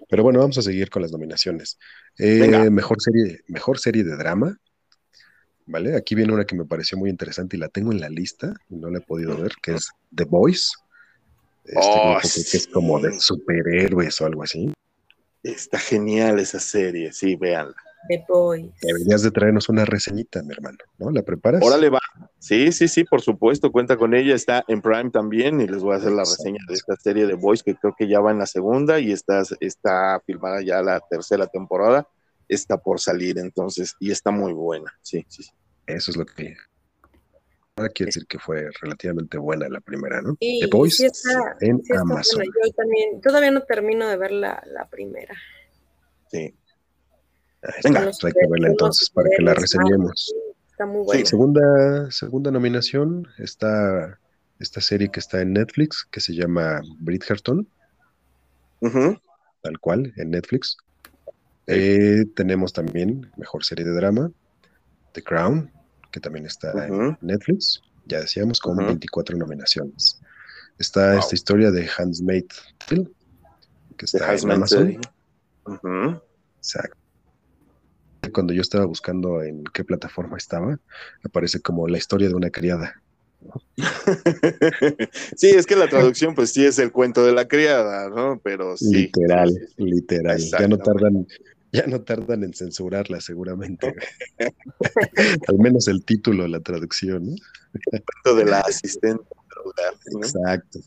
Pero 0.08 0.22
bueno, 0.22 0.40
vamos 0.40 0.58
a 0.58 0.62
seguir 0.62 0.90
con 0.90 1.02
las 1.02 1.12
nominaciones. 1.12 1.78
Eh, 2.18 2.70
mejor 2.70 3.00
serie, 3.00 3.40
mejor 3.48 3.78
serie 3.78 4.04
de 4.04 4.16
drama. 4.16 4.56
¿Vale? 5.64 5.96
Aquí 5.96 6.16
viene 6.16 6.34
una 6.34 6.44
que 6.44 6.56
me 6.56 6.64
pareció 6.64 6.98
muy 6.98 7.08
interesante 7.08 7.56
y 7.56 7.60
la 7.60 7.68
tengo 7.68 7.92
en 7.92 8.00
la 8.00 8.08
lista 8.08 8.52
y 8.68 8.76
no 8.76 8.90
la 8.90 8.98
he 8.98 9.00
podido 9.00 9.36
ver, 9.36 9.52
que 9.62 9.74
es 9.74 9.90
The 10.14 10.24
Voice. 10.24 10.72
Este 11.64 11.80
oh, 11.80 12.18
que 12.20 12.56
es 12.56 12.66
como 12.66 12.98
de 12.98 13.18
superhéroes 13.20 14.20
o 14.20 14.26
algo 14.26 14.42
así. 14.42 14.72
Está 15.44 15.78
genial 15.78 16.40
esa 16.40 16.58
serie, 16.58 17.12
sí, 17.12 17.36
véanla. 17.36 17.76
The 18.09 18.24
Boys. 18.28 18.72
Deberías 18.80 19.22
de 19.22 19.30
traernos 19.30 19.68
una 19.68 19.84
reseñita, 19.84 20.42
mi 20.42 20.53
hermano, 20.53 20.78
¿no? 20.98 21.11
¿La 21.11 21.22
preparas? 21.22 21.62
Órale, 21.62 21.88
va. 21.88 22.00
Sí, 22.38 22.72
sí, 22.72 22.88
sí, 22.88 23.05
por 23.05 23.20
supuesto, 23.20 23.70
cuenta 23.70 23.96
con 23.96 24.14
ella, 24.14 24.34
está 24.34 24.64
en 24.68 24.82
Prime 24.82 25.11
también 25.11 25.61
y 25.61 25.66
les 25.66 25.82
voy 25.82 25.94
a 25.94 25.98
hacer 25.98 26.12
la 26.12 26.22
reseña 26.22 26.59
de 26.68 26.74
esta 26.74 26.96
serie 26.96 27.26
de 27.26 27.34
Boys 27.34 27.62
que 27.62 27.74
creo 27.76 27.94
que 27.96 28.09
ya 28.09 28.20
va 28.20 28.32
en 28.32 28.38
la 28.38 28.46
segunda 28.46 28.98
y 28.98 29.12
está, 29.12 29.42
está 29.61 30.20
filmada 30.26 30.62
ya 30.62 30.82
la 30.82 31.00
tercera 31.09 31.46
temporada, 31.46 32.09
está 32.48 32.76
por 32.76 33.00
salir 33.00 33.38
entonces 33.38 33.94
y 34.00 34.11
está 34.11 34.30
muy 34.30 34.53
buena, 34.53 34.92
sí, 35.03 35.24
sí. 35.28 35.44
Eso 35.86 36.11
es 36.11 36.16
lo 36.16 36.26
que... 36.26 36.55
Ahora 37.76 37.88
quiere 37.88 38.09
decir 38.09 38.26
que 38.26 38.38
fue 38.38 38.68
relativamente 38.82 39.38
buena 39.38 39.66
la 39.68 39.80
primera, 39.80 40.20
¿no? 40.20 40.36
The 40.38 40.68
Boys 40.70 41.00
en 41.61 41.80
Amazon. 41.98 42.42
Yo 42.44 42.72
también, 42.72 43.20
todavía 43.22 43.50
no 43.50 43.62
termino 43.62 44.07
de 44.09 44.16
ver 44.18 44.30
la, 44.32 44.62
la 44.66 44.86
primera. 44.88 45.34
Sí, 46.30 46.55
Venga, 47.84 48.02
pues 48.02 48.24
hay 48.24 48.32
que 48.32 48.46
verla 48.50 48.68
entonces 48.68 49.10
para 49.10 49.28
que 49.36 49.42
la 49.42 49.54
reseñemos. 49.54 50.34
Está 50.70 50.86
muy 50.86 51.04
buena. 51.04 51.24
segunda, 51.24 52.10
segunda 52.10 52.50
nominación 52.50 53.28
está 53.38 54.18
esta 54.58 54.80
serie 54.80 55.10
que 55.10 55.20
está 55.20 55.40
en 55.40 55.52
Netflix 55.52 56.06
que 56.10 56.20
se 56.20 56.34
llama 56.34 56.80
Bridgerton. 56.98 57.68
Tal 58.80 59.78
cual, 59.78 60.12
en 60.16 60.30
Netflix. 60.30 60.76
Eh, 61.68 62.24
tenemos 62.34 62.72
también 62.72 63.30
mejor 63.36 63.64
serie 63.64 63.84
de 63.84 63.92
drama, 63.92 64.32
The 65.12 65.22
Crown, 65.22 65.70
que 66.10 66.18
también 66.18 66.46
está 66.46 66.86
en 66.86 67.16
Netflix. 67.20 67.80
Ya 68.06 68.20
decíamos, 68.20 68.58
con 68.58 68.76
24 68.76 69.36
nominaciones. 69.36 70.20
Está 70.78 71.16
esta 71.16 71.36
historia 71.36 71.70
de 71.70 71.86
Handsmaid 71.86 72.46
Tale, 72.88 73.08
que 73.96 74.06
está 74.06 74.34
en 74.34 74.50
Amazon. 74.50 75.00
Exacto 76.58 77.01
cuando 78.31 78.53
yo 78.53 78.62
estaba 78.62 78.85
buscando 78.85 79.43
en 79.43 79.64
qué 79.64 79.85
plataforma 79.85 80.37
estaba, 80.37 80.79
aparece 81.25 81.61
como 81.61 81.89
la 81.89 81.99
historia 81.99 82.29
de 82.29 82.35
una 82.35 82.51
criada. 82.51 83.03
sí, 85.37 85.49
es 85.49 85.66
que 85.66 85.75
la 85.75 85.89
traducción, 85.89 86.35
pues 86.35 86.51
sí 86.51 86.64
es 86.64 86.79
el 86.79 86.93
cuento 86.93 87.27
de 87.27 87.33
la 87.33 87.49
criada, 87.49 88.09
¿no? 88.09 88.41
Pero 88.45 88.77
sí. 88.77 88.93
Literal, 88.93 89.68
literal. 89.77 90.39
Ya 90.39 90.68
no 90.68 90.79
tardan, 90.79 91.27
ya 91.73 91.87
no 91.89 92.03
tardan 92.03 92.45
en 92.45 92.55
censurarla, 92.55 93.20
seguramente. 93.20 93.95
Al 95.49 95.59
menos 95.59 95.89
el 95.89 96.05
título, 96.05 96.47
la 96.47 96.61
traducción, 96.61 97.27
¿no? 97.27 97.35
El 97.91 98.05
cuento 98.05 98.39
de 98.39 98.51
la 98.51 98.61
asistente. 98.61 99.25
Exacto. 100.16 100.79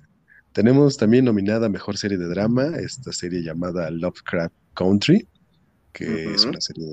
Tenemos 0.53 0.95
también 0.95 1.25
nominada 1.25 1.67
Mejor 1.67 1.97
Serie 1.97 2.17
de 2.17 2.27
Drama, 2.27 2.77
esta 2.77 3.11
serie 3.11 3.41
llamada 3.41 3.91
Lovecraft 3.91 4.53
Country 4.73 5.27
que 5.95 6.33
es 6.33 6.45
una 6.45 6.59
serie 6.59 6.85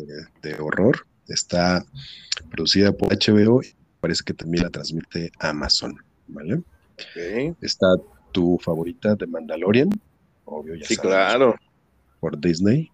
de, 0.43 0.55
horror. 0.61 1.07
Está 1.29 1.85
producida 2.51 2.93
por 2.93 3.13
HBO 3.13 3.63
y 3.63 3.75
parece 4.01 4.23
que 4.25 4.33
también 4.33 4.65
la 4.65 4.71
transmite 4.71 5.33
Amazon, 5.41 5.97
¿vale? 6.29 6.63
Está 7.61 7.87
tu 8.33 8.59
favorita 8.59 9.15
de 9.15 9.27
Mandalorian, 9.27 9.91
obvio, 10.45 10.75
ya 10.77 10.87
Sí, 10.87 10.97
claro. 10.97 11.57
Por 12.21 12.41
Disney. 12.41 12.91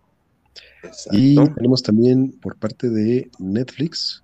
Y 1.13 1.35
tenemos 1.55 1.83
también 1.83 2.33
por 2.41 2.57
parte 2.57 2.89
de 2.89 3.31
Netflix, 3.39 4.23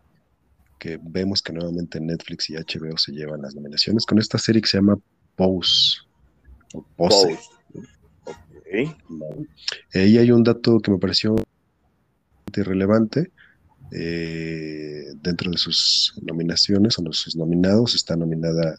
que 0.78 0.98
vemos 1.02 1.42
que 1.42 1.52
nuevamente 1.52 2.00
Netflix 2.00 2.48
y 2.48 2.54
HBO 2.54 2.96
se 2.96 3.12
llevan 3.12 3.42
las 3.42 3.54
nominaciones 3.54 4.06
con 4.06 4.18
esta 4.18 4.38
serie 4.38 4.62
que 4.62 4.68
se 4.68 4.78
llama 4.78 4.98
Pose. 5.36 5.98
O 6.72 6.82
Pose. 6.96 7.38
Y 9.92 10.18
hay 10.18 10.30
un 10.30 10.42
dato 10.42 10.80
que 10.80 10.90
me 10.90 10.98
pareció 10.98 11.36
irrelevante. 12.60 13.30
Eh, 13.92 15.12
dentro 15.22 15.50
de 15.50 15.58
sus 15.58 16.14
nominaciones 16.22 16.98
o 16.98 17.02
de 17.02 17.12
sus 17.12 17.36
nominados 17.36 17.94
está 17.94 18.16
nominada 18.16 18.78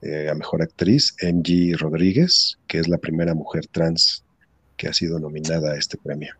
eh, 0.00 0.28
a 0.30 0.34
Mejor 0.34 0.62
Actriz 0.62 1.14
MG 1.22 1.76
Rodríguez, 1.76 2.58
que 2.66 2.78
es 2.78 2.88
la 2.88 2.98
primera 2.98 3.34
mujer 3.34 3.66
trans 3.66 4.24
que 4.76 4.88
ha 4.88 4.92
sido 4.92 5.18
nominada 5.18 5.72
a 5.72 5.76
este 5.76 5.98
premio. 5.98 6.34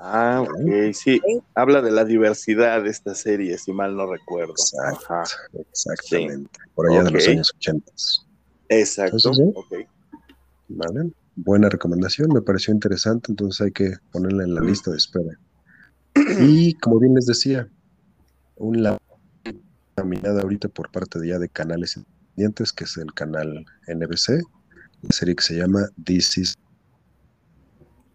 Ah, 0.00 0.42
ok, 0.42 0.92
sí. 0.92 1.20
Habla 1.54 1.82
de 1.82 1.90
la 1.90 2.04
diversidad 2.04 2.82
de 2.82 2.90
esta 2.90 3.14
serie, 3.14 3.58
si 3.58 3.72
mal 3.72 3.96
no 3.96 4.10
recuerdo. 4.10 4.54
exactamente. 4.54 6.50
Por 6.74 6.90
allá 6.90 7.04
de 7.04 7.10
los 7.10 7.28
años 7.28 7.52
80. 7.56 7.92
Exacto. 8.68 9.32
Vale. 10.68 11.10
Buena 11.36 11.68
recomendación, 11.68 12.32
me 12.32 12.42
pareció 12.42 12.74
interesante, 12.74 13.30
entonces 13.30 13.60
hay 13.60 13.70
que 13.70 13.94
ponerla 14.10 14.42
en 14.42 14.54
la 14.54 14.60
lista 14.60 14.90
de 14.90 14.96
espera. 14.96 15.38
Y 16.40 16.74
como 16.74 16.98
bien 16.98 17.14
les 17.14 17.26
decía, 17.26 17.68
una 18.56 18.98
caminada 19.94 20.42
ahorita 20.42 20.68
por 20.68 20.90
parte 20.90 21.18
de 21.18 21.28
ya 21.28 21.38
de 21.38 21.48
canales 21.48 21.96
independientes, 21.96 22.72
que 22.72 22.84
es 22.84 22.96
el 22.96 23.12
canal 23.14 23.66
NBC, 23.86 24.42
la 25.02 25.10
serie 25.10 25.34
que 25.34 25.42
se 25.42 25.56
llama 25.56 25.88
This 26.04 26.38
Is 26.38 26.58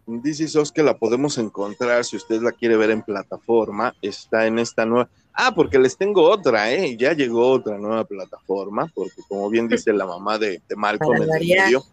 Dice 0.06 0.48
Sos 0.48 0.70
que 0.70 0.82
la 0.82 0.98
podemos 0.98 1.38
encontrar 1.38 2.04
si 2.04 2.16
usted 2.16 2.42
la 2.42 2.52
quiere 2.52 2.76
ver 2.76 2.90
en 2.90 3.02
plataforma. 3.02 3.94
Está 4.02 4.46
en 4.46 4.58
esta 4.58 4.84
nueva. 4.84 5.08
Ah, 5.32 5.54
porque 5.54 5.78
les 5.78 5.96
tengo 5.96 6.28
otra, 6.28 6.70
¿eh? 6.72 6.94
Ya 6.98 7.14
llegó 7.14 7.48
otra 7.48 7.78
nueva 7.78 8.04
plataforma, 8.04 8.90
porque 8.94 9.22
como 9.28 9.48
bien 9.48 9.66
dice 9.66 9.92
la 9.94 10.06
mamá 10.06 10.38
de, 10.38 10.60
de 10.68 10.76
Malcolm 10.76 11.22
en 11.22 11.22
el 11.22 11.48
medio, 11.48 11.84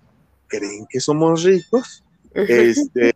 ¿creen 0.47 0.85
que 0.89 0.99
somos 0.99 1.43
ricos? 1.43 2.03
Este, 2.33 3.13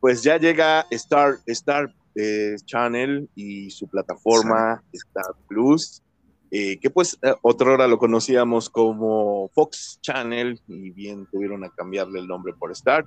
pues 0.00 0.24
ya 0.24 0.36
llega 0.36 0.84
Star, 0.90 1.38
Star 1.46 1.94
eh, 2.20 2.56
Channel 2.64 3.28
y 3.34 3.70
su 3.70 3.88
plataforma 3.88 4.82
Star 4.92 5.34
Plus, 5.48 6.02
eh, 6.52 6.78
que 6.78 6.90
pues 6.90 7.16
eh, 7.22 7.32
otra 7.42 7.72
hora 7.72 7.86
lo 7.86 7.98
conocíamos 7.98 8.68
como 8.68 9.48
Fox 9.54 10.00
Channel 10.02 10.60
y 10.66 10.90
bien 10.90 11.26
tuvieron 11.30 11.62
a 11.62 11.70
cambiarle 11.70 12.18
el 12.18 12.26
nombre 12.26 12.52
por 12.54 12.72
Star 12.72 13.04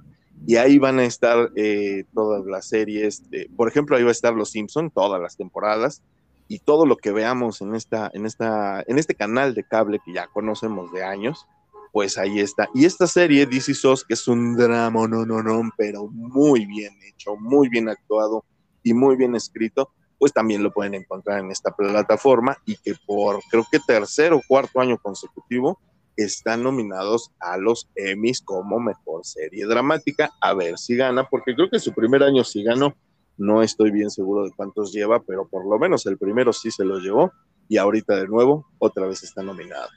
y 0.48 0.56
ahí 0.56 0.78
van 0.78 1.00
a 1.00 1.04
estar 1.04 1.52
eh, 1.56 2.06
todas 2.14 2.46
las 2.46 2.68
series, 2.68 3.24
por 3.56 3.68
ejemplo, 3.68 3.96
ahí 3.96 4.04
va 4.04 4.10
a 4.10 4.14
estar 4.14 4.34
Los 4.34 4.52
Simpson, 4.52 4.90
todas 4.90 5.22
las 5.22 5.38
temporadas, 5.38 6.02
y 6.48 6.60
todo 6.60 6.86
lo 6.86 6.98
que 6.98 7.12
veamos 7.12 7.62
en, 7.62 7.76
esta, 7.76 8.10
en, 8.14 8.26
esta, 8.26 8.84
en 8.88 8.98
este 8.98 9.16
canal 9.16 9.54
de 9.54 9.64
cable 9.64 10.00
que 10.06 10.14
ya 10.14 10.28
conocemos 10.28 10.92
de 10.92 11.04
años, 11.04 11.46
pues 11.92 12.18
ahí 12.18 12.40
está. 12.40 12.70
Y 12.74 12.86
esta 12.86 13.08
serie, 13.08 13.46
DC 13.46 13.74
SOS, 13.74 14.04
que 14.04 14.16
es 14.16 14.28
un 14.28 14.56
drama, 14.56 15.08
no, 15.08 15.26
no, 15.26 15.44
no, 15.44 15.70
pero 15.78 16.08
muy 16.08 16.66
bien 16.66 16.94
hecho, 17.08 17.36
muy 17.36 17.70
bien 17.70 17.90
actuado 17.90 18.44
y 18.84 18.94
muy 18.94 19.16
bien 19.16 19.36
escrito, 19.36 19.92
pues 20.20 20.32
también 20.32 20.64
lo 20.64 20.72
pueden 20.72 20.94
encontrar 20.94 21.40
en 21.40 21.52
esta 21.52 21.76
plataforma 21.76 22.58
y 22.66 22.78
que 22.78 22.94
por 23.06 23.40
creo 23.50 23.66
que 23.72 23.80
tercer 23.80 24.34
o 24.34 24.42
cuarto 24.48 24.80
año 24.80 24.98
consecutivo 24.98 25.80
están 26.16 26.64
nominados 26.64 27.32
a 27.40 27.58
los 27.58 27.90
Emmys 27.96 28.42
como 28.42 28.80
mejor 28.80 29.26
serie 29.26 29.66
dramática. 29.66 30.32
A 30.42 30.54
ver 30.54 30.78
si 30.78 30.96
gana, 30.96 31.28
porque 31.30 31.56
creo 31.56 31.70
que 31.70 31.80
su 31.80 31.94
primer 31.94 32.24
año 32.24 32.44
sí 32.44 32.64
ganó. 32.64 32.96
No 33.38 33.64
estoy 33.64 33.92
bien 33.92 34.12
seguro 34.12 34.46
de 34.46 34.52
cuántos 34.56 34.94
lleva, 34.94 35.22
pero 35.24 35.48
por 35.48 35.66
lo 35.66 35.80
menos 35.80 36.06
el 36.06 36.18
primero 36.18 36.54
sí 36.54 36.70
se 36.70 36.86
lo 36.86 37.00
llevó. 37.00 37.32
Y 37.68 37.78
ahorita 37.78 38.16
de 38.16 38.28
nuevo, 38.28 38.68
otra 38.78 39.08
vez 39.08 39.24
está 39.24 39.42
nominado. 39.42 39.90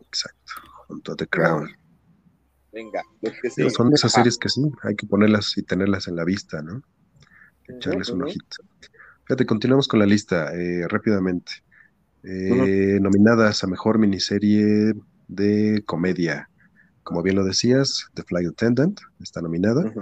Exacto, 0.00 0.52
junto 0.86 1.12
a 1.12 1.16
The 1.16 1.26
Crown. 1.28 1.70
Venga, 2.72 3.02
son 3.72 3.92
esas 3.94 4.10
series 4.10 4.36
que 4.36 4.48
sí, 4.48 4.62
hay 4.82 4.96
que 4.96 5.06
ponerlas 5.06 5.56
y 5.56 5.62
tenerlas 5.62 6.08
en 6.08 6.16
la 6.16 6.24
vista, 6.24 6.60
¿no? 6.60 6.82
Echarles 7.68 8.08
un 8.10 8.22
ojito. 8.22 8.56
Fíjate, 9.24 9.46
continuamos 9.46 9.88
con 9.88 10.00
la 10.00 10.06
lista 10.06 10.54
eh, 10.54 10.86
rápidamente. 10.88 11.52
Eh, 12.22 12.98
nominadas 13.00 13.64
a 13.64 13.66
mejor 13.66 13.98
miniserie 13.98 14.94
de 15.28 15.82
comedia. 15.86 16.48
Como 17.02 17.22
bien 17.22 17.36
lo 17.36 17.44
decías, 17.44 18.06
The 18.14 18.22
Flight 18.22 18.48
Attendant 18.48 18.98
está 19.20 19.42
nominada. 19.42 19.92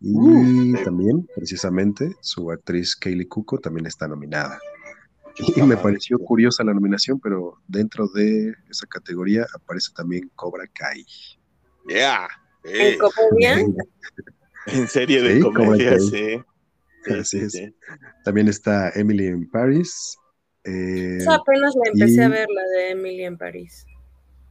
Y 0.00 0.14
uh, 0.14 0.84
también, 0.84 1.28
precisamente, 1.36 2.16
su 2.20 2.50
actriz 2.50 2.96
Kaylee 2.96 3.28
Cuoco 3.28 3.58
también 3.58 3.86
está 3.86 4.08
nominada. 4.08 4.58
Y 5.36 5.62
me 5.62 5.76
pareció 5.76 6.18
curiosa 6.18 6.64
la 6.64 6.74
nominación, 6.74 7.20
pero 7.20 7.54
dentro 7.68 8.08
de 8.08 8.52
esa 8.68 8.86
categoría 8.86 9.46
aparece 9.54 9.92
también 9.94 10.30
Cobra 10.34 10.64
Kai. 10.72 11.06
Yeah. 11.88 12.28
¿En 12.64 12.98
comedia? 12.98 13.66
en 14.66 14.88
serie 14.88 15.22
de 15.22 15.40
comedia, 15.40 15.98
sí. 15.98 16.42
Así 17.20 17.38
es. 17.38 17.60
También 18.24 18.48
está 18.48 18.90
Emily 18.90 19.26
in 19.26 19.50
Paris, 19.50 20.16
eh, 20.64 21.24
apenas 21.28 21.74
la 21.74 21.90
empecé 21.92 22.22
a 22.22 22.28
ver, 22.28 22.48
la 22.50 22.62
de 22.62 22.90
Emily 22.90 23.24
en 23.24 23.38
París. 23.38 23.86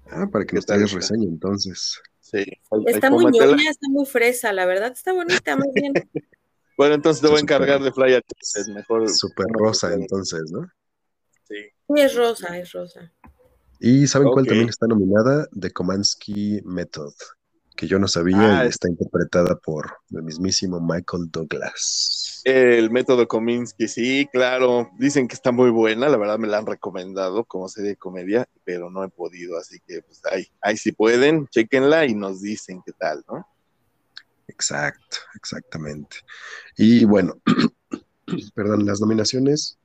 Ah, 0.09 0.27
para 0.31 0.45
que 0.45 0.55
nos 0.55 0.65
traigas 0.65 0.91
reseña 0.91 1.25
entonces. 1.25 2.01
Sí. 2.19 2.45
Está 2.87 3.11
muy 3.11 3.25
ñoña, 3.25 3.69
está 3.69 3.87
muy 3.89 4.05
fresa, 4.05 4.51
la 4.53 4.65
verdad 4.65 4.91
está 4.91 5.13
bonita, 5.13 5.55
muy 5.55 5.69
bien. 5.73 5.93
bueno, 6.77 6.95
entonces 6.95 7.21
te 7.21 7.27
voy 7.27 7.37
a 7.37 7.41
encargar 7.41 7.81
de 7.81 7.91
Fly 7.91 8.13
es 8.13 8.67
mejor. 8.69 9.07
Súper 9.09 9.45
rosa 9.49 9.93
entonces, 9.93 10.51
¿no? 10.51 10.67
Sí. 11.47 11.55
Sí, 11.87 12.01
es 12.01 12.15
rosa, 12.15 12.57
es 12.57 12.71
rosa. 12.71 13.11
¿Y 13.79 14.07
saben 14.07 14.29
cuál 14.29 14.45
también 14.45 14.69
está 14.69 14.87
nominada? 14.87 15.47
The 15.57 15.71
Komansky 15.71 16.61
Method, 16.65 17.13
que 17.79 17.87
yo 17.87 17.97
no 17.97 18.09
sabía 18.09 18.35
y 18.35 18.41
ah, 18.41 18.65
está 18.65 18.89
interpretada 18.89 19.55
por 19.55 19.99
el 20.11 20.21
mismísimo 20.21 20.81
Michael 20.81 21.31
Douglas. 21.31 22.41
El 22.43 22.91
método 22.91 23.25
Kominsky, 23.25 23.87
sí, 23.87 24.27
claro. 24.33 24.91
Dicen 24.97 25.29
que 25.29 25.35
está 25.35 25.53
muy 25.53 25.69
buena, 25.69 26.09
la 26.09 26.17
verdad 26.17 26.37
me 26.37 26.49
la 26.49 26.57
han 26.57 26.65
recomendado 26.65 27.45
como 27.45 27.69
serie 27.69 27.91
de 27.91 27.95
comedia, 27.95 28.49
pero 28.65 28.89
no 28.89 29.01
he 29.05 29.07
podido, 29.07 29.57
así 29.57 29.79
que 29.87 30.01
pues 30.01 30.21
ahí, 30.29 30.45
ahí 30.61 30.75
si 30.75 30.91
pueden, 30.91 31.47
chequenla 31.47 32.05
y 32.05 32.15
nos 32.15 32.41
dicen 32.41 32.81
qué 32.85 32.91
tal, 32.91 33.23
¿no? 33.29 33.47
Exacto, 34.49 35.15
exactamente. 35.35 36.17
Y 36.75 37.05
bueno, 37.05 37.39
perdón, 38.55 38.85
las 38.85 38.99
nominaciones 38.99 39.77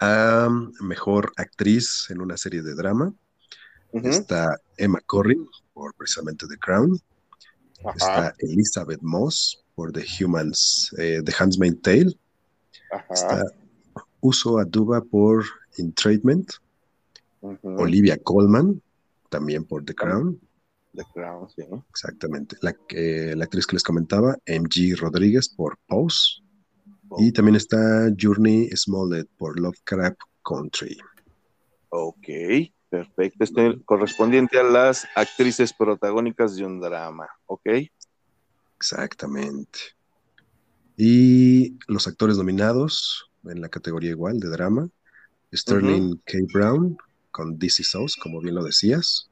a 0.00 0.48
mejor 0.80 1.30
actriz 1.36 2.06
en 2.08 2.22
una 2.22 2.38
serie 2.38 2.62
de 2.62 2.74
drama 2.74 3.12
está 4.02 4.58
Emma 4.76 5.00
Corrin 5.06 5.46
por 5.72 5.94
precisamente 5.94 6.46
The 6.46 6.56
Crown. 6.58 6.98
Está 7.96 8.34
Elizabeth 8.38 9.02
Moss 9.02 9.62
por 9.74 9.92
The 9.92 10.04
Humans, 10.04 10.94
eh, 10.98 11.20
The 11.24 11.32
Handmaid's 11.38 11.82
Tale. 11.82 12.18
Está 13.10 13.44
Uso 14.20 14.58
Aduba 14.58 15.00
por 15.02 15.44
Entrainment. 15.78 16.52
Olivia 17.62 18.16
Colman, 18.16 18.80
también 19.28 19.64
por 19.64 19.84
The 19.84 19.94
Crown. 19.94 20.40
The 20.94 21.04
Crown, 21.12 21.48
sí. 21.50 21.62
Exactamente. 21.90 22.56
La, 22.62 22.74
la 23.34 23.44
actriz 23.44 23.66
que 23.66 23.76
les 23.76 23.82
comentaba, 23.82 24.38
MG 24.46 24.96
Rodríguez 24.96 25.48
por 25.50 25.76
Pose. 25.86 26.40
Y 27.18 27.32
también 27.32 27.56
está 27.56 28.08
Journey 28.18 28.70
Smollett 28.74 29.28
por 29.36 29.60
Lovecraft 29.60 30.18
Country. 30.42 30.96
Ok. 31.90 32.28
Perfecto, 32.94 33.42
este 33.42 33.82
correspondiente 33.84 34.56
a 34.56 34.62
las 34.62 35.04
actrices 35.16 35.72
protagónicas 35.72 36.54
de 36.54 36.64
un 36.64 36.80
drama, 36.80 37.26
¿ok? 37.46 37.68
Exactamente. 38.76 39.80
Y 40.96 41.76
los 41.88 42.06
actores 42.06 42.36
nominados 42.36 43.28
en 43.46 43.60
la 43.60 43.68
categoría 43.68 44.10
igual 44.10 44.38
de 44.38 44.48
drama, 44.48 44.88
Sterling 45.52 46.20
K. 46.24 46.38
Brown 46.52 46.96
con 47.32 47.58
DC 47.58 47.82
Sauce, 47.82 48.14
como 48.22 48.40
bien 48.40 48.54
lo 48.54 48.62
decías. 48.62 49.28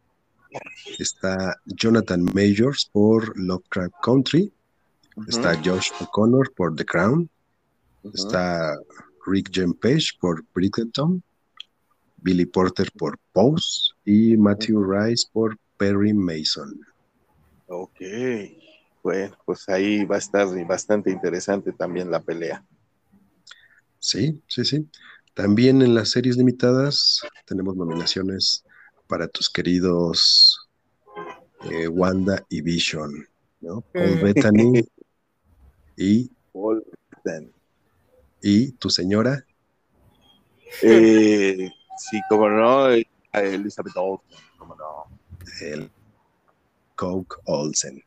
Está 0.99 1.57
Jonathan 1.67 2.25
Majors 2.35 2.91
por 2.93 3.39
Lovecraft 3.39 3.95
Country. 4.03 4.53
Está 5.29 5.55
Josh 5.65 5.93
O'Connor 6.01 6.53
por 6.57 6.75
The 6.75 6.85
Crown. 6.85 7.31
Está 8.13 8.77
Rick 9.25 9.53
Jem 9.53 9.73
Page 9.73 10.09
por 10.21 10.45
Bridgerton. 10.53 11.23
Billy 12.23 12.47
Porter 12.47 12.91
por 12.93 13.19
Pose 13.33 13.91
y 14.05 14.37
Matthew 14.37 14.83
Rice 14.85 15.27
por 15.33 15.59
Perry 15.77 16.13
Mason. 16.13 16.81
Ok, 17.67 18.01
bueno, 19.03 19.37
pues 19.45 19.69
ahí 19.69 20.05
va 20.05 20.17
a 20.17 20.19
estar 20.19 20.47
bastante 20.67 21.11
interesante 21.11 21.73
también 21.73 22.11
la 22.11 22.21
pelea. 22.21 22.65
Sí, 23.99 24.41
sí, 24.47 24.65
sí. 24.65 24.89
También 25.35 25.81
en 25.83 25.95
las 25.95 26.11
series 26.11 26.37
limitadas 26.37 27.21
tenemos 27.47 27.77
nominaciones 27.77 28.65
para 29.07 29.29
tus 29.29 29.49
queridos 29.49 30.69
eh, 31.71 31.89
Wanda 31.89 32.45
y 32.49 32.61
Vision, 32.61 33.27
¿no? 33.61 33.81
Paul. 33.93 34.21
Bettany 34.21 34.85
y 35.97 36.31
Paul 36.53 36.85
y 38.43 38.73
tu 38.73 38.91
señora. 38.91 39.45
Eh, 40.83 41.71
Sí, 42.11 42.21
como 42.29 42.49
no, 42.49 42.91
eh, 42.91 43.07
Elizabeth 43.33 43.97
Olsen, 43.97 44.39
como 44.59 44.75
no. 44.75 45.07
El 45.61 45.91
Coke 46.97 47.37
Olsen. 47.45 48.03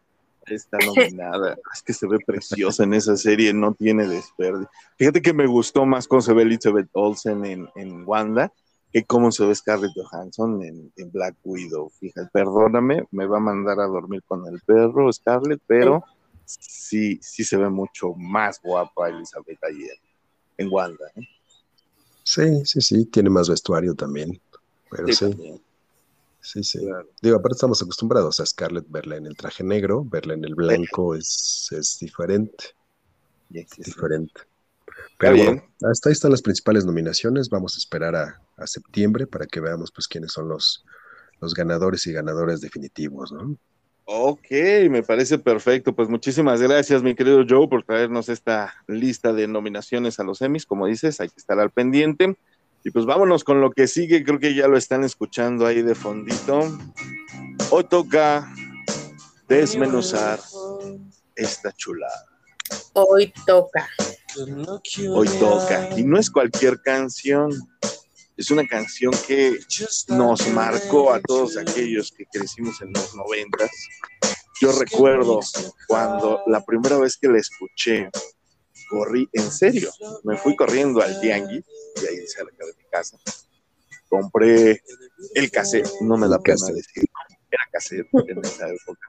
Está 0.45 0.77
nominada. 0.85 1.57
es 1.73 1.81
que 1.81 1.93
se 1.93 2.07
ve 2.07 2.19
preciosa 2.25 2.83
en 2.83 2.93
esa 2.93 3.17
serie, 3.17 3.53
no 3.53 3.73
tiene 3.73 4.07
desperdicio. 4.07 4.69
Fíjate 4.97 5.21
que 5.21 5.33
me 5.33 5.47
gustó 5.47 5.85
más 5.85 6.07
cómo 6.07 6.21
se 6.21 6.33
ve 6.33 6.43
Elizabeth 6.43 6.89
Olsen 6.93 7.45
en, 7.45 7.69
en 7.75 8.07
Wanda 8.07 8.51
que 8.95 9.03
cómo 9.03 9.29
se 9.29 9.45
ve 9.45 9.53
Scarlett 9.53 9.91
Johansson 9.93 10.63
en, 10.63 10.89
en, 10.95 11.11
Black 11.11 11.35
Widow. 11.43 11.89
Fíjate, 11.99 12.29
perdóname, 12.31 13.03
me 13.11 13.25
va 13.25 13.37
a 13.37 13.41
mandar 13.41 13.77
a 13.81 13.87
dormir 13.87 14.23
con 14.23 14.47
el 14.47 14.61
perro 14.61 15.11
Scarlett, 15.11 15.61
pero 15.67 16.01
sí, 16.45 17.19
sí 17.21 17.43
se 17.43 17.57
ve 17.57 17.69
mucho 17.69 18.13
más 18.13 18.61
guapa 18.61 19.09
Elizabeth 19.09 19.61
ahí 19.65 19.85
en, 20.57 20.69
Wanda. 20.71 21.11
¿eh? 21.17 21.27
Sí, 22.25 22.65
sí, 22.65 22.81
sí, 22.81 23.05
tiene 23.05 23.29
más 23.29 23.47
vestuario 23.47 23.93
también, 23.93 24.41
pero 24.89 25.07
sí. 25.13 25.61
Sí, 26.41 26.63
sí. 26.63 26.79
Digo, 27.21 27.37
aparte 27.37 27.55
estamos 27.55 27.81
acostumbrados 27.81 28.39
a 28.39 28.45
Scarlett 28.45 28.85
verla 28.89 29.15
en 29.17 29.27
el 29.27 29.37
traje 29.37 29.63
negro, 29.63 30.03
verla 30.03 30.33
en 30.33 30.43
el 30.43 30.55
blanco 30.55 31.15
es, 31.15 31.69
es 31.71 31.99
diferente. 31.99 32.65
diferente. 33.49 34.41
Pero 35.19 35.33
bien. 35.33 35.63
hasta 35.83 36.09
ahí 36.09 36.13
están 36.13 36.31
las 36.31 36.41
principales 36.41 36.83
nominaciones. 36.83 37.49
Vamos 37.49 37.75
a 37.75 37.77
esperar 37.77 38.15
a, 38.15 38.41
a, 38.57 38.67
septiembre 38.67 39.27
para 39.27 39.45
que 39.45 39.59
veamos 39.59 39.91
pues 39.91 40.07
quiénes 40.07 40.31
son 40.31 40.49
los, 40.49 40.83
los 41.41 41.53
ganadores 41.53 42.05
y 42.07 42.11
ganadores 42.11 42.59
definitivos, 42.59 43.31
¿no? 43.31 43.55
Ok, 44.07 44.51
me 44.89 45.01
parece 45.01 45.39
perfecto. 45.39 45.95
Pues 45.95 46.09
muchísimas 46.09 46.61
gracias, 46.61 47.01
mi 47.01 47.15
querido 47.15 47.43
Joe, 47.47 47.67
por 47.67 47.83
traernos 47.83 48.29
esta 48.29 48.75
lista 48.87 49.33
de 49.33 49.47
nominaciones 49.47 50.19
a 50.19 50.23
los 50.23 50.41
Emmys. 50.41 50.67
Como 50.67 50.85
dices, 50.85 51.19
hay 51.19 51.29
que 51.29 51.39
estar 51.39 51.59
al 51.59 51.71
pendiente. 51.71 52.37
Y 52.83 52.91
pues 52.91 53.05
vámonos 53.05 53.43
con 53.43 53.61
lo 53.61 53.71
que 53.71 53.87
sigue, 53.87 54.23
creo 54.23 54.37
que 54.37 54.53
ya 54.53 54.67
lo 54.67 54.77
están 54.77 55.03
escuchando 55.03 55.65
ahí 55.65 55.81
de 55.81 55.95
fondito. 55.95 56.77
Hoy 57.71 57.83
toca 57.85 58.47
desmenuzar 59.47 60.39
esta 61.35 61.71
chulada. 61.71 62.25
Hoy 62.93 63.33
toca. 63.47 63.89
Hoy 65.09 65.27
toca. 65.39 65.97
Y 65.97 66.03
no 66.03 66.19
es 66.19 66.29
cualquier 66.29 66.79
canción, 66.81 67.49
es 68.37 68.51
una 68.51 68.67
canción 68.67 69.13
que 69.27 69.59
nos 70.09 70.47
marcó 70.49 71.13
a 71.13 71.21
todos 71.21 71.57
aquellos 71.57 72.11
que 72.11 72.25
crecimos 72.25 72.81
en 72.81 72.91
los 72.93 73.15
noventas. 73.15 73.69
Yo 74.61 74.71
recuerdo 74.77 75.39
cuando 75.87 76.41
la 76.47 76.63
primera 76.63 76.97
vez 76.97 77.17
que 77.17 77.27
la 77.27 77.39
escuché, 77.39 78.09
corrí, 78.89 79.27
en 79.33 79.51
serio, 79.51 79.89
me 80.23 80.37
fui 80.37 80.55
corriendo 80.55 81.01
al 81.01 81.19
tianguis, 81.21 81.63
y 82.01 82.05
ahí 82.05 82.27
cerca 82.27 82.65
de 82.65 82.73
mi 82.77 82.89
casa. 82.89 83.17
Compré 84.09 84.81
el 85.33 85.51
cassette, 85.51 85.89
no 86.01 86.17
me 86.17 86.27
da 86.27 86.39
pena 86.39 86.67
decir, 86.67 87.05
era 87.49 87.63
cassette 87.71 88.07
en 88.27 88.45
esa 88.45 88.67
época, 88.69 89.07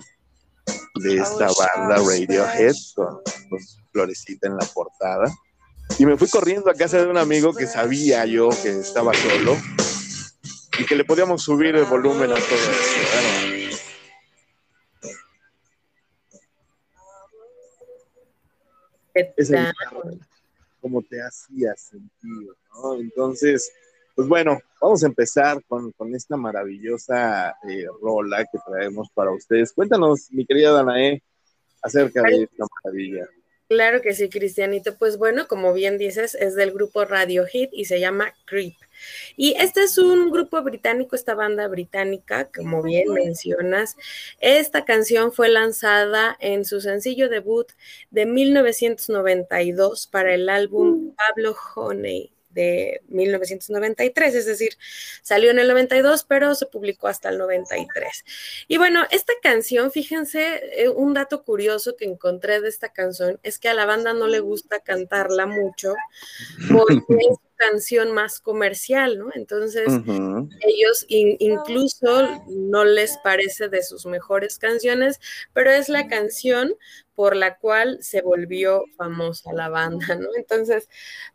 de 0.96 1.16
esta 1.16 1.48
banda 1.48 1.96
Radiohead, 1.96 2.74
con, 2.94 3.20
con 3.50 3.58
florecita 3.92 4.48
en 4.48 4.56
la 4.56 4.66
portada. 4.72 5.32
Y 5.98 6.06
me 6.06 6.16
fui 6.16 6.28
corriendo 6.28 6.70
a 6.70 6.74
casa 6.74 6.98
de 6.98 7.06
un 7.06 7.16
amigo 7.16 7.54
que 7.54 7.66
sabía 7.66 8.26
yo 8.26 8.50
que 8.62 8.70
estaba 8.70 9.12
solo 9.14 9.56
y 10.78 10.84
que 10.84 10.94
le 10.94 11.04
podíamos 11.04 11.42
subir 11.42 11.74
el 11.74 11.84
volumen 11.84 12.30
a 12.30 12.34
todo 12.34 12.54
eso. 12.54 13.06
esa 19.36 19.72
como 20.80 21.02
te 21.02 21.20
hacía 21.20 21.74
sentir, 21.74 22.48
¿no? 22.74 22.94
Entonces, 23.00 23.72
pues 24.14 24.28
bueno, 24.28 24.58
vamos 24.80 25.02
a 25.02 25.08
empezar 25.08 25.62
con, 25.66 25.92
esta 26.14 26.36
maravillosa 26.36 27.50
eh, 27.68 27.86
rola 28.00 28.44
que 28.44 28.58
traemos 28.64 29.08
para 29.12 29.32
ustedes. 29.32 29.72
Cuéntanos, 29.72 30.30
mi 30.30 30.46
querida 30.46 30.72
Danae, 30.72 31.22
acerca 31.82 32.22
de 32.22 32.44
esta 32.44 32.64
maravilla. 32.84 33.26
Claro 33.68 34.00
que 34.00 34.14
sí, 34.14 34.28
Cristianito. 34.28 34.96
Pues 34.96 35.18
bueno, 35.18 35.48
como 35.48 35.72
bien 35.72 35.98
dices, 35.98 36.36
es 36.36 36.54
del 36.54 36.72
grupo 36.72 37.04
Radio 37.04 37.46
Hit 37.46 37.70
y 37.72 37.86
se 37.86 37.98
llama 37.98 38.32
Creep. 38.44 38.74
Y 39.36 39.54
este 39.58 39.82
es 39.82 39.98
un 39.98 40.30
grupo 40.30 40.62
británico, 40.62 41.16
esta 41.16 41.34
banda 41.34 41.66
británica, 41.68 42.48
como 42.54 42.82
bien 42.82 43.12
mencionas. 43.12 43.96
Esta 44.40 44.84
canción 44.84 45.32
fue 45.32 45.48
lanzada 45.48 46.36
en 46.40 46.64
su 46.64 46.80
sencillo 46.80 47.28
debut 47.28 47.66
de 48.10 48.24
1992 48.26 50.06
para 50.06 50.32
el 50.34 50.48
álbum 50.48 51.14
Pablo 51.14 51.56
Honey 51.74 52.35
de 52.56 53.02
1993, 53.08 54.34
es 54.34 54.46
decir, 54.46 54.76
salió 55.22 55.50
en 55.50 55.58
el 55.58 55.68
92, 55.68 56.24
pero 56.24 56.54
se 56.54 56.66
publicó 56.66 57.06
hasta 57.06 57.28
el 57.28 57.38
93. 57.38 58.24
Y 58.66 58.78
bueno, 58.78 59.04
esta 59.10 59.34
canción, 59.42 59.92
fíjense, 59.92 60.62
eh, 60.82 60.88
un 60.88 61.14
dato 61.14 61.44
curioso 61.44 61.96
que 61.96 62.06
encontré 62.06 62.60
de 62.60 62.68
esta 62.68 62.88
canción 62.88 63.38
es 63.42 63.58
que 63.58 63.68
a 63.68 63.74
la 63.74 63.84
banda 63.84 64.14
no 64.14 64.26
le 64.26 64.40
gusta 64.40 64.80
cantarla 64.80 65.46
mucho 65.46 65.94
porque 66.72 67.14
es 67.30 67.38
canción 67.56 68.12
más 68.12 68.40
comercial, 68.40 69.18
¿no? 69.18 69.30
Entonces, 69.34 69.86
ellos 69.88 71.06
incluso 71.08 72.44
no 72.48 72.84
les 72.84 73.16
parece 73.18 73.68
de 73.68 73.82
sus 73.82 74.06
mejores 74.06 74.58
canciones, 74.58 75.20
pero 75.52 75.70
es 75.70 75.88
la 75.88 76.06
canción 76.06 76.74
por 77.14 77.34
la 77.34 77.56
cual 77.56 77.98
se 78.02 78.20
volvió 78.20 78.84
famosa 78.96 79.52
la 79.52 79.68
banda, 79.68 80.14
¿no? 80.14 80.28
Entonces, 80.36 80.88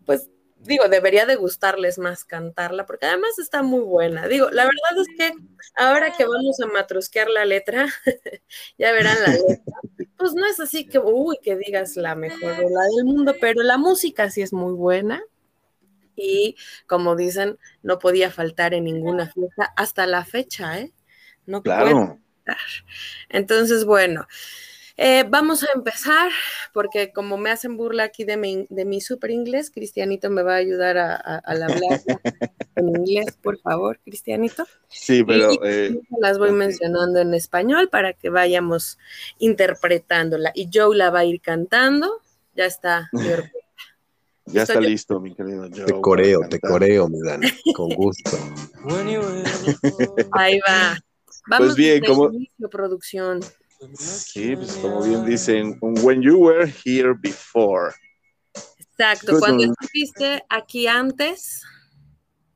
pues 0.06 0.30
digo, 0.64 0.88
debería 0.88 1.26
de 1.26 1.36
gustarles 1.36 1.98
más 1.98 2.24
cantarla, 2.24 2.86
porque 2.86 3.06
además 3.06 3.40
está 3.40 3.64
muy 3.64 3.82
buena. 3.82 4.28
Digo, 4.28 4.50
la 4.52 4.64
verdad 4.64 5.02
es 5.02 5.08
que 5.18 5.34
ahora 5.76 6.14
que 6.14 6.26
vamos 6.26 6.60
a 6.60 6.68
matrusquear 6.68 7.30
la 7.30 7.46
letra, 7.46 7.88
ya 8.78 8.92
verán 8.92 9.18
la 9.22 9.34
letra, 9.34 9.76
pues 10.18 10.34
no 10.34 10.46
es 10.46 10.60
así 10.60 10.86
que, 10.86 11.00
uy, 11.00 11.38
que 11.42 11.56
digas 11.58 11.96
la 11.96 12.16
mejor 12.16 12.58
la 12.58 12.84
del 12.96 13.06
mundo, 13.06 13.36
pero 13.40 13.64
la 13.64 13.78
música 13.78 14.30
sí 14.30 14.42
es 14.42 14.54
muy 14.54 14.74
buena. 14.74 15.22
Y 16.16 16.56
como 16.88 17.16
dicen, 17.16 17.58
no 17.82 17.98
podía 17.98 18.30
faltar 18.30 18.74
en 18.74 18.84
ninguna 18.84 19.32
fiesta 19.32 19.74
hasta 19.76 20.06
la 20.06 20.24
fecha, 20.24 20.80
¿eh? 20.80 20.94
No 21.46 21.64
claro. 21.64 22.20
Entonces, 23.30 23.86
bueno, 23.86 24.28
eh, 25.04 25.26
vamos 25.28 25.64
a 25.64 25.68
empezar, 25.74 26.30
porque 26.74 27.12
como 27.12 27.36
me 27.36 27.50
hacen 27.50 27.76
burla 27.76 28.04
aquí 28.04 28.24
de 28.24 28.38
mi, 28.38 28.68
de 28.70 28.86
mi 28.86 29.02
super 29.02 29.32
inglés, 29.32 29.72
Cristianito 29.72 30.30
me 30.30 30.44
va 30.44 30.54
a 30.54 30.58
ayudar 30.58 31.00
a, 31.00 31.16
hablar 31.40 31.72
en 32.76 32.88
inglés, 32.88 33.36
por 33.42 33.58
favor, 33.58 34.00
Cristianito. 34.04 34.68
Sí, 34.90 35.24
pero... 35.24 35.54
Eh, 35.66 36.00
las 36.20 36.38
voy 36.38 36.52
mencionando 36.52 37.20
en 37.20 37.34
español 37.34 37.90
para 37.90 38.14
que 38.14 38.30
vayamos 38.30 39.00
interpretándola. 39.40 40.52
Y 40.54 40.70
Joe 40.72 40.96
la 40.96 41.10
va 41.10 41.20
a 41.20 41.26
ir 41.26 41.42
cantando. 41.42 42.22
Ya 42.56 42.66
está. 42.66 43.10
Ya 44.46 44.64
está 44.64 44.82
listo, 44.82 45.20
mi 45.20 45.34
querido 45.34 45.70
Joe. 45.74 45.86
Te 45.86 46.02
coreo, 46.02 46.42
te 46.50 46.60
coreo, 46.60 47.08
mi 47.08 47.22
Dan, 47.22 47.42
con 47.76 47.90
gusto. 47.90 48.32
Ahí 50.34 50.60
va. 50.68 50.98
Pues 51.24 51.42
vamos 51.48 51.68
pues 51.68 51.76
bien, 51.76 52.04
como... 52.04 52.30
Inicio, 52.32 52.70
producción. 52.70 53.40
Sí, 53.98 54.56
pues 54.56 54.78
como 54.78 55.02
bien 55.02 55.26
dicen, 55.26 55.78
when 55.82 56.22
you 56.22 56.38
were 56.38 56.68
here 56.68 57.14
before. 57.14 57.94
Exacto, 58.78 59.40
cuando 59.40 59.64
estuviste 59.64 60.44
aquí 60.50 60.88
antes. 60.88 61.64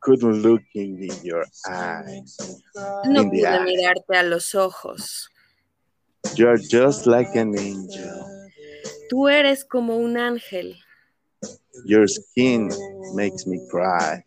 Couldn't 0.01 0.43
look 0.43 0.61
in 0.73 1.09
your 1.23 1.45
eyes. 1.67 2.37
No 3.05 3.23
pude 3.23 3.59
mirarte 3.63 4.15
a 4.15 4.23
los 4.23 4.53
ojos. 4.53 5.29
You're 6.35 6.59
just 6.59 7.07
like 7.07 7.35
an 7.35 7.57
angel. 7.57 8.23
Tú 9.09 9.27
eres 9.27 9.65
como 9.65 9.97
un 9.97 10.17
ángel. 10.17 10.77
Your 11.85 12.07
skin 12.07 12.69
makes 13.15 13.47
me 13.47 13.59
cry 13.71 14.23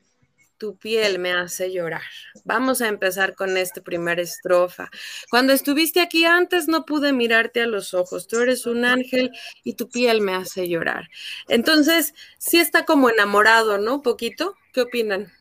tu 0.58 0.76
piel 0.76 1.18
me 1.18 1.32
hace 1.32 1.72
llorar. 1.72 2.02
Vamos 2.44 2.82
a 2.82 2.88
empezar 2.88 3.34
con 3.34 3.56
esta 3.56 3.80
primera 3.80 4.20
estrofa. 4.20 4.90
Cuando 5.30 5.52
estuviste 5.52 6.00
aquí 6.00 6.24
antes 6.24 6.68
no 6.68 6.84
pude 6.84 7.12
mirarte 7.12 7.62
a 7.62 7.66
los 7.66 7.94
ojos. 7.94 8.26
Tú 8.26 8.40
eres 8.40 8.66
un 8.66 8.84
ángel 8.84 9.30
y 9.62 9.74
tu 9.74 9.88
piel 9.88 10.20
me 10.20 10.34
hace 10.34 10.68
llorar. 10.68 11.08
Entonces, 11.48 12.14
sí 12.38 12.58
está 12.58 12.84
como 12.84 13.08
enamorado, 13.08 13.78
¿no? 13.78 14.02
Poquito. 14.02 14.56
¿Qué 14.72 14.82
opinan? 14.82 15.32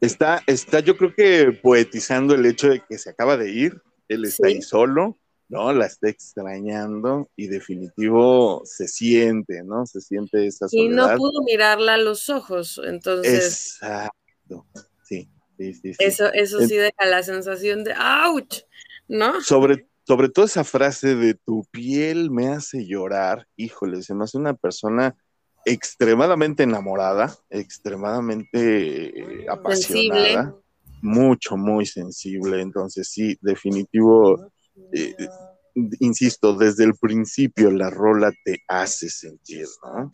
Está, 0.00 0.42
está, 0.46 0.80
yo 0.80 0.96
creo 0.96 1.14
que 1.14 1.52
poetizando 1.62 2.34
el 2.34 2.46
hecho 2.46 2.68
de 2.68 2.82
que 2.88 2.98
se 2.98 3.10
acaba 3.10 3.36
de 3.36 3.50
ir. 3.50 3.82
Él 4.08 4.24
está 4.24 4.46
ahí 4.46 4.62
solo, 4.62 5.18
¿no? 5.48 5.72
La 5.72 5.86
está 5.86 6.08
extrañando 6.08 7.28
y 7.36 7.48
definitivo 7.48 8.62
se 8.64 8.88
siente, 8.88 9.62
¿no? 9.64 9.84
Se 9.84 10.00
siente 10.00 10.46
esa 10.46 10.68
soledad. 10.68 10.86
Y 10.86 10.88
no 10.94 11.16
pudo 11.16 11.42
mirarla 11.42 11.94
a 11.94 11.98
los 11.98 12.30
ojos, 12.30 12.80
entonces. 12.84 13.78
Exacto 13.82 14.15
Sí, 15.02 15.28
sí, 15.56 15.74
sí. 15.74 15.92
Eso, 15.98 16.32
eso 16.32 16.60
sí 16.60 16.76
deja 16.76 17.06
la 17.06 17.22
sensación 17.22 17.84
de 17.84 17.94
¡ouch! 17.94 18.62
¿No? 19.08 19.40
Sobre, 19.40 19.88
sobre 20.04 20.28
todo 20.28 20.44
esa 20.44 20.64
frase 20.64 21.14
de 21.14 21.34
tu 21.34 21.64
piel 21.70 22.30
me 22.30 22.48
hace 22.48 22.86
llorar, 22.86 23.46
híjole, 23.56 24.02
se 24.02 24.14
me 24.14 24.24
hace 24.24 24.38
una 24.38 24.54
persona 24.54 25.16
extremadamente 25.64 26.62
enamorada, 26.62 27.36
extremadamente 27.50 29.18
eh, 29.18 29.46
apasionada, 29.50 30.54
mucho, 31.02 31.56
muy 31.56 31.86
sensible. 31.86 32.60
Entonces, 32.60 33.08
sí, 33.08 33.36
definitivo, 33.40 34.52
eh, 34.92 35.14
insisto, 36.00 36.54
desde 36.54 36.84
el 36.84 36.94
principio 36.94 37.70
la 37.70 37.90
rola 37.90 38.32
te 38.44 38.62
hace 38.66 39.08
sentir, 39.10 39.66
¿no? 39.82 40.10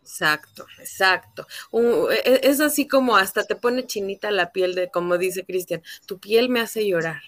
Exacto, 0.00 0.66
exacto. 0.78 1.46
E, 1.72 2.22
e, 2.24 2.40
es 2.44 2.60
así 2.60 2.86
como 2.86 3.16
hasta 3.16 3.44
te 3.44 3.56
pone 3.56 3.86
chinita 3.86 4.30
la 4.30 4.52
piel 4.52 4.74
de, 4.74 4.90
como 4.90 5.18
dice 5.18 5.44
Cristian, 5.44 5.82
tu 6.06 6.18
piel 6.18 6.48
me 6.48 6.60
hace 6.60 6.86
llorar. 6.86 7.22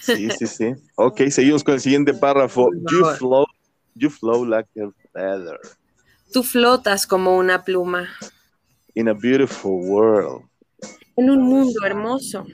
Sí, 0.00 0.28
sí, 0.38 0.46
sí. 0.46 0.74
Ok, 0.96 1.22
seguimos 1.30 1.62
con 1.62 1.74
el 1.74 1.80
siguiente 1.80 2.14
párrafo. 2.14 2.68
You 2.90 3.04
float 3.18 3.48
You 3.94 4.10
flow 4.10 4.44
like 4.44 4.68
a 4.80 4.90
feather. 5.12 5.58
Tú 6.32 6.42
flotas 6.42 7.06
como 7.06 7.36
una 7.36 7.62
pluma. 7.62 8.08
In 8.94 9.08
a 9.08 9.14
beautiful 9.14 9.82
world. 9.86 10.44
En 11.16 11.30
un 11.30 11.42
mundo 11.42 11.84
hermoso. 11.84 12.46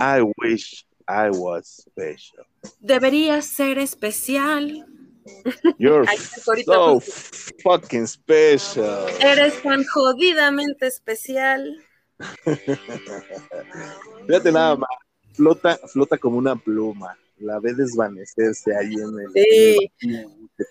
I 0.00 0.22
wish 0.38 0.84
I 1.10 1.30
was 1.30 1.66
special. 1.90 2.44
Deberías 2.80 3.44
ser 3.44 3.78
especial. 3.78 4.86
You're 5.76 6.06
so 6.64 7.00
fucking 7.64 8.06
special. 8.06 9.08
Eres 9.20 9.60
tan 9.60 9.84
jodidamente 9.84 10.86
especial. 10.86 11.76
Fíjate 14.26 14.52
nada 14.52 14.76
más, 14.76 14.90
flota, 15.32 15.78
flota 15.92 16.16
como 16.16 16.38
una 16.38 16.54
pluma, 16.54 17.18
la 17.38 17.58
ve 17.58 17.74
desvanecerse 17.74 18.76
ahí 18.76 18.94
en 18.94 19.18
el, 19.18 19.32
sí, 19.32 19.90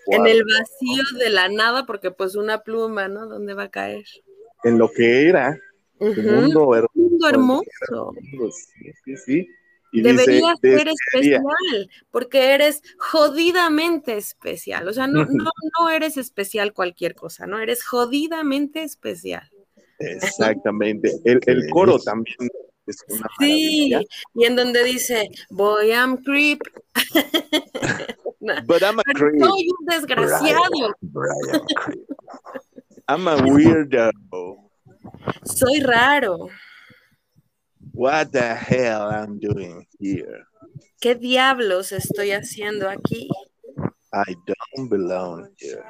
en 0.07 0.27
el 0.27 0.43
vacío 0.43 1.03
de 1.19 1.31
la 1.31 1.49
nada, 1.49 1.85
porque 1.85 2.11
pues 2.11 2.35
una 2.35 2.61
pluma, 2.61 3.09
¿no? 3.09 3.27
¿Dónde 3.27 3.55
va 3.55 3.63
a 3.63 3.71
caer? 3.71 4.05
En 4.63 4.77
lo 4.77 4.89
que 4.91 5.27
era, 5.27 5.57
mundo 5.99 6.75
hermoso. 6.75 6.91
mundo 6.93 7.27
hermoso. 7.27 8.13
Sí, 8.51 8.91
sí, 9.03 9.17
sí. 9.17 9.49
Deberías 9.91 10.59
ser 10.61 10.87
especial, 10.87 11.89
porque 12.11 12.53
eres 12.53 12.81
jodidamente 12.97 14.17
especial. 14.17 14.87
O 14.87 14.93
sea, 14.93 15.07
no, 15.07 15.25
no, 15.29 15.51
no 15.79 15.89
eres 15.89 16.17
especial 16.17 16.73
cualquier 16.73 17.15
cosa, 17.15 17.47
no 17.47 17.59
eres 17.59 17.83
jodidamente 17.83 18.83
especial. 18.83 19.49
Exactamente. 19.99 21.11
El, 21.25 21.39
el 21.45 21.69
coro 21.69 21.99
también 21.99 22.37
es 22.85 23.03
una 23.07 23.27
Sí, 23.39 23.93
y 24.33 24.45
en 24.45 24.55
donde 24.55 24.83
dice, 24.83 25.29
boy, 25.49 25.91
I'm 25.91 26.17
creep. 26.23 26.61
But 28.65 28.81
I'm 28.83 28.99
a 28.99 29.03
creep. 29.13 29.43
Soy 29.43 29.67
un 29.79 29.85
desgraciado. 29.85 30.95
I'm 33.07 33.27
a 33.27 33.35
weirdo. 33.37 34.11
Soy 35.43 35.81
raro. 35.81 36.49
What 37.93 38.31
the 38.31 38.55
hell 38.55 39.09
I'm 39.09 39.39
doing 39.39 39.87
here? 39.99 40.45
¿Qué 40.99 41.15
diablos 41.15 41.91
estoy 41.91 42.31
haciendo 42.31 42.89
aquí? 42.89 43.29
I 44.13 44.35
don't 44.45 44.89
belong 44.89 45.49
here. 45.57 45.83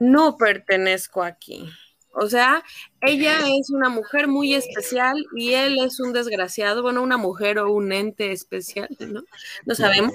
No 0.00 0.36
pertenezco 0.36 1.22
aquí. 1.22 1.68
O 2.16 2.28
sea, 2.28 2.62
ella 3.00 3.38
es 3.58 3.70
una 3.70 3.88
mujer 3.88 4.28
muy 4.28 4.54
especial 4.54 5.16
y 5.36 5.54
él 5.54 5.78
es 5.80 5.98
un 5.98 6.12
desgraciado, 6.12 6.82
bueno, 6.82 7.02
una 7.02 7.16
mujer 7.16 7.58
o 7.58 7.72
un 7.72 7.92
ente 7.92 8.30
especial, 8.30 8.88
¿no? 9.00 9.24
No 9.66 9.74
sabemos. 9.74 10.14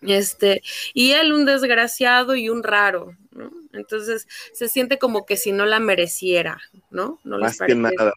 Este, 0.00 0.62
y 0.94 1.12
él 1.12 1.32
un 1.32 1.44
desgraciado 1.44 2.34
y 2.34 2.48
un 2.48 2.62
raro, 2.62 3.16
¿no? 3.30 3.50
Entonces 3.72 4.26
se 4.52 4.68
siente 4.68 4.98
como 4.98 5.26
que 5.26 5.36
si 5.36 5.52
no 5.52 5.66
la 5.66 5.80
mereciera, 5.80 6.60
¿no? 6.90 7.20
no 7.24 7.38
Más 7.38 7.58
que 7.58 7.74
nada, 7.74 8.12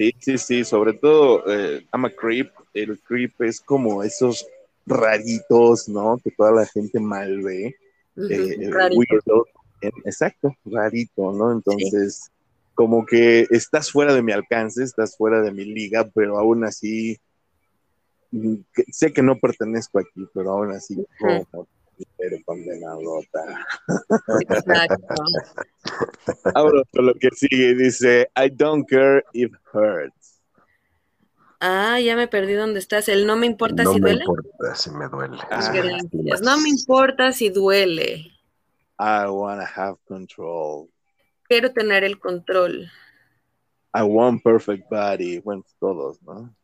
Sí, 0.00 0.14
sí, 0.18 0.38
sí, 0.38 0.64
sobre 0.64 0.94
todo 0.94 1.44
eh, 1.46 1.86
I'm 1.92 2.06
a 2.06 2.10
creep, 2.10 2.50
el 2.72 2.98
creep 3.00 3.38
es 3.42 3.60
como 3.60 4.02
esos 4.02 4.46
raritos, 4.86 5.90
¿no? 5.90 6.16
Que 6.24 6.30
toda 6.30 6.52
la 6.52 6.64
gente 6.64 6.98
mal 6.98 7.42
ve. 7.42 7.76
Eh, 8.16 9.92
exacto, 10.06 10.56
rarito, 10.64 11.32
¿no? 11.32 11.52
Entonces, 11.52 12.30
como 12.74 13.04
que 13.04 13.46
estás 13.50 13.90
fuera 13.90 14.14
de 14.14 14.22
mi 14.22 14.32
alcance, 14.32 14.82
estás 14.82 15.18
fuera 15.18 15.42
de 15.42 15.52
mi 15.52 15.66
liga, 15.66 16.08
pero 16.14 16.38
aún 16.38 16.64
así, 16.64 17.18
mm, 18.30 18.54
sé 18.90 19.12
que 19.12 19.22
no 19.22 19.38
pertenezco 19.38 19.98
aquí, 19.98 20.26
pero 20.32 20.52
aún 20.52 20.70
así, 20.70 20.96
como 21.18 21.68
condenadota. 22.44 23.66
Exacto. 24.40 25.14
Ahora 26.54 26.82
lo 26.92 27.14
que 27.14 27.30
sigue, 27.30 27.74
dice, 27.74 28.30
I 28.36 28.50
don't 28.50 28.88
care 28.88 29.24
if 29.32 29.52
hurts. 29.72 30.40
Ah, 31.60 32.00
ya 32.00 32.16
me 32.16 32.26
perdí 32.26 32.54
dónde 32.54 32.78
estás. 32.78 33.08
El 33.08 33.26
no 33.26 33.36
me 33.36 33.46
importa 33.46 33.84
si 33.84 34.00
duele. 34.00 34.24
No 34.24 34.32
me 34.32 34.40
importa 34.40 34.74
si 34.74 34.90
me 34.90 35.08
duele. 35.08 35.38
Ah, 35.50 36.36
no 36.42 36.58
me 36.58 36.68
importa 36.70 37.32
si 37.32 37.50
duele. 37.50 38.32
I 38.98 39.26
wanna 39.28 39.64
have 39.64 39.96
control. 40.06 40.88
Quiero 41.42 41.72
tener 41.72 42.04
el 42.04 42.18
control. 42.18 42.90
I 43.94 44.02
want 44.02 44.42
perfect 44.42 44.88
body. 44.90 45.40
Bueno, 45.40 45.64
todos, 45.78 46.22
¿no? 46.22 46.54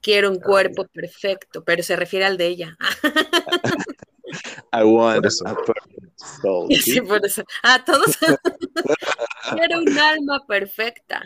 Quiero 0.00 0.30
un 0.30 0.38
cuerpo 0.38 0.86
perfecto, 0.86 1.64
pero 1.64 1.82
se 1.82 1.96
refiere 1.96 2.26
al 2.26 2.36
de 2.36 2.46
ella. 2.46 2.76
I 4.72 4.84
want 4.84 5.24
a 5.24 5.54
perfect 5.54 6.18
soul. 6.18 6.68
¿sí? 6.80 7.00
por 7.00 7.24
eso. 7.24 7.42
Ah, 7.62 7.82
todos. 7.84 8.16
Quiero 9.50 9.78
un 9.78 9.98
alma 9.98 10.40
perfecta. 10.46 11.22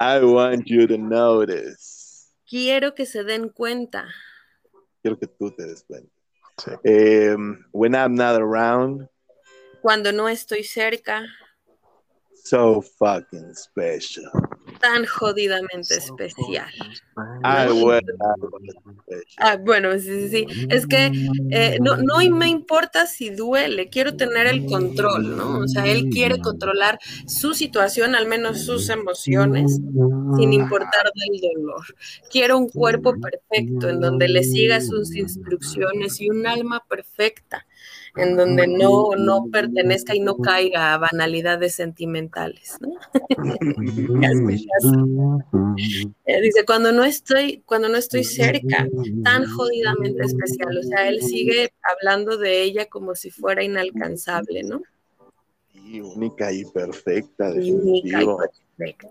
I 0.00 0.20
want 0.24 0.66
you 0.66 0.86
to 0.86 0.98
notice. 0.98 2.30
Quiero 2.48 2.94
que 2.94 3.06
se 3.06 3.24
den 3.24 3.48
cuenta. 3.48 4.06
Quiero 5.02 5.18
que 5.18 5.26
tú 5.26 5.50
te 5.50 5.66
des 5.66 5.84
cuenta. 5.84 6.10
Sí. 6.58 7.34
Um, 7.34 7.64
when 7.72 7.94
I'm 7.94 8.14
not 8.14 8.40
around. 8.40 9.08
Cuando 9.82 10.12
no 10.12 10.28
estoy 10.28 10.64
cerca. 10.64 11.26
So 12.44 12.82
fucking 12.82 13.54
special 13.54 14.30
tan 14.80 15.06
jodidamente 15.06 15.96
especial. 15.96 16.70
Ah, 17.42 17.68
bueno. 17.72 18.12
Ah, 19.38 19.56
bueno, 19.56 19.92
sí, 19.98 20.28
sí, 20.28 20.28
sí. 20.28 20.66
Es 20.68 20.86
que 20.86 21.12
eh, 21.50 21.78
no, 21.80 21.96
no 21.96 22.18
me 22.30 22.48
importa 22.48 23.06
si 23.06 23.30
duele, 23.30 23.88
quiero 23.88 24.16
tener 24.16 24.46
el 24.46 24.66
control, 24.66 25.36
¿no? 25.36 25.58
O 25.58 25.68
sea, 25.68 25.86
él 25.86 26.08
quiere 26.10 26.40
controlar 26.40 26.98
su 27.26 27.54
situación, 27.54 28.14
al 28.14 28.26
menos 28.26 28.64
sus 28.64 28.88
emociones, 28.88 29.80
sin 30.36 30.52
importar 30.52 31.10
del 31.14 31.40
dolor. 31.40 31.84
Quiero 32.30 32.58
un 32.58 32.68
cuerpo 32.68 33.14
perfecto 33.20 33.88
en 33.88 34.00
donde 34.00 34.28
le 34.28 34.42
siga 34.42 34.80
sus 34.80 35.14
instrucciones 35.14 36.20
y 36.20 36.30
un 36.30 36.46
alma 36.46 36.82
perfecta 36.88 37.66
en 38.16 38.36
donde 38.36 38.66
no, 38.66 39.10
no 39.16 39.46
pertenezca 39.50 40.14
y 40.14 40.20
no 40.20 40.36
caiga 40.36 40.94
a 40.94 40.98
banalidades 40.98 41.74
sentimentales. 41.74 42.78
¿no? 42.80 42.94
Eh, 46.26 46.40
dice, 46.40 46.64
cuando 46.64 46.92
no 46.92 47.04
estoy, 47.04 47.62
cuando 47.66 47.88
no 47.88 47.96
estoy 47.96 48.24
cerca, 48.24 48.86
tan 49.24 49.44
jodidamente 49.44 50.24
especial. 50.24 50.78
O 50.78 50.82
sea, 50.82 51.08
él 51.08 51.20
sigue 51.20 51.72
hablando 51.82 52.38
de 52.38 52.62
ella 52.62 52.86
como 52.86 53.14
si 53.14 53.30
fuera 53.30 53.62
inalcanzable, 53.62 54.62
¿no? 54.62 54.82
Y 55.74 56.00
única 56.00 56.52
y 56.52 56.64
perfecta. 56.64 57.50
única 57.50 58.22
y 58.22 58.26
perfecta. 58.76 59.08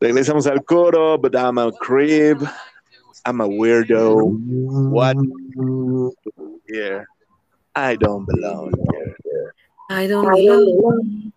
Regresamos 0.00 0.46
al 0.46 0.64
coro, 0.64 1.18
but 1.18 1.34
I'm 1.34 1.58
a 1.58 1.72
crib. 1.72 2.38
I'm 3.24 3.40
a 3.40 3.46
weirdo. 3.46 4.16
What 4.16 5.16
here? 6.68 7.06
I 7.74 7.96
don't 7.96 8.26
belong 8.26 8.72
here. 8.92 9.54
I 9.90 10.06
don't 10.06 10.28
belong. 10.28 11.32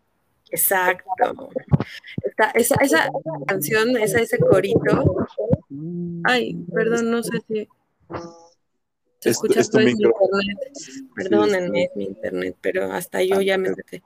Exacto. 0.51 1.49
Esta, 2.23 2.51
esa, 2.51 2.75
esa 2.81 3.09
canción, 3.47 3.95
esa, 3.97 4.19
ese 4.19 4.37
corito. 4.37 5.27
Ay, 6.25 6.55
perdón, 6.73 7.09
no 7.09 7.23
sé 7.23 7.41
si 7.47 7.67
se 9.19 9.29
escucha 9.29 9.61
por 9.71 9.83
mi 9.83 9.91
internet. 9.91 10.57
Perdónenme, 11.15 11.83
es 11.83 11.89
mi 11.95 12.05
internet, 12.05 12.57
pero 12.59 12.91
hasta 12.91 13.23
yo 13.23 13.39
ya 13.39 13.57
me 13.57 13.69
metí. 13.69 14.01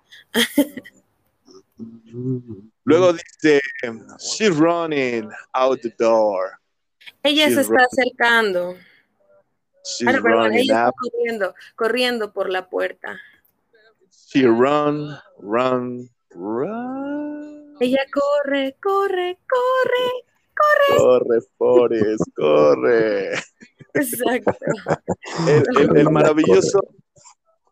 Luego 2.84 3.14
dice, 3.14 3.62
she's 4.20 4.56
running 4.56 5.30
out 5.54 5.82
the 5.82 5.94
door. 5.98 6.60
Ella 7.24 7.50
se 7.50 7.62
está 7.62 7.86
acercando. 7.86 8.76
Ah, 10.08 10.12
perdón, 10.12 10.54
ella 10.54 10.88
está 10.88 10.92
corriendo, 10.98 11.56
corriendo 11.76 12.34
por 12.34 12.50
la 12.50 12.70
puerta. 12.70 13.20
She 14.10 14.44
run, 14.44 15.16
run, 15.40 16.10
run. 16.32 17.76
Ella 17.80 18.06
corre, 18.12 18.76
corre, 18.82 19.38
corre, 19.48 20.24
corre. 20.56 20.98
Corre, 20.98 21.42
Forrest, 21.58 22.24
corre. 22.36 23.34
Exacto. 23.94 24.58
El, 25.96 26.10
maravilloso, 26.10 26.80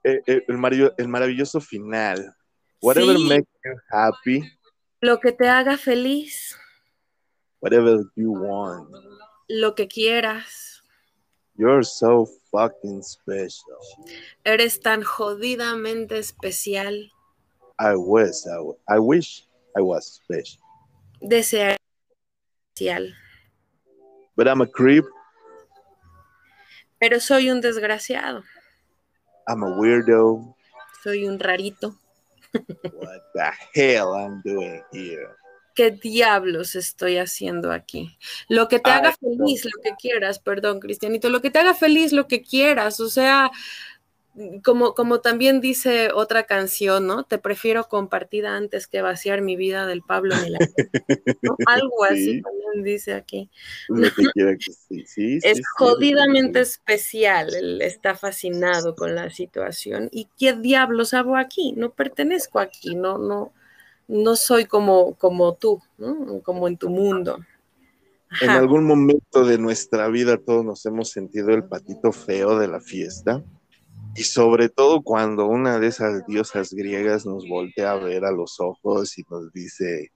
el, 0.04 0.22
el, 0.26 1.08
maravilloso 1.08 1.60
final. 1.60 2.34
Whatever 2.82 3.18
makes 3.18 3.50
you 3.64 3.74
happy. 3.90 4.44
Lo 5.00 5.20
que 5.20 5.32
te 5.32 5.48
haga 5.48 5.78
feliz. 5.78 6.58
Whatever 7.62 8.04
you 8.16 8.32
want 8.34 8.90
lo 9.48 9.76
que 9.76 9.88
quieras. 9.88 10.73
You're 11.56 11.84
so 11.84 12.28
fucking 12.52 13.04
special. 13.04 13.78
Eres 14.44 14.80
tan 14.80 15.04
jodidamente 15.04 16.18
especial. 16.18 17.10
I 17.80 17.96
was, 17.96 18.48
I, 18.90 19.00
wish 19.00 19.46
I 19.78 19.82
was 19.82 20.20
special. 20.24 20.62
Desear 21.22 21.78
especial. 22.76 23.14
But 24.36 24.48
I'm 24.48 24.62
a 24.62 24.68
creep. 24.68 25.06
Pero 27.00 27.20
soy 27.20 27.50
un 27.50 27.62
desgraciado. 27.62 28.44
I'm 29.48 29.64
a 29.64 29.78
weirdo. 29.78 30.56
Soy 31.04 31.28
un 31.28 31.38
rarito. 31.38 32.00
What 32.54 33.22
the 33.36 33.52
hell 33.76 34.14
I'm 34.14 34.42
doing 34.42 34.82
here? 34.92 35.36
¿Qué 35.74 35.92
diablos 35.92 36.76
estoy 36.76 37.18
haciendo 37.18 37.72
aquí? 37.72 38.18
Lo 38.48 38.68
que 38.68 38.80
te 38.80 38.92
haga 38.92 39.14
feliz, 39.14 39.66
lo 39.66 39.82
que 39.82 39.92
quieras, 40.00 40.40
perdón, 40.40 40.80
Cristianito, 40.80 41.30
lo 41.30 41.42
que 41.42 41.50
te 41.50 41.60
haga 41.60 41.74
feliz, 41.74 42.14
lo 42.14 42.28
que 42.28 42.44
quieras, 42.44 43.00
o 43.00 43.10
sea, 43.10 43.52
como, 44.64 44.96
como 44.96 45.22
también 45.22 45.62
dice 45.62 46.10
otra 46.12 46.44
canción, 46.44 47.06
¿no? 47.06 47.24
Te 47.24 47.38
prefiero 47.38 47.88
compartida 47.88 48.56
antes 48.56 48.88
que 48.88 49.02
vaciar 49.02 49.42
mi 49.42 49.56
vida 49.56 49.86
del 49.86 50.02
Pablo 50.02 50.36
Milán. 50.38 50.60
Algo 51.68 52.04
así 52.04 52.42
también 52.42 52.84
dice 52.84 53.14
aquí. 53.14 53.52
es 55.16 55.62
jodidamente 55.78 56.62
especial, 56.62 57.54
él 57.54 57.82
está 57.82 58.16
fascinado 58.16 58.96
con 58.96 59.14
la 59.14 59.30
situación. 59.30 60.10
¿Y 60.12 60.30
qué 60.38 60.54
diablos 60.54 61.14
hago 61.14 61.38
aquí? 61.38 61.74
No 61.78 61.94
pertenezco 61.94 62.60
aquí, 62.60 62.96
no, 62.96 63.20
no, 63.20 63.54
no 64.08 64.36
soy 64.36 64.66
como, 64.66 65.16
como 65.16 65.54
tú, 65.56 65.82
¿no? 65.98 66.42
como 66.42 66.68
en 66.68 66.78
tu 66.78 66.90
mundo. 66.90 67.40
En 68.42 68.50
algún 68.50 68.86
momento 68.86 69.46
de 69.46 69.58
nuestra 69.58 70.08
vida 70.08 70.38
todos 70.38 70.66
nos 70.66 70.86
hemos 70.86 71.10
sentido 71.10 71.50
el 71.52 71.66
patito 71.66 72.12
feo 72.12 72.58
de 72.58 72.68
la 72.68 72.80
fiesta 72.80 73.44
y 74.16 74.24
sobre 74.24 74.70
todo 74.70 75.02
cuando 75.02 75.46
una 75.48 75.80
de 75.80 75.88
esas 75.88 76.26
diosas 76.26 76.74
griegas 76.74 77.26
nos 77.26 77.48
voltea 77.48 77.92
a 77.92 77.96
ver 77.96 78.26
a 78.26 78.32
los 78.32 78.60
ojos 78.60 79.18
y 79.18 79.24
nos 79.30 79.52
dice, 79.54 80.12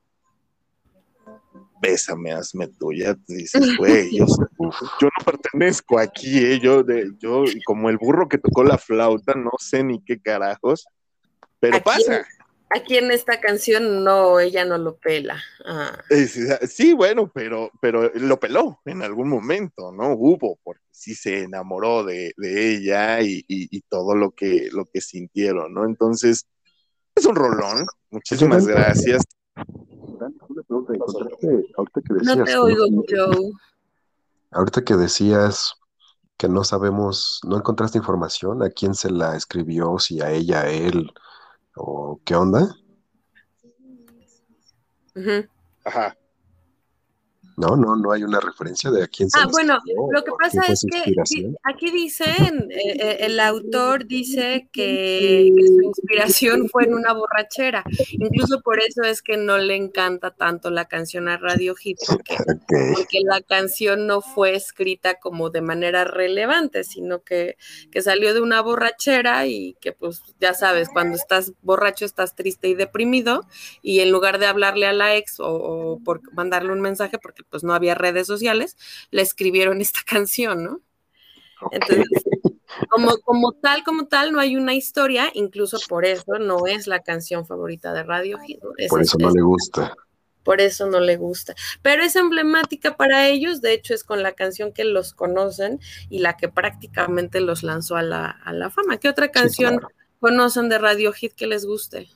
bésame, 1.82 2.32
hazme 2.32 2.68
tuya, 2.68 3.16
dices, 3.28 3.62
güey, 3.78 4.16
yo, 4.16 4.26
no 4.60 5.10
pertenezco 5.26 6.00
aquí, 6.00 6.38
¿eh? 6.38 6.60
yo, 6.60 6.84
de, 6.84 7.12
yo, 7.20 7.44
como 7.66 7.90
el 7.90 7.98
burro 7.98 8.28
que 8.28 8.38
tocó 8.38 8.64
la 8.64 8.78
flauta, 8.78 9.34
no 9.34 9.52
sé 9.60 9.84
ni 9.84 10.00
qué 10.02 10.20
carajos, 10.20 10.86
pero 11.60 11.82
pasa. 11.82 12.26
Aquí 12.70 12.98
en 12.98 13.12
esta 13.12 13.40
canción 13.40 14.04
no, 14.04 14.40
ella 14.40 14.66
no 14.66 14.78
lo 14.78 14.98
pela. 14.98 15.42
Ah. 15.66 15.98
Sí, 16.68 16.94
bueno, 16.94 17.32
pero, 17.34 17.72
pero 17.80 18.12
lo 18.16 18.40
peló 18.40 18.82
en 18.86 19.04
algún 19.04 19.30
momento, 19.30 19.92
¿no? 19.92 20.14
Hubo, 20.14 20.58
porque 20.64 20.84
sí 20.92 21.16
se 21.16 21.44
enamoró 21.44 22.04
de, 22.04 22.34
ella 22.38 23.22
y, 23.22 23.82
todo 23.90 24.16
lo 24.16 24.32
que, 24.32 24.70
lo 24.72 24.86
que 24.86 25.00
sintieron, 25.00 25.74
¿no? 25.74 25.86
Entonces, 25.86 26.48
es 27.16 27.26
un 27.26 27.36
rolón. 27.36 27.86
Muchísimas 28.10 28.68
gracias. 28.68 29.24
no 29.56 30.84
te 32.44 32.58
oigo, 32.58 32.86
Joe. 33.08 33.52
Ahorita 34.52 34.84
que 34.84 34.96
decías 34.96 35.76
que 36.38 36.50
no 36.50 36.64
sabemos, 36.64 37.42
no 37.48 37.58
encontraste 37.58 37.98
información 37.98 38.62
a 38.62 38.70
quién 38.70 38.94
se 38.94 39.10
la 39.10 39.36
escribió, 39.36 39.98
si 40.00 40.22
a 40.22 40.32
ella, 40.32 40.62
a 40.62 40.70
él, 40.70 41.12
o 41.78 42.20
qué 42.26 42.36
onda. 42.36 42.76
Ajá. 45.86 46.18
No, 47.58 47.76
no, 47.76 47.96
no 47.96 48.12
hay 48.12 48.24
una 48.24 48.40
referencia 48.40 48.92
de 48.92 49.04
a 49.04 49.08
quién 49.08 49.32
se 49.32 49.40
Ah, 49.40 49.48
bueno, 49.52 49.80
lo 50.12 50.24
que 50.24 50.32
pasa 50.40 50.62
es 50.72 50.86
que 50.92 51.16
aquí 51.64 51.90
dicen, 51.90 52.70
eh, 52.70 52.98
eh, 53.00 53.18
el 53.22 53.40
autor 53.40 54.06
dice 54.06 54.70
que, 54.72 55.52
su 55.58 55.82
inspiración 55.82 56.70
fue 56.70 56.84
en 56.84 56.94
una 56.94 57.14
borrachera. 57.14 57.84
Incluso 58.12 58.62
por 58.62 58.80
eso 58.80 59.02
es 59.02 59.24
que 59.24 59.38
no 59.38 59.58
le 59.58 59.76
encanta 59.76 60.36
tanto 60.36 60.70
la 60.70 60.86
canción 60.86 61.28
a 61.30 61.38
Radio 61.38 61.74
Hit, 61.74 61.98
porque, 62.08 62.36
porque 62.96 63.22
la 63.24 63.42
canción 63.42 64.06
no 64.06 64.22
fue 64.22 64.54
escrita 64.54 65.16
como 65.20 65.50
de 65.50 65.62
manera 65.62 66.04
relevante, 66.04 66.84
sino 66.84 67.24
que, 67.24 67.58
que 67.90 68.04
salió 68.04 68.36
de 68.36 68.42
una 68.42 68.62
borrachera 68.62 69.48
y 69.48 69.76
que 69.82 69.94
pues 69.94 70.22
ya 70.40 70.54
sabes, 70.54 70.90
cuando 70.94 71.18
estás 71.18 71.54
borracho 71.64 72.06
estás 72.06 72.36
triste 72.36 72.68
y 72.68 72.76
deprimido 72.76 73.48
y 73.82 74.02
en 74.02 74.12
lugar 74.12 74.38
de 74.38 74.46
hablarle 74.46 74.86
a 74.86 74.94
la 74.94 75.16
ex 75.16 75.40
o, 75.40 75.48
o 75.48 76.00
por 76.04 76.22
mandarle 76.34 76.72
un 76.72 76.82
mensaje, 76.82 77.18
porque 77.18 77.47
pues 77.50 77.64
no 77.64 77.74
había 77.74 77.96
redes 77.96 78.28
sociales, 78.28 78.78
le 79.12 79.22
escribieron 79.22 79.82
esta 79.82 80.02
canción, 80.06 80.64
¿no? 80.64 80.82
Entonces, 81.72 82.24
como, 82.90 83.18
como 83.20 83.54
tal, 83.54 83.84
como 83.84 84.08
tal, 84.08 84.32
no 84.32 84.40
hay 84.40 84.56
una 84.56 84.74
historia, 84.74 85.30
incluso 85.34 85.78
por 85.88 86.06
eso 86.06 86.38
no 86.40 86.68
es 86.68 86.88
la 86.88 87.02
canción 87.02 87.46
favorita 87.46 87.94
de 87.94 88.04
Radio 88.04 88.38
por 88.90 89.02
eso 89.02 89.18
no 89.18 89.32
le 89.32 89.42
gusta. 89.42 89.94
Por 90.44 90.62
eso 90.62 90.88
no 90.88 91.02
le 91.02 91.18
gusta. 91.18 91.56
Pero 91.82 92.04
es 92.04 92.16
emblemática 92.16 92.96
para 92.96 93.28
ellos, 93.28 93.62
de 93.62 93.74
hecho 93.74 93.94
es 93.94 94.04
con 94.04 94.24
la 94.24 94.32
canción 94.34 94.72
que 94.72 94.86
los 94.86 95.14
conocen 95.14 95.80
y 96.10 96.20
la 96.20 96.38
que 96.38 96.48
prácticamente 96.48 97.42
los 97.42 97.64
lanzó 97.64 97.98
a 97.98 98.04
la, 98.04 98.72
fama. 98.74 98.98
¿Qué 98.98 99.10
otra 99.10 99.30
canción 99.30 99.82
conocen 100.20 100.70
de 100.70 100.78
Radio 100.78 101.12
Hit 101.12 101.34
que 101.34 101.48
les 101.48 101.66
guste? 101.66 102.08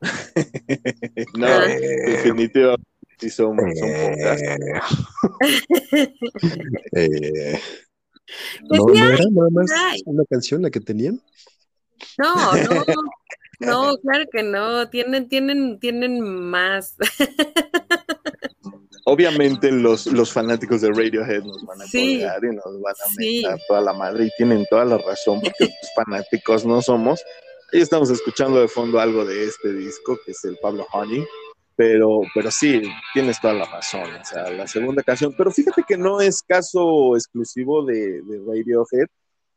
no, 1.34 1.46
ah. 1.46 1.66
definitivamente 1.66 2.93
Sí, 3.18 3.30
son, 3.30 3.56
pocas. 3.56 4.42
Eh, 6.92 7.60
no, 8.70 8.86
no 8.86 8.94
era 8.94 9.24
nada 9.30 9.50
más 9.50 9.70
una 10.06 10.24
canción 10.28 10.62
la 10.62 10.70
que 10.70 10.80
tenían. 10.80 11.20
No, 12.18 12.34
no, 12.34 12.52
no, 13.60 13.96
claro 13.98 14.24
que 14.32 14.42
no. 14.42 14.90
Tienen, 14.90 15.28
tienen, 15.28 15.78
tienen 15.78 16.20
más. 16.22 16.96
Obviamente 19.06 19.70
los, 19.70 20.06
los 20.06 20.32
fanáticos 20.32 20.80
de 20.80 20.88
Radiohead 20.88 21.42
nos 21.42 21.62
van 21.66 21.82
a 21.82 21.86
sí, 21.86 22.22
y 22.22 22.22
nos 22.22 22.80
van 22.80 22.94
a 22.94 23.04
meter 23.18 23.60
toda 23.68 23.82
la 23.82 23.92
madre 23.92 24.24
y 24.24 24.30
tienen 24.38 24.64
toda 24.70 24.86
la 24.86 24.96
razón 24.96 25.42
porque 25.42 25.64
los 25.64 25.90
fanáticos 25.94 26.64
no 26.64 26.80
somos. 26.80 27.22
Y 27.72 27.82
estamos 27.82 28.08
escuchando 28.08 28.58
de 28.60 28.68
fondo 28.68 28.98
algo 29.00 29.26
de 29.26 29.44
este 29.44 29.74
disco 29.74 30.18
que 30.24 30.32
es 30.32 30.42
el 30.44 30.56
Pablo 30.56 30.86
Honey 30.92 31.22
pero, 31.76 32.22
pero 32.34 32.50
sí, 32.50 32.82
tienes 33.12 33.40
toda 33.40 33.54
la 33.54 33.64
razón, 33.64 34.08
o 34.20 34.24
sea, 34.24 34.50
la 34.50 34.66
segunda 34.66 35.02
canción, 35.02 35.34
pero 35.36 35.50
fíjate 35.50 35.82
que 35.86 35.96
no 35.96 36.20
es 36.20 36.42
caso 36.42 37.16
exclusivo 37.16 37.84
de, 37.84 38.22
Radiohead, 38.46 39.06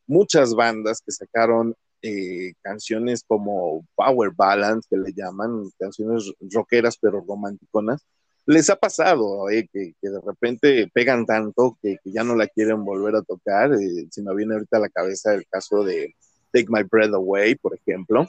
muchas 0.07 0.53
bandas 0.55 1.01
que 1.05 1.11
sacaron 1.11 1.75
eh, 2.01 2.53
canciones 2.61 3.23
como 3.27 3.85
Power 3.95 4.31
Balance, 4.35 4.87
que 4.89 4.97
le 4.97 5.13
llaman, 5.13 5.69
canciones 5.79 6.31
rockeras 6.51 6.97
pero 6.99 7.23
romanticonas, 7.27 8.05
les 8.47 8.69
ha 8.69 8.77
pasado 8.77 9.49
eh, 9.49 9.67
que, 9.71 9.93
de 10.01 10.21
repente 10.25 10.89
pegan 10.93 11.25
tanto 11.25 11.77
que, 11.81 11.97
ya 12.05 12.23
no 12.23 12.35
la 12.35 12.47
quieren 12.47 12.83
volver 12.85 13.15
a 13.15 13.21
tocar, 13.21 13.73
eh, 13.73 14.07
se 14.09 14.23
me 14.23 14.33
viene 14.33 14.53
ahorita 14.55 14.77
a 14.77 14.81
la 14.81 14.89
cabeza 14.89 15.33
el 15.33 15.45
caso 15.47 15.83
de 15.83 16.15
Take 16.51 16.67
My 16.69 16.83
Breath 16.83 17.13
Away, 17.13 17.55
por 17.55 17.75
ejemplo, 17.75 18.25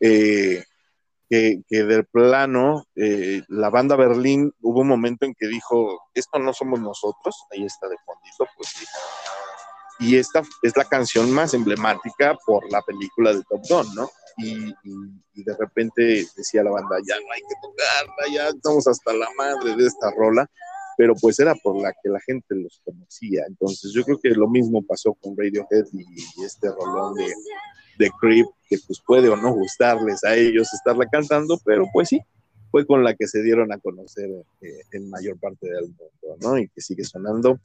eh, 0.00 0.62
que, 1.28 1.62
del 1.68 2.06
plano, 2.06 2.84
eh, 2.94 3.42
la 3.48 3.70
banda 3.70 3.96
Berlín 3.96 4.52
hubo 4.62 4.80
un 4.80 4.88
momento 4.88 5.26
en 5.26 5.34
que 5.34 5.46
dijo, 5.46 6.00
esto 6.14 6.38
no 6.38 6.52
somos 6.52 6.80
nosotros, 6.80 7.44
ahí 7.50 7.64
está 7.64 7.88
de 7.88 7.96
fondito, 8.04 8.46
pues 8.56 8.68
sí. 8.70 8.84
Y 9.98 10.16
esta 10.16 10.42
es 10.62 10.76
la 10.76 10.84
canción 10.84 11.30
más 11.30 11.54
emblemática 11.54 12.36
por 12.44 12.70
la 12.70 12.82
película 12.82 13.32
de 13.32 13.42
Top 13.44 13.62
Gun, 13.68 13.94
¿no? 13.94 14.10
Y, 14.36 14.68
y, 15.34 15.44
de 15.44 15.56
repente 15.56 16.26
decía 16.36 16.62
la 16.62 16.70
banda, 16.70 16.96
ya 17.06 17.14
no 17.14 17.32
hay 17.32 17.40
que 17.40 17.54
tocarla, 17.62 18.34
ya 18.34 18.48
estamos 18.48 18.86
hasta 18.86 19.14
la 19.14 19.28
madre 19.38 19.74
de 19.74 19.86
esta 19.86 20.10
rola, 20.10 20.46
pero 20.98 21.14
pues 21.14 21.38
era 21.38 21.54
por 21.54 21.80
la 21.80 21.92
que 21.92 22.10
la 22.10 22.20
gente 22.20 22.54
los 22.54 22.82
conocía. 22.84 23.44
Entonces 23.48 23.92
yo 23.94 24.04
creo 24.04 24.18
que 24.22 24.30
lo 24.30 24.48
mismo 24.48 24.82
pasó 24.82 25.14
con 25.14 25.34
Radiohead 25.36 25.86
y, 25.92 26.04
y 26.36 26.44
este 26.44 26.68
rolón 26.70 27.14
de, 27.14 27.32
de 27.98 28.10
Creep, 28.20 28.46
que 28.68 28.78
pues 28.86 29.00
puede 29.00 29.28
o 29.28 29.36
no 29.36 29.52
gustarles 29.52 30.24
a 30.24 30.34
ellos 30.34 30.72
estarla 30.72 31.06
cantando, 31.06 31.58
pero 31.64 31.86
pues 31.92 32.08
sí, 32.08 32.20
fue 32.70 32.86
con 32.86 33.04
la 33.04 33.14
que 33.14 33.26
se 33.26 33.42
dieron 33.42 33.72
a 33.72 33.78
conocer 33.78 34.30
eh, 34.60 34.80
en 34.92 35.08
mayor 35.08 35.38
parte 35.38 35.68
del 35.68 35.84
mundo, 35.84 36.36
¿no? 36.40 36.58
Y 36.58 36.68
que 36.68 36.80
sigue 36.80 37.04
sonando 37.04 37.58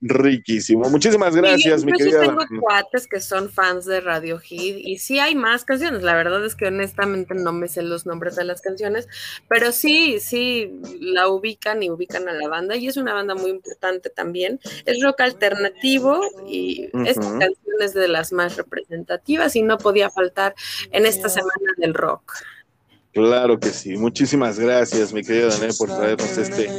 riquísimo. 0.00 0.88
Muchísimas 0.90 1.34
gracias, 1.34 1.84
mi 1.84 1.92
querida. 1.92 2.24
Yo 2.24 2.36
tengo 2.36 2.60
cuates 2.60 3.06
que 3.06 3.20
son 3.20 3.50
fans 3.50 3.84
de 3.84 4.00
Radio 4.00 4.38
Hit 4.38 4.76
y 4.78 4.98
sí 4.98 5.18
hay 5.18 5.34
más 5.34 5.64
canciones. 5.64 6.02
La 6.02 6.14
verdad 6.14 6.44
es 6.44 6.54
que 6.54 6.66
honestamente 6.66 7.34
no 7.34 7.52
me 7.52 7.68
sé 7.68 7.82
los 7.82 8.06
nombres 8.06 8.36
de 8.36 8.44
las 8.44 8.60
canciones, 8.60 9.08
pero 9.48 9.72
sí, 9.72 10.20
sí 10.20 10.80
la 11.00 11.28
ubican 11.28 11.82
y 11.82 11.90
ubican 11.90 12.28
a 12.28 12.32
la 12.32 12.48
banda 12.48 12.76
y 12.76 12.86
es 12.86 12.96
una 12.96 13.14
banda 13.14 13.34
muy 13.34 13.50
importante 13.50 14.10
también. 14.10 14.60
Es 14.84 15.02
rock 15.02 15.20
alternativo 15.20 16.20
y 16.46 16.90
esta 17.04 17.22
canción 17.22 17.76
es 17.80 17.94
de 17.94 18.08
las 18.08 18.32
más 18.32 18.56
representativas 18.56 19.56
y 19.56 19.62
no 19.62 19.78
podía 19.78 20.10
faltar 20.10 20.54
en 20.92 21.06
esta 21.06 21.28
semana 21.28 21.74
del 21.76 21.94
rock. 21.94 22.34
Claro 23.18 23.58
que 23.58 23.70
sí. 23.70 23.96
Muchísimas 23.96 24.60
gracias, 24.60 25.12
mi 25.12 25.24
querida 25.24 25.48
Daniel, 25.48 25.74
por 25.76 25.88
traernos 25.88 26.38
este 26.38 26.70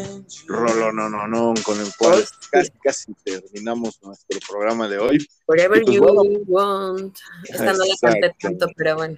rolo 0.48 0.94
no 0.94 1.10
no 1.10 1.28
no 1.28 1.54
con 1.66 1.78
el 1.82 1.88
cual 1.98 2.24
casi, 2.50 2.72
casi 2.82 3.14
terminamos 3.26 4.02
nuestro 4.02 4.40
programa 4.50 4.88
de 4.88 5.00
hoy. 5.00 5.28
Whatever 5.48 5.84
pues, 5.84 5.96
you 5.98 6.46
want. 6.48 7.18
Esta 7.44 7.74
no 7.74 7.84
la 7.84 7.96
canté 8.00 8.36
tanto, 8.40 8.68
pero 8.78 8.96
bueno. 8.96 9.18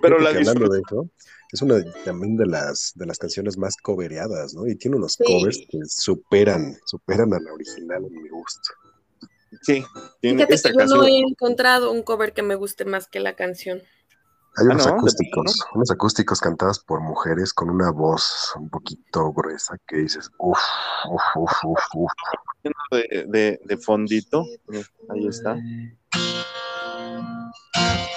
pero 0.00 0.18
la 0.20 0.30
hablando 0.30 0.70
de 0.70 0.80
eso, 0.80 1.10
es 1.52 1.60
una 1.60 1.84
también 2.02 2.38
de 2.38 2.46
las 2.46 2.94
de 2.94 3.04
las 3.04 3.18
canciones 3.18 3.58
más 3.58 3.76
cobereadas, 3.76 4.54
¿no? 4.54 4.66
Y 4.66 4.74
tiene 4.76 4.96
unos 4.96 5.18
covers 5.18 5.58
que 5.68 5.80
superan, 5.86 6.78
superan 6.86 7.34
a 7.34 7.40
la 7.40 7.52
original 7.52 8.06
en 8.06 8.22
mi 8.22 8.30
gusto. 8.30 8.70
Sí. 9.60 9.84
Tiene, 10.22 10.46
Fíjate 10.46 10.72
que 10.72 10.78
yo 10.78 10.96
no 10.96 11.04
he 11.04 11.18
encontrado 11.18 11.92
un 11.92 12.02
cover 12.02 12.32
que 12.32 12.42
me 12.42 12.54
guste 12.54 12.86
más 12.86 13.06
que 13.06 13.20
la 13.20 13.36
canción. 13.36 13.82
Hay 14.58 14.66
ah, 14.70 14.72
unos 14.72 14.86
acústicos, 14.86 15.66
unos 15.74 15.90
acústicos 15.90 16.40
cantados 16.40 16.78
por 16.78 17.00
mujeres 17.00 17.52
con 17.52 17.68
una 17.68 17.90
voz 17.90 18.52
un 18.56 18.70
poquito 18.70 19.30
gruesa 19.32 19.76
que 19.86 19.96
dices, 19.96 20.30
uff, 20.38 20.58
uff, 21.10 21.22
uff, 21.36 21.64
uff, 21.64 21.84
uff. 21.94 22.12
De, 23.28 23.60
de, 23.62 23.76
fondito, 23.76 24.44
ahí 25.10 25.26
está. 25.26 25.58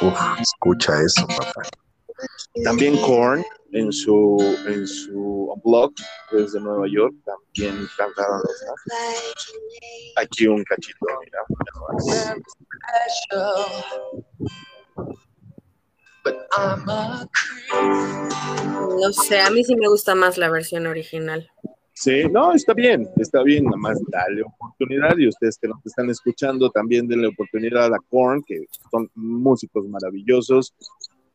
Uf, 0.02 0.20
escucha 0.40 1.02
eso, 1.02 1.28
papá. 1.28 1.62
También 2.64 2.98
Korn 3.02 3.44
en 3.72 3.92
su 3.92 4.38
en 4.66 4.88
su 4.88 5.54
blog 5.64 5.94
desde 6.32 6.60
Nueva 6.62 6.88
York 6.88 7.14
también 7.26 7.88
cantaron 7.98 8.42
esa. 8.50 8.74
Aquí 10.22 10.48
un 10.48 10.64
cachito, 10.64 11.06
mira. 11.20 11.40
No 19.00 19.14
sé, 19.14 19.42
a 19.42 19.50
mí 19.50 19.64
sí 19.64 19.76
me 19.76 19.88
gusta 19.88 20.16
más 20.16 20.38
la 20.38 20.50
versión 20.50 20.88
original. 20.88 21.50
Sí, 21.94 22.24
no, 22.32 22.54
está 22.54 22.74
bien, 22.74 23.10
está 23.18 23.44
bien, 23.44 23.66
nada 23.66 23.76
más 23.76 24.00
dale 24.08 24.42
oportunidad 24.44 25.18
y 25.18 25.28
ustedes 25.28 25.58
que 25.58 25.68
nos 25.68 25.86
están 25.86 26.10
escuchando 26.10 26.70
también 26.70 27.10
denle 27.10 27.28
oportunidad 27.28 27.88
a 27.88 27.90
la 27.90 28.00
Korn, 28.10 28.42
que 28.48 28.68
son 28.90 29.10
músicos 29.16 29.86
maravillosos. 29.86 30.74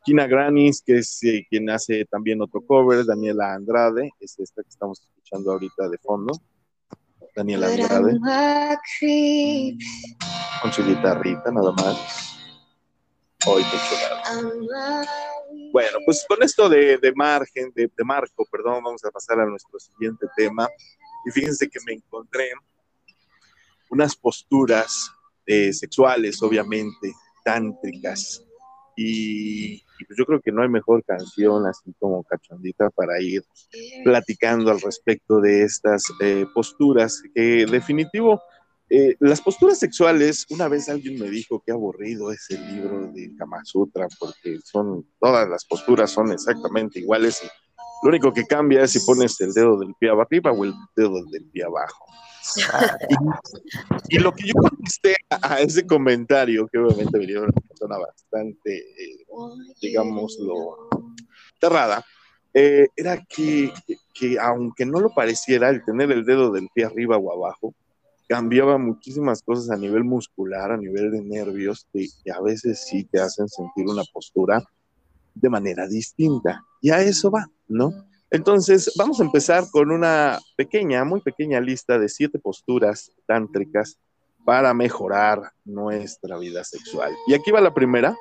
Kina 0.04 0.26
Granis, 0.26 0.82
que 0.82 0.98
es 0.98 1.22
eh, 1.22 1.46
quien 1.50 1.68
hace 1.68 2.06
también 2.06 2.40
otro 2.40 2.62
cover, 2.62 3.04
Daniela 3.04 3.52
Andrade, 3.54 4.10
es 4.20 4.38
esta 4.38 4.62
que 4.62 4.70
estamos 4.70 5.00
escuchando 5.00 5.52
ahorita 5.52 5.88
de 5.88 5.98
fondo. 5.98 6.32
Daniela 7.36 7.66
Andrade. 7.66 8.18
Con 10.62 10.72
su 10.72 10.82
guitarrita 10.82 11.50
nada 11.50 11.72
más. 11.72 12.33
Hoy 13.46 13.62
Bueno, 15.72 15.98
pues 16.06 16.24
con 16.26 16.42
esto 16.42 16.68
de, 16.68 17.12
margen, 17.14 17.72
de, 17.74 17.90
marco, 18.04 18.46
perdón, 18.50 18.82
vamos 18.82 19.04
a 19.04 19.10
pasar 19.10 19.40
a 19.40 19.46
nuestro 19.46 19.78
siguiente 19.78 20.26
tema. 20.36 20.68
Y 21.26 21.30
fíjense 21.30 21.68
que 21.68 21.78
me 21.86 21.92
encontré 21.94 22.52
unas 23.90 24.16
posturas 24.16 25.10
eh, 25.46 25.72
sexuales, 25.72 26.42
obviamente, 26.42 27.12
tántricas. 27.44 28.42
Y, 28.96 29.82
pues 30.06 30.18
yo 30.18 30.24
creo 30.24 30.40
que 30.40 30.52
no 30.52 30.62
hay 30.62 30.68
mejor 30.68 31.04
canción 31.04 31.66
así 31.66 31.92
como 31.98 32.24
cachondita 32.24 32.90
para 32.90 33.20
ir 33.20 33.42
platicando 34.04 34.70
al 34.70 34.80
respecto 34.80 35.40
de 35.40 35.64
estas 35.64 36.02
eh, 36.20 36.46
posturas 36.54 37.22
que 37.34 37.66
definitivo 37.66 38.40
eh, 38.90 39.16
las 39.20 39.40
posturas 39.40 39.78
sexuales, 39.78 40.46
una 40.50 40.68
vez 40.68 40.88
alguien 40.88 41.18
me 41.18 41.30
dijo 41.30 41.62
que 41.64 41.72
aburrido 41.72 42.30
es 42.30 42.46
el 42.50 42.66
libro 42.74 43.10
de 43.12 43.34
Kama 43.36 43.64
Sutra, 43.64 44.06
porque 44.18 44.58
son, 44.62 45.06
todas 45.18 45.48
las 45.48 45.64
posturas 45.64 46.10
son 46.10 46.32
exactamente 46.32 47.00
iguales. 47.00 47.40
Lo 48.02 48.10
único 48.10 48.32
que 48.32 48.44
cambia 48.44 48.82
es 48.82 48.92
si 48.92 49.00
pones 49.00 49.40
el 49.40 49.52
dedo 49.54 49.78
del 49.78 49.94
pie 49.98 50.10
arriba 50.10 50.52
o 50.52 50.64
el 50.64 50.74
dedo 50.94 51.24
del 51.30 51.44
pie 51.50 51.64
abajo. 51.64 52.04
y, 54.10 54.18
lo 54.18 54.32
que 54.32 54.48
yo 54.48 54.54
contesté 54.54 55.16
a, 55.30 55.60
ese 55.60 55.86
comentario, 55.86 56.68
que 56.70 56.78
obviamente 56.78 57.18
venía 57.18 57.36
de 57.36 57.46
una 57.46 57.52
persona 57.52 57.96
bastante, 57.98 58.76
eh, 58.76 59.24
digámoslo, 59.80 60.90
cerrada, 61.58 62.04
eh, 62.52 62.88
era 62.94 63.16
que, 63.24 63.72
que 64.12 64.38
aunque 64.38 64.84
no 64.84 65.00
lo 65.00 65.08
pareciera, 65.14 65.70
el 65.70 65.82
tener 65.84 66.12
el 66.12 66.26
dedo 66.26 66.52
del 66.52 66.68
pie 66.74 66.84
arriba 66.84 67.16
o 67.16 67.32
abajo, 67.32 67.74
cambiaba 68.34 68.78
muchísimas 68.78 69.42
cosas 69.42 69.70
a 69.70 69.76
nivel 69.76 70.02
muscular, 70.02 70.72
a 70.72 70.76
nivel 70.76 71.12
de 71.12 71.22
nervios, 71.22 71.86
que, 71.92 72.08
a 72.32 72.42
veces 72.42 72.84
sí 72.84 73.04
te 73.04 73.20
hacen 73.20 73.48
sentir 73.48 73.86
una 73.86 74.02
postura 74.12 74.60
de 75.36 75.48
manera 75.48 75.86
distinta. 75.86 76.60
Y 76.80 76.90
a 76.90 77.00
eso 77.00 77.30
va, 77.30 77.46
¿no? 77.68 77.92
Entonces, 78.32 78.92
vamos 78.98 79.20
a 79.20 79.24
empezar 79.24 79.62
con 79.70 79.92
una 79.92 80.40
pequeña, 80.56 81.04
muy 81.04 81.20
pequeña 81.20 81.60
lista 81.60 81.96
de 81.96 82.08
siete 82.08 82.40
posturas 82.40 83.12
tántricas 83.24 84.00
para 84.44 84.74
mejorar 84.74 85.52
nuestra 85.64 86.36
vida 86.36 86.64
sexual. 86.64 87.12
Y 87.28 87.34
aquí 87.34 87.52
va 87.52 87.60
la 87.60 87.72
primera, 87.72 88.16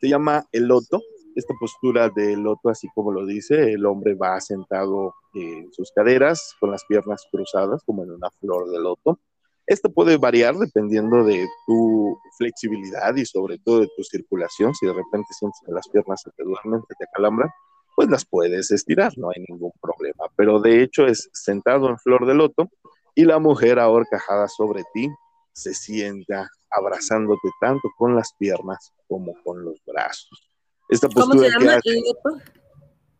se 0.00 0.08
llama 0.08 0.44
el 0.50 0.64
loto. 0.64 1.00
Esta 1.36 1.54
postura 1.60 2.08
de 2.08 2.36
loto, 2.36 2.68
así 2.68 2.88
como 2.96 3.12
lo 3.12 3.24
dice, 3.24 3.74
el 3.74 3.86
hombre 3.86 4.14
va 4.14 4.40
sentado 4.40 5.14
en 5.34 5.72
sus 5.72 5.92
caderas, 5.92 6.56
con 6.58 6.72
las 6.72 6.84
piernas 6.84 7.24
cruzadas, 7.30 7.80
como 7.86 8.02
en 8.02 8.10
una 8.10 8.28
flor 8.40 8.68
de 8.68 8.80
loto. 8.80 9.20
Esto 9.66 9.92
puede 9.92 10.16
variar 10.16 10.56
dependiendo 10.56 11.24
de 11.24 11.46
tu 11.66 12.18
flexibilidad 12.36 13.14
y 13.16 13.24
sobre 13.24 13.58
todo 13.58 13.80
de 13.80 13.88
tu 13.96 14.02
circulación. 14.02 14.74
Si 14.74 14.86
de 14.86 14.92
repente 14.92 15.28
sientes 15.38 15.60
que 15.64 15.72
las 15.72 15.88
piernas 15.88 16.20
se 16.22 16.30
te 16.32 16.42
duermen, 16.42 16.82
se 16.88 16.94
te 16.94 17.04
acalambran, 17.04 17.50
pues 17.94 18.08
las 18.08 18.24
puedes 18.24 18.70
estirar, 18.70 19.12
no 19.16 19.30
hay 19.30 19.44
ningún 19.48 19.72
problema. 19.80 20.24
Pero 20.36 20.60
de 20.60 20.82
hecho 20.82 21.06
es 21.06 21.28
sentado 21.32 21.88
en 21.88 21.98
flor 21.98 22.26
de 22.26 22.34
loto 22.34 22.68
y 23.14 23.24
la 23.24 23.38
mujer 23.38 23.78
ahorcajada 23.78 24.48
sobre 24.48 24.82
ti 24.94 25.08
se 25.52 25.74
sienta 25.74 26.48
abrazándote 26.70 27.48
tanto 27.60 27.88
con 27.98 28.16
las 28.16 28.32
piernas 28.38 28.92
como 29.06 29.34
con 29.44 29.64
los 29.64 29.82
brazos. 29.86 30.50
Esta 30.88 31.08
¿Cómo 31.08 31.34
se 31.34 31.50
llama 31.50 31.78
el 31.84 32.00
loto? 32.00 32.42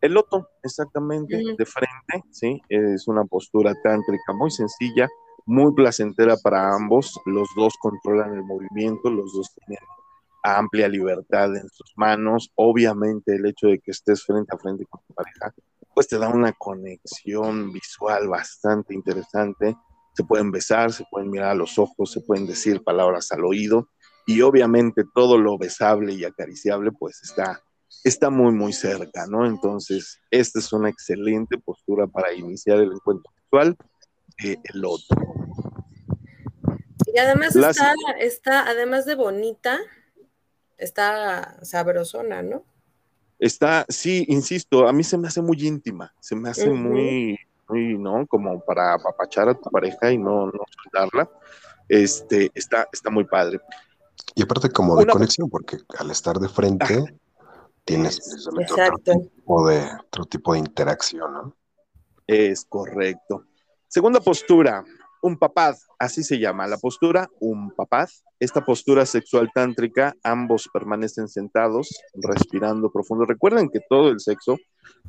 El 0.01 0.13
loto, 0.13 0.49
exactamente, 0.61 1.37
de 1.57 1.65
frente, 1.65 2.27
¿sí? 2.29 2.61
Es 2.67 3.07
una 3.07 3.23
postura 3.23 3.73
tántrica 3.83 4.33
muy 4.33 4.51
sencilla, 4.51 5.07
muy 5.45 5.73
placentera 5.73 6.35
para 6.37 6.73
ambos. 6.73 7.19
Los 7.25 7.47
dos 7.55 7.73
controlan 7.79 8.33
el 8.33 8.43
movimiento, 8.43 9.09
los 9.09 9.33
dos 9.33 9.53
tienen 9.53 9.83
amplia 10.43 10.87
libertad 10.87 11.55
en 11.55 11.69
sus 11.69 11.93
manos. 11.95 12.51
Obviamente 12.55 13.35
el 13.35 13.45
hecho 13.45 13.67
de 13.67 13.79
que 13.79 13.91
estés 13.91 14.23
frente 14.25 14.53
a 14.53 14.59
frente 14.59 14.85
con 14.85 15.01
tu 15.07 15.13
pareja, 15.13 15.53
pues 15.93 16.07
te 16.07 16.17
da 16.17 16.29
una 16.29 16.51
conexión 16.53 17.71
visual 17.71 18.27
bastante 18.27 18.93
interesante. 18.93 19.75
Se 20.15 20.23
pueden 20.23 20.51
besar, 20.51 20.91
se 20.91 21.05
pueden 21.09 21.29
mirar 21.29 21.51
a 21.51 21.55
los 21.55 21.79
ojos, 21.79 22.11
se 22.11 22.21
pueden 22.21 22.45
decir 22.45 22.83
palabras 22.83 23.31
al 23.31 23.45
oído 23.45 23.89
y 24.25 24.41
obviamente 24.41 25.03
todo 25.13 25.37
lo 25.37 25.57
besable 25.57 26.13
y 26.13 26.23
acariciable 26.23 26.91
pues 26.91 27.21
está, 27.23 27.61
está 28.03 28.29
muy 28.29 28.53
muy 28.53 28.73
cerca, 28.73 29.25
¿no? 29.27 29.45
Entonces, 29.45 30.19
esta 30.29 30.59
es 30.59 30.71
una 30.71 30.89
excelente 30.89 31.57
postura 31.57 32.07
para 32.07 32.33
iniciar 32.33 32.79
el 32.79 32.91
encuentro 32.91 33.31
sexual 33.35 33.77
el 34.37 34.85
otro. 34.85 35.17
Y 37.13 37.19
además 37.19 37.55
está, 37.55 37.93
está, 38.19 38.67
además 38.67 39.05
de 39.05 39.15
bonita, 39.15 39.79
está 40.77 41.63
sabrosona, 41.63 42.41
¿no? 42.41 42.65
Está, 43.39 43.85
sí, 43.89 44.25
insisto, 44.29 44.87
a 44.87 44.93
mí 44.93 45.03
se 45.03 45.17
me 45.17 45.27
hace 45.27 45.41
muy 45.41 45.57
íntima, 45.67 46.13
se 46.19 46.35
me 46.35 46.49
hace 46.49 46.69
muy, 46.69 47.37
muy, 47.67 47.97
¿no? 47.97 48.25
Como 48.25 48.63
para 48.63 48.93
apapachar 48.93 49.49
a 49.49 49.53
tu 49.53 49.69
pareja 49.69 50.11
y 50.11 50.17
no, 50.17 50.47
no 50.47 50.63
soltarla. 50.83 51.29
Este, 51.89 52.49
está, 52.55 52.87
está 52.91 53.09
muy 53.09 53.25
padre. 53.25 53.59
Y 54.35 54.41
aparte 54.41 54.69
como 54.69 54.95
de 54.95 55.05
conexión, 55.05 55.49
porque 55.49 55.77
al 55.97 56.09
estar 56.09 56.39
de 56.39 56.49
frente 56.49 57.19
tienes 57.85 58.47
otro 58.47 58.97
tipo, 58.97 59.67
de, 59.67 59.87
otro 60.07 60.25
tipo 60.25 60.53
de 60.53 60.59
interacción, 60.59 61.33
¿no? 61.33 61.57
Es 62.25 62.65
correcto. 62.65 63.45
Segunda 63.93 64.19
postura, 64.21 64.83
un 65.21 65.37
papaz, 65.37 65.85
así 65.99 66.23
se 66.23 66.39
llama 66.39 66.65
la 66.65 66.79
postura, 66.79 67.29
un 67.39 67.69
papaz. 67.69 68.23
Esta 68.39 68.65
postura 68.65 69.05
sexual 69.05 69.51
tántrica, 69.53 70.15
ambos 70.23 70.67
permanecen 70.73 71.27
sentados, 71.27 72.01
respirando 72.15 72.91
profundo. 72.91 73.25
Recuerden 73.25 73.69
que 73.69 73.81
todo 73.87 74.09
el 74.09 74.19
sexo, 74.19 74.57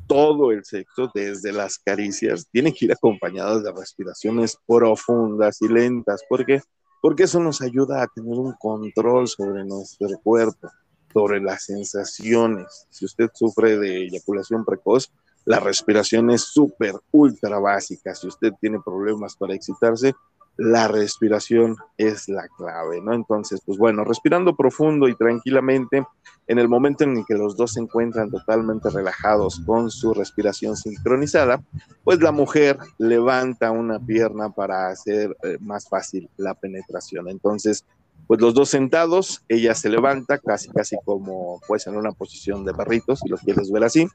todo 0.05 0.51
el 0.51 0.63
sexo, 0.65 1.09
desde 1.15 1.51
las 1.51 1.79
caricias, 1.79 2.47
tiene 2.51 2.73
que 2.73 2.85
ir 2.85 2.91
acompañado 2.91 3.59
de 3.59 3.71
respiraciones 3.71 4.55
profundas 4.67 5.63
y 5.63 5.67
lentas. 5.67 6.21
¿Por 6.29 6.45
qué? 6.45 6.61
Porque 7.01 7.23
eso 7.23 7.39
nos 7.39 7.63
ayuda 7.63 8.03
a 8.03 8.07
tener 8.13 8.37
un 8.37 8.53
control 8.59 9.27
sobre 9.27 9.65
nuestro 9.65 10.09
cuerpo, 10.23 10.69
sobre 11.11 11.41
las 11.41 11.63
sensaciones. 11.63 12.85
Si 12.91 13.05
usted 13.05 13.31
sufre 13.33 13.79
de 13.79 14.03
eyaculación 14.03 14.63
precoz, 14.63 15.11
la 15.45 15.59
respiración 15.59 16.31
es 16.31 16.41
súper, 16.41 16.95
ultra 17.11 17.59
básica. 17.59 18.15
Si 18.15 18.27
usted 18.27 18.51
tiene 18.59 18.79
problemas 18.83 19.35
para 19.35 19.53
excitarse, 19.53 20.13
la 20.57 20.87
respiración 20.87 21.75
es 21.97 22.29
la 22.29 22.47
clave, 22.57 23.01
¿no? 23.01 23.13
Entonces, 23.13 23.61
pues 23.65 23.77
bueno, 23.77 24.03
respirando 24.03 24.55
profundo 24.55 25.07
y 25.07 25.15
tranquilamente, 25.15 26.05
en 26.47 26.59
el 26.59 26.69
momento 26.69 27.03
en 27.03 27.25
que 27.25 27.35
los 27.35 27.57
dos 27.57 27.73
se 27.73 27.81
encuentran 27.81 28.31
totalmente 28.31 28.89
relajados 28.89 29.61
con 29.65 29.91
su 29.91 30.13
respiración 30.13 30.77
sincronizada, 30.77 31.61
pues 32.03 32.21
la 32.21 32.31
mujer 32.31 32.77
levanta 32.97 33.71
una 33.71 33.99
pierna 33.99 34.49
para 34.49 34.87
hacer 34.87 35.35
eh, 35.43 35.57
más 35.59 35.89
fácil 35.89 36.29
la 36.37 36.53
penetración. 36.53 37.27
Entonces, 37.27 37.85
pues 38.27 38.39
los 38.39 38.53
dos 38.53 38.69
sentados, 38.69 39.43
ella 39.49 39.75
se 39.75 39.89
levanta 39.89 40.37
casi, 40.37 40.69
casi 40.69 40.95
como 41.03 41.59
pues 41.67 41.85
en 41.85 41.97
una 41.97 42.11
posición 42.11 42.63
de 42.63 42.73
perritos, 42.73 43.19
si 43.19 43.29
los 43.29 43.41
quieres 43.41 43.71
ver 43.71 43.83
así 43.83 44.07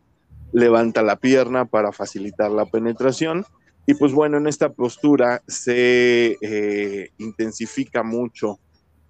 levanta 0.52 1.02
la 1.02 1.16
pierna 1.16 1.64
para 1.64 1.92
facilitar 1.92 2.50
la 2.50 2.66
penetración. 2.66 3.44
Y 3.86 3.94
pues 3.94 4.12
bueno, 4.12 4.38
en 4.38 4.46
esta 4.46 4.72
postura 4.72 5.42
se 5.46 6.36
eh, 6.40 7.10
intensifica 7.18 8.02
mucho 8.02 8.60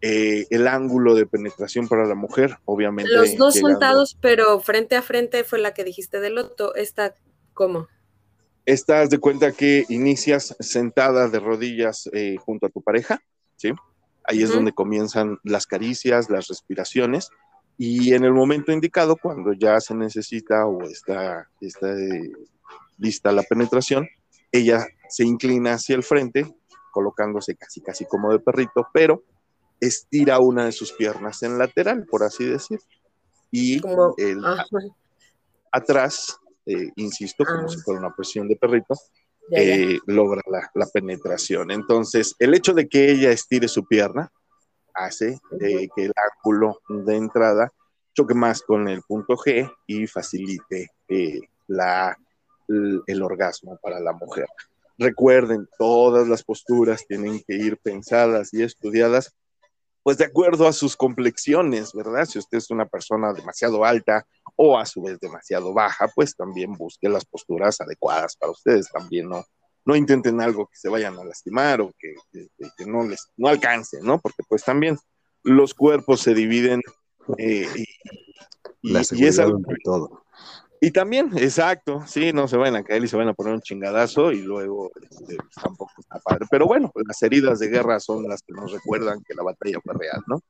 eh, 0.02 0.46
el 0.48 0.66
ángulo 0.66 1.14
de 1.14 1.26
penetración 1.26 1.86
para 1.86 2.06
la 2.06 2.14
mujer, 2.14 2.56
obviamente. 2.64 3.12
Los 3.12 3.36
dos 3.36 3.54
sentados, 3.54 4.16
pero 4.20 4.58
frente 4.60 4.96
a 4.96 5.02
frente 5.02 5.44
fue 5.44 5.58
la 5.58 5.74
que 5.74 5.84
dijiste 5.84 6.20
del 6.20 6.38
otro. 6.38 6.74
¿Esta 6.74 7.14
cómo? 7.52 7.88
Estás 8.64 9.10
de 9.10 9.18
cuenta 9.18 9.52
que 9.52 9.84
inicias 9.88 10.56
sentada 10.60 11.28
de 11.28 11.40
rodillas 11.40 12.08
eh, 12.12 12.36
junto 12.38 12.66
a 12.66 12.70
tu 12.70 12.80
pareja, 12.82 13.20
¿sí? 13.56 13.72
Ahí 14.24 14.42
es 14.42 14.50
donde 14.50 14.72
comienzan 14.72 15.38
las 15.42 15.66
caricias, 15.66 16.30
las 16.30 16.46
respiraciones, 16.48 17.30
y 17.82 18.12
en 18.12 18.24
el 18.24 18.34
momento 18.34 18.72
indicado, 18.72 19.16
cuando 19.16 19.54
ya 19.54 19.80
se 19.80 19.94
necesita 19.94 20.66
o 20.66 20.82
está, 20.82 21.48
está 21.62 21.98
eh, 21.98 22.30
lista 22.98 23.32
la 23.32 23.42
penetración, 23.42 24.06
ella 24.52 24.86
se 25.08 25.24
inclina 25.24 25.72
hacia 25.72 25.96
el 25.96 26.02
frente, 26.02 26.44
colocándose 26.92 27.56
casi 27.56 27.80
casi 27.80 28.04
como 28.04 28.32
de 28.32 28.38
perrito, 28.38 28.86
pero 28.92 29.22
estira 29.80 30.40
una 30.40 30.66
de 30.66 30.72
sus 30.72 30.92
piernas 30.92 31.42
en 31.42 31.56
lateral, 31.56 32.04
por 32.04 32.22
así 32.22 32.44
decir. 32.44 32.80
Y 33.50 33.80
el, 34.18 34.44
atrás, 35.72 36.38
eh, 36.66 36.90
insisto, 36.96 37.46
como 37.46 37.64
ah. 37.64 37.68
si 37.70 37.78
fuera 37.78 38.00
una 38.00 38.14
posición 38.14 38.46
de 38.46 38.56
perrito, 38.56 38.94
eh, 39.52 39.98
logra 40.04 40.42
la, 40.74 40.86
penetración. 40.92 41.70
Entonces, 41.70 42.36
el 42.40 42.52
hecho 42.52 42.74
de 42.74 42.90
que 42.90 43.10
ella 43.10 43.30
estire 43.30 43.68
su 43.68 43.86
pierna 43.86 44.30
hace 45.04 45.38
que 45.58 45.90
el 45.96 46.12
ángulo 46.16 46.80
de 46.88 47.16
entrada 47.16 47.72
choque 48.14 48.34
más 48.34 48.62
con 48.62 48.88
el 48.88 49.02
punto 49.02 49.34
G 49.34 49.70
y 49.86 50.06
facilite 50.06 50.88
eh, 51.08 51.40
la, 51.68 52.16
el 52.68 53.22
orgasmo 53.22 53.78
para 53.82 54.00
la 54.00 54.12
mujer. 54.12 54.46
Recuerden, 54.98 55.68
todas 55.78 56.28
las 56.28 56.42
posturas 56.42 57.06
tienen 57.06 57.42
que 57.46 57.54
ir 57.54 57.78
pensadas 57.78 58.52
y 58.52 58.62
estudiadas 58.62 59.34
pues 60.02 60.16
de 60.18 60.24
acuerdo 60.24 60.66
a 60.66 60.72
sus 60.72 60.96
complexiones, 60.96 61.92
¿verdad? 61.92 62.24
Si 62.24 62.38
usted 62.38 62.58
es 62.58 62.70
una 62.70 62.86
persona 62.86 63.32
demasiado 63.32 63.84
alta 63.84 64.26
o 64.56 64.78
a 64.78 64.86
su 64.86 65.02
vez 65.02 65.18
demasiado 65.20 65.74
baja, 65.74 66.08
pues 66.14 66.34
también 66.34 66.72
busque 66.72 67.08
las 67.08 67.24
posturas 67.24 67.80
adecuadas 67.80 68.36
para 68.36 68.52
ustedes, 68.52 68.88
también 68.90 69.28
no, 69.28 69.44
no 69.84 69.96
intenten 69.96 70.40
algo 70.40 70.66
que 70.66 70.76
se 70.76 70.88
vayan 70.88 71.18
a 71.18 71.24
lastimar 71.24 71.80
o 71.80 71.92
que, 71.98 72.14
no 72.86 73.04
les 73.04 73.28
no 73.36 73.48
alcance, 73.48 73.98
¿no? 74.02 74.20
Porque 74.20 74.42
pues 74.48 74.64
también 74.64 74.96
los 75.42 75.74
cuerpos 75.74 76.20
se 76.20 76.34
dividen 76.34 76.82
eh, 77.38 77.66
y, 77.74 77.86
y, 78.82 78.96
es 79.24 79.38
algo 79.38 79.60
todo. 79.84 80.22
Y 80.82 80.90
también, 80.92 81.30
exacto, 81.36 82.02
sí, 82.06 82.32
no 82.32 82.48
se 82.48 82.56
van 82.56 82.74
a 82.74 82.82
caer 82.82 83.04
y 83.04 83.08
se 83.08 83.16
van 83.16 83.28
a 83.28 83.34
poner 83.34 83.52
un 83.52 83.60
chingadazo 83.60 84.32
y 84.32 84.40
luego 84.40 84.90
este, 85.02 85.36
pues, 85.36 85.54
tampoco 85.62 85.92
está 85.98 86.18
padre. 86.20 86.46
Pero 86.50 86.66
bueno, 86.66 86.90
las 87.06 87.22
heridas 87.22 87.58
de 87.58 87.68
guerra 87.68 88.00
son 88.00 88.26
las 88.26 88.40
que 88.42 88.54
nos 88.54 88.72
recuerdan 88.72 89.22
que 89.22 89.34
la 89.34 89.42
batalla 89.42 89.78
fue 89.84 89.94
real, 89.94 90.22
¿no? 90.26 90.40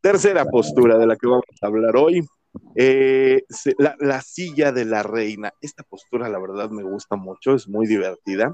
Tercera 0.00 0.44
postura 0.44 0.98
de 0.98 1.06
la 1.06 1.16
que 1.16 1.26
vamos 1.26 1.44
a 1.60 1.66
hablar 1.66 1.96
hoy, 1.96 2.26
eh, 2.74 3.42
la, 3.78 4.20
silla 4.22 4.72
de 4.72 4.84
la 4.84 5.02
reina. 5.02 5.52
Esta 5.60 5.82
postura, 5.82 6.28
la 6.28 6.38
verdad, 6.38 6.70
me 6.70 6.82
gusta 6.82 7.16
mucho, 7.16 7.54
es 7.54 7.68
muy 7.68 7.86
divertida. 7.86 8.52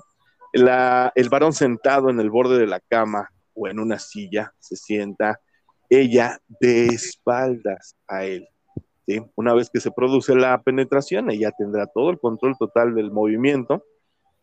El 0.53 1.29
varón 1.29 1.53
sentado 1.53 2.11
en 2.11 2.21
el 2.21 2.31
borde 2.31 2.59
de 2.59 2.67
la 2.67 2.81
cama 2.81 3.31
o 3.55 3.69
en 3.69 3.79
una 3.79 3.99
silla 3.99 4.53
se 4.59 4.77
sienta, 4.77 5.41
ella 5.89 6.39
de 6.61 6.87
espaldas 6.87 7.97
a 8.09 8.25
él 8.25 8.49
una 9.37 9.55
vez 9.55 9.71
que 9.71 9.81
se 9.81 9.91
produce 9.91 10.35
la 10.35 10.61
penetración, 10.63 11.31
ella 11.31 11.53
tendrá 11.57 11.87
todo 11.87 12.11
el 12.11 12.19
control 12.19 12.57
total 12.59 12.95
del 12.95 13.13
movimiento 13.13 13.85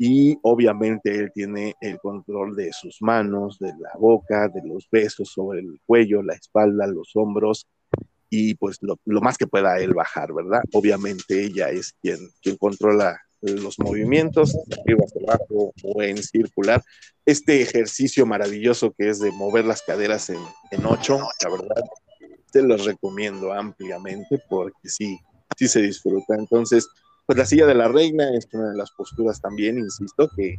y 0.05 0.37
obviamente 0.41 1.15
él 1.15 1.31
tiene 1.33 1.75
el 1.79 1.97
control 1.97 2.57
de 2.57 2.73
sus 2.73 3.01
manos, 3.01 3.57
de 3.57 3.71
la 3.79 3.93
boca, 3.97 4.49
de 4.49 4.61
los 4.67 4.85
besos 4.91 5.31
sobre 5.31 5.61
el 5.61 5.79
cuello, 5.85 6.21
la 6.21 6.33
espalda, 6.33 6.85
los 6.87 7.11
hombros 7.15 7.69
y 8.29 8.55
pues 8.55 8.79
lo, 8.81 8.97
más 9.21 9.37
que 9.37 9.47
pueda 9.47 9.79
él 9.79 9.93
bajar, 9.93 10.33
¿verdad? 10.33 10.61
Obviamente 10.73 11.45
ella 11.45 11.69
es 11.69 11.93
quien, 12.01 12.17
quien 12.41 12.57
controla 12.57 13.17
los 13.39 13.79
movimientos, 13.79 14.53
arriba 14.77 15.05
hacia 15.05 15.21
abajo 15.21 15.73
o 15.81 16.03
en 16.03 16.21
circular. 16.21 16.83
Este 17.25 17.61
ejercicio 17.61 18.25
maravilloso 18.25 18.93
que 18.97 19.07
es 19.07 19.21
de 19.21 19.31
mover 19.31 19.63
las 19.63 19.83
caderas 19.83 20.29
en, 20.29 20.41
en 20.71 20.85
ocho, 20.85 21.17
la 21.45 21.49
verdad, 21.49 21.81
te 22.51 22.61
los 22.61 22.83
recomiendo 22.83 23.53
ampliamente 23.53 24.37
porque 24.49 24.89
sí, 24.89 25.17
sí 25.57 25.69
se 25.69 25.81
disfruta. 25.81 26.35
Entonces, 26.35 26.89
pues 27.25 27.37
la 27.37 27.45
silla 27.45 27.65
de 27.65 27.75
la 27.75 27.87
reina 27.87 28.35
es 28.35 28.47
una 28.51 28.71
de 28.71 28.77
las 28.77 28.91
posturas 28.91 29.41
también, 29.41 29.77
insisto, 29.77 30.29
que... 30.35 30.57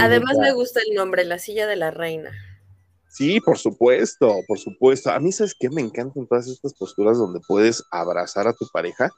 además 0.00 0.38
me 0.38 0.52
gusta 0.52 0.80
el 0.86 0.94
nombre, 0.94 1.24
la 1.24 1.38
silla 1.38 1.66
de 1.66 1.76
la 1.76 1.90
reina. 1.90 2.30
Sí, 3.08 3.40
por 3.40 3.58
supuesto, 3.58 4.36
por 4.48 4.58
supuesto. 4.58 5.10
A 5.10 5.20
mí, 5.20 5.32
¿sabes 5.32 5.54
qué? 5.58 5.68
Me 5.68 5.82
encantan 5.82 6.26
todas 6.26 6.48
estas 6.48 6.72
posturas 6.72 7.18
donde 7.18 7.40
puedes 7.46 7.84
abrazar 7.90 8.48
a 8.48 8.54
tu 8.54 8.66
pareja, 8.72 9.10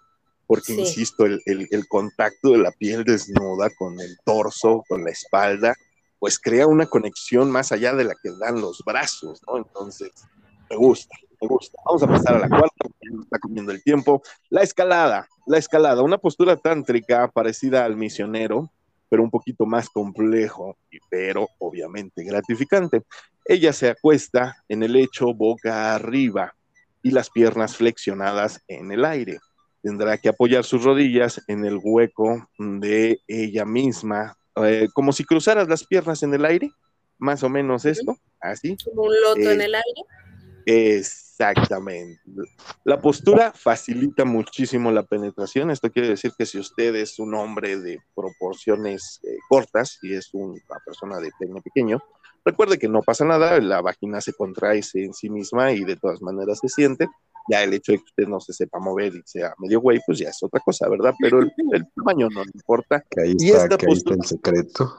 porque, 0.48 0.72
insisto, 0.72 1.24
el, 1.26 1.40
el, 1.46 1.88
contacto 1.88 2.50
de 2.50 2.58
la 2.58 2.72
piel 2.72 3.04
desnuda 3.04 3.70
con 3.78 4.00
el 4.00 4.18
torso, 4.24 4.82
con 4.88 5.04
la 5.04 5.10
espalda, 5.10 5.74
pues 6.18 6.40
crea 6.40 6.66
una 6.66 6.86
conexión 6.86 7.52
más 7.52 7.70
allá 7.70 7.94
de 7.94 8.04
la 8.04 8.14
que 8.20 8.30
dan 8.40 8.60
los 8.60 8.82
brazos, 8.84 9.40
¿no? 9.46 9.58
Entonces, 9.58 10.10
me 10.68 10.76
gusta, 10.76 11.14
me 11.44 11.48
gusta. 11.48 11.78
Vamos 11.84 12.02
a 12.02 12.06
pasar 12.06 12.36
a 12.36 12.38
la 12.40 12.48
cuarta, 12.48 12.86
está 13.22 13.38
comiendo 13.38 13.72
el 13.72 13.82
tiempo. 13.82 14.22
La 14.50 14.62
escalada, 14.62 15.28
la 15.46 15.58
escalada, 15.58 16.02
una 16.02 16.18
postura 16.18 16.56
tántrica 16.56 17.28
parecida 17.28 17.84
al 17.84 17.96
misionero, 17.96 18.70
pero 19.08 19.22
un 19.22 19.30
poquito 19.30 19.66
más 19.66 19.88
complejo, 19.88 20.76
pero 21.10 21.48
obviamente 21.58 22.24
gratificante. 22.24 23.02
Ella 23.44 23.72
se 23.72 23.90
acuesta 23.90 24.56
en 24.68 24.82
el 24.82 24.92
lecho 24.92 25.34
boca 25.34 25.94
arriba 25.94 26.54
y 27.02 27.10
las 27.10 27.30
piernas 27.30 27.76
flexionadas 27.76 28.62
en 28.66 28.90
el 28.90 29.04
aire. 29.04 29.38
Tendrá 29.82 30.16
que 30.16 30.30
apoyar 30.30 30.64
sus 30.64 30.82
rodillas 30.82 31.42
en 31.46 31.66
el 31.66 31.78
hueco 31.82 32.48
de 32.58 33.20
ella 33.28 33.66
misma, 33.66 34.34
eh, 34.56 34.88
como 34.94 35.12
si 35.12 35.24
cruzaras 35.24 35.68
las 35.68 35.84
piernas 35.84 36.22
en 36.22 36.32
el 36.32 36.46
aire, 36.46 36.70
más 37.18 37.42
o 37.42 37.50
menos 37.50 37.84
esto, 37.84 38.16
así. 38.40 38.76
Como 38.82 39.02
un 39.02 39.14
loto 39.20 39.50
en 39.50 39.60
eh, 39.60 39.64
el 39.64 39.74
aire. 39.74 40.02
Exactamente. 41.38 42.20
La 42.84 43.00
postura 43.00 43.52
facilita 43.52 44.24
muchísimo 44.24 44.92
la 44.92 45.02
penetración. 45.02 45.70
Esto 45.70 45.90
quiere 45.90 46.08
decir 46.08 46.32
que 46.38 46.46
si 46.46 46.58
usted 46.58 46.94
es 46.94 47.18
un 47.18 47.34
hombre 47.34 47.76
de 47.80 47.98
proporciones 48.14 49.20
eh, 49.24 49.36
cortas 49.48 49.98
y 50.02 50.14
es 50.14 50.30
una 50.32 50.60
persona 50.84 51.18
de 51.18 51.30
pene 51.38 51.60
pequeño, 51.60 52.00
recuerde 52.44 52.78
que 52.78 52.88
no 52.88 53.02
pasa 53.02 53.24
nada, 53.24 53.60
la 53.60 53.80
vagina 53.80 54.20
se 54.20 54.32
contrae 54.32 54.80
en 54.94 55.12
sí 55.12 55.28
misma 55.28 55.72
y 55.72 55.84
de 55.84 55.96
todas 55.96 56.22
maneras 56.22 56.60
se 56.60 56.68
siente. 56.68 57.08
Ya 57.48 57.62
el 57.62 57.74
hecho 57.74 57.92
de 57.92 57.98
que 57.98 58.04
usted 58.04 58.26
no 58.26 58.40
se 58.40 58.52
sepa 58.52 58.78
mover 58.78 59.14
y 59.14 59.22
sea 59.24 59.54
medio 59.58 59.80
güey, 59.80 60.00
pues 60.06 60.18
ya 60.18 60.30
es 60.30 60.42
otra 60.42 60.60
cosa, 60.60 60.88
¿verdad? 60.88 61.14
Pero 61.18 61.40
el, 61.40 61.52
tamaño 61.94 62.28
no 62.30 62.44
le 62.44 62.50
importa. 62.54 63.04
Que 63.10 63.22
ahí 63.22 63.34
está, 63.38 63.76
que 63.76 63.86
ahí 63.86 63.92
está 63.92 64.14
el 64.14 64.24
secreto. 64.24 64.96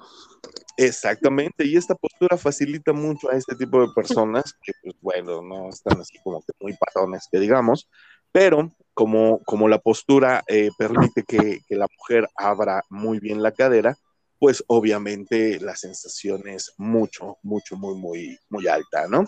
Exactamente, 0.77 1.65
y 1.65 1.77
esta 1.77 1.95
postura 1.95 2.37
facilita 2.37 2.91
mucho 2.91 3.31
a 3.31 3.37
este 3.37 3.55
tipo 3.55 3.79
de 3.79 3.93
personas 3.95 4.53
que, 4.61 4.73
pues 4.83 4.95
bueno, 4.99 5.41
no 5.41 5.69
están 5.69 6.01
así 6.01 6.17
como 6.21 6.41
que 6.41 6.51
muy 6.59 6.73
patrones, 6.73 7.27
que 7.31 7.39
digamos, 7.39 7.87
pero 8.33 8.69
como, 8.93 9.39
como 9.45 9.69
la 9.69 9.79
postura 9.79 10.43
eh, 10.47 10.69
permite 10.77 11.23
que, 11.23 11.61
la 11.69 11.87
mujer 11.97 12.27
abra 12.35 12.83
muy 12.89 13.19
bien 13.19 13.41
la 13.41 13.53
cadera, 13.53 13.95
pues 14.37 14.61
obviamente 14.67 15.61
la 15.61 15.77
sensación 15.77 16.45
es 16.49 16.73
mucho, 16.77 17.37
mucho, 17.41 17.77
muy, 17.77 17.95
muy, 17.95 18.37
muy 18.49 18.67
alta, 18.67 19.07
¿no? 19.07 19.23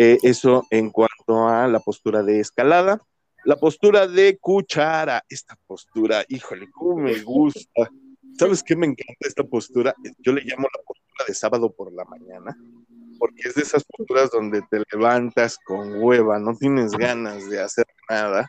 Eh, 0.00 0.18
eso 0.22 0.64
en 0.70 0.90
cuanto 0.90 1.48
a 1.48 1.66
la 1.66 1.80
postura 1.80 2.22
de 2.22 2.38
escalada. 2.38 3.00
La 3.44 3.56
postura 3.56 4.06
de 4.06 4.38
cuchara, 4.38 5.24
esta 5.28 5.56
postura, 5.66 6.24
híjole, 6.28 6.68
cómo 6.70 6.96
me 6.96 7.20
gusta 7.22 7.88
¿Sabes 8.38 8.62
qué 8.62 8.76
me 8.76 8.86
encanta 8.86 9.26
esta 9.26 9.42
postura? 9.42 9.94
Yo 10.18 10.32
le 10.32 10.42
llamo 10.42 10.68
la 10.72 10.82
postura 10.84 11.24
de 11.26 11.34
sábado 11.34 11.70
por 11.70 11.92
la 11.92 12.04
mañana, 12.04 12.56
porque 13.18 13.48
es 13.48 13.56
de 13.56 13.62
esas 13.62 13.84
posturas 13.84 14.30
donde 14.30 14.62
te 14.70 14.82
levantas 14.92 15.58
con 15.64 16.00
hueva, 16.00 16.38
no 16.38 16.54
tienes 16.56 16.92
ganas 16.92 17.50
de 17.50 17.60
hacer 17.60 17.86
nada, 18.08 18.48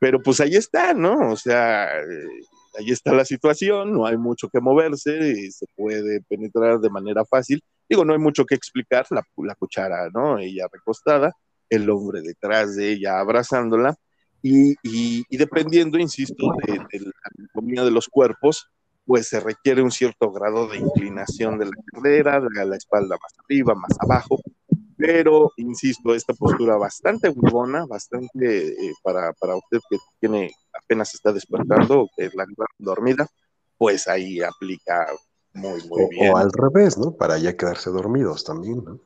pero 0.00 0.20
pues 0.20 0.40
ahí 0.40 0.56
está, 0.56 0.94
¿no? 0.94 1.30
O 1.30 1.36
sea, 1.36 1.96
eh, 1.96 2.28
ahí 2.76 2.90
está 2.90 3.12
la 3.12 3.24
situación, 3.24 3.92
no 3.92 4.04
hay 4.04 4.16
mucho 4.16 4.48
que 4.48 4.60
moverse 4.60 5.16
y 5.16 5.52
se 5.52 5.66
puede 5.76 6.22
penetrar 6.22 6.80
de 6.80 6.90
manera 6.90 7.24
fácil. 7.24 7.62
Digo, 7.90 8.04
no 8.04 8.12
hay 8.12 8.20
mucho 8.20 8.44
que 8.44 8.54
explicar, 8.54 9.04
la, 9.10 9.54
cuchara, 9.56 10.08
¿no? 10.14 10.38
Ella 10.38 10.68
recostada, 10.72 11.32
el 11.68 11.90
hombre 11.90 12.22
detrás 12.22 12.76
de 12.76 12.92
ella 12.92 13.18
abrazándola. 13.18 13.96
Y, 14.42 14.76
dependiendo, 15.36 15.98
insisto, 15.98 16.52
de, 16.66 17.00
la 17.00 17.12
anatomía 17.36 17.84
de 17.84 17.90
los 17.90 18.08
cuerpos, 18.08 18.70
pues 19.04 19.26
se 19.26 19.40
requiere 19.40 19.82
un 19.82 19.90
cierto 19.90 20.30
grado 20.30 20.68
de 20.68 20.78
inclinación 20.78 21.58
de 21.58 21.66
la 21.66 21.72
cadera, 21.92 22.40
de 22.40 22.64
la 22.64 22.76
espalda 22.76 23.16
más 23.20 23.34
arriba, 23.44 23.74
más 23.74 23.96
abajo, 23.98 24.40
pero 24.96 25.50
insisto, 25.56 26.14
esta 26.14 26.34
postura 26.34 26.76
bastante 26.76 27.30
buena, 27.30 27.86
bastante 27.86 28.68
eh, 28.68 28.92
para, 29.02 29.30
usted 29.30 29.78
que 29.90 29.96
tiene 30.20 30.52
apenas 30.72 31.12
está 31.14 31.32
despertando, 31.32 32.08
que 32.16 32.26
es 32.26 32.34
la 32.34 32.46
dormida, 32.78 33.26
pues 33.76 34.06
ahí 34.06 34.42
aplica 34.42 35.06
muy, 35.60 35.80
muy 35.88 36.08
bien. 36.10 36.32
O 36.32 36.36
al 36.36 36.50
revés, 36.52 36.98
¿no? 36.98 37.12
Para 37.12 37.38
ya 37.38 37.56
quedarse 37.56 37.90
dormidos 37.90 38.44
también, 38.44 38.84
¿no? 38.84 38.98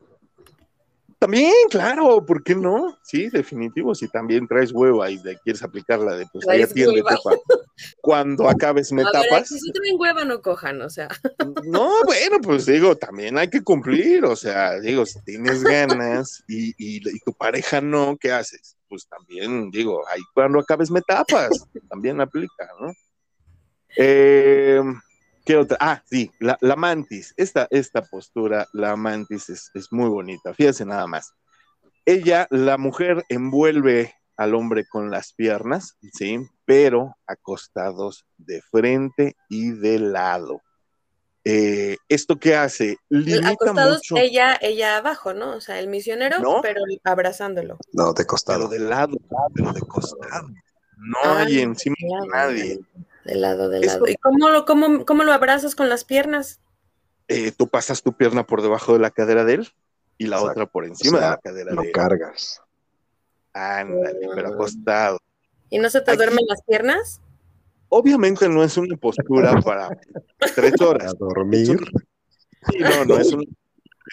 también, 1.25 1.53
claro, 1.71 2.23
¿por 2.23 2.43
qué 2.43 2.53
no? 2.53 2.99
Sí, 3.03 3.29
definitivo, 3.29 3.95
si 3.95 4.07
también 4.07 4.47
traes 4.47 4.71
hueva 4.71 5.09
y 5.09 5.19
quieres 5.43 5.63
aplicarla 5.63 6.15
de 6.15 6.27
pues 6.31 6.47
ahí 6.47 6.61
atiéndete 6.61 7.15
cuando 7.99 8.47
acabes 8.47 8.91
me 8.93 9.03
tapas. 9.03 9.49
si 9.49 9.71
traen 9.71 9.95
hueva 9.97 10.23
no 10.23 10.39
cojan, 10.43 10.79
o 10.83 10.89
sea. 10.89 11.07
No, 11.65 12.03
bueno, 12.05 12.39
pues 12.41 12.67
digo, 12.67 12.95
también 12.95 13.39
hay 13.39 13.49
que 13.49 13.63
cumplir, 13.63 14.23
o 14.23 14.35
sea, 14.35 14.79
digo, 14.79 15.03
si 15.07 15.19
tienes 15.23 15.63
ganas 15.63 16.43
y, 16.47 16.75
y, 16.77 17.01
tu 17.21 17.33
pareja 17.33 17.81
no, 17.81 18.17
¿qué 18.19 18.31
haces? 18.31 18.77
Pues 18.87 19.07
también, 19.07 19.71
digo, 19.71 20.07
ahí 20.07 20.21
cuando 20.33 20.59
acabes 20.59 20.91
me 20.91 21.01
tapas, 21.01 21.67
también 21.89 22.21
aplica, 22.21 22.69
¿no? 22.79 22.93
Eh, 23.97 24.81
¿Qué 25.45 25.55
otra? 25.55 25.77
Ah, 25.79 26.01
sí, 26.05 26.31
la, 26.39 26.75
mantis. 26.75 27.33
Esta, 27.37 27.67
esta 27.69 28.01
postura, 28.01 28.67
la 28.73 28.95
mantis 28.95 29.49
es, 29.49 29.87
muy 29.91 30.09
bonita. 30.09 30.53
Fíjense 30.55 30.85
nada 30.85 31.05
más. 31.05 31.33
Ella, 32.03 32.47
la 32.49 32.77
mujer, 32.79 33.23
envuelve 33.29 34.15
al 34.37 34.55
hombre 34.55 34.85
con 34.87 35.11
las 35.11 35.33
piernas, 35.33 35.97
sí, 36.13 36.39
pero 36.65 37.15
acostados 37.27 38.25
de 38.37 38.61
frente 38.63 39.35
y 39.47 39.71
de 39.71 39.99
lado. 39.99 40.61
Eh, 41.43 41.97
¿Esto 42.09 42.39
qué 42.39 42.55
hace? 42.55 42.97
Limita 43.09 43.49
acostados 43.49 44.01
ella, 44.15 44.57
ella 44.59 44.97
abajo, 44.97 45.35
¿no? 45.35 45.55
O 45.55 45.61
sea, 45.61 45.79
el 45.79 45.87
misionero, 45.89 46.59
pero 46.63 46.81
abrazándolo. 47.03 47.77
No, 47.93 48.13
de 48.13 48.25
costado. 48.25 48.67
Pero 48.67 48.83
de 48.83 48.89
lado, 48.89 49.15
pero 49.53 49.71
de 49.71 49.81
costado. 49.81 50.47
No 50.97 51.35
hay 51.35 51.59
encima 51.59 51.95
de 51.99 52.27
nadie. 52.27 52.79
De 53.25 53.35
lado, 53.35 53.69
de 53.69 53.81
lado. 53.81 54.07
¿Y 54.07 54.15
cómo 54.15 54.49
lo, 54.49 54.65
cómo, 54.65 55.03
cómo 55.03 55.23
lo 55.23 55.33
abrazas 55.33 55.75
con 55.75 55.89
las 55.89 56.05
piernas? 56.05 56.59
Eh, 57.27 57.51
tú 57.51 57.67
pasas 57.67 58.03
tu 58.03 58.13
pierna 58.13 58.45
por 58.45 58.61
debajo 58.61 58.93
de 58.93 58.99
la 58.99 59.09
cadera 59.09 59.43
de 59.43 59.55
él 59.55 59.69
y 60.17 60.27
la 60.27 60.41
otra 60.41 60.67
por 60.67 60.85
encima 60.85 61.19
de 61.19 61.29
la 61.29 61.37
cadera 61.37 61.73
de 61.73 61.87
él. 61.87 61.91
cargas. 61.91 62.61
Ándale, 63.51 64.29
pero 64.33 64.49
acostado. 64.49 65.17
¿Y 65.69 65.79
no 65.79 65.89
se 65.89 66.01
te 66.01 66.15
duermen 66.15 66.45
las 66.47 66.61
piernas? 66.63 67.19
Obviamente 67.89 68.47
no 68.47 68.63
es 68.63 68.77
una 68.77 68.95
postura 68.95 69.59
para 69.65 69.89
tres 70.53 70.79
horas. 70.79 71.15
Para 71.15 71.33
dormir. 71.33 71.79
Sí, 72.71 72.79
no, 72.79 73.05
no 73.05 73.17
es 73.17 73.33
un 73.33 73.43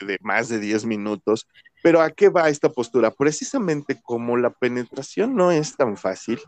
de 0.06 0.18
más 0.22 0.48
de 0.48 0.58
diez 0.58 0.84
minutos. 0.84 1.46
Pero 1.82 2.00
¿a 2.00 2.10
qué 2.10 2.28
va 2.28 2.48
esta 2.48 2.70
postura? 2.70 3.10
Precisamente 3.10 4.00
como 4.00 4.36
la 4.36 4.50
penetración 4.50 5.34
no 5.34 5.50
es 5.50 5.76
tan 5.76 5.96
fácil, 5.96 6.40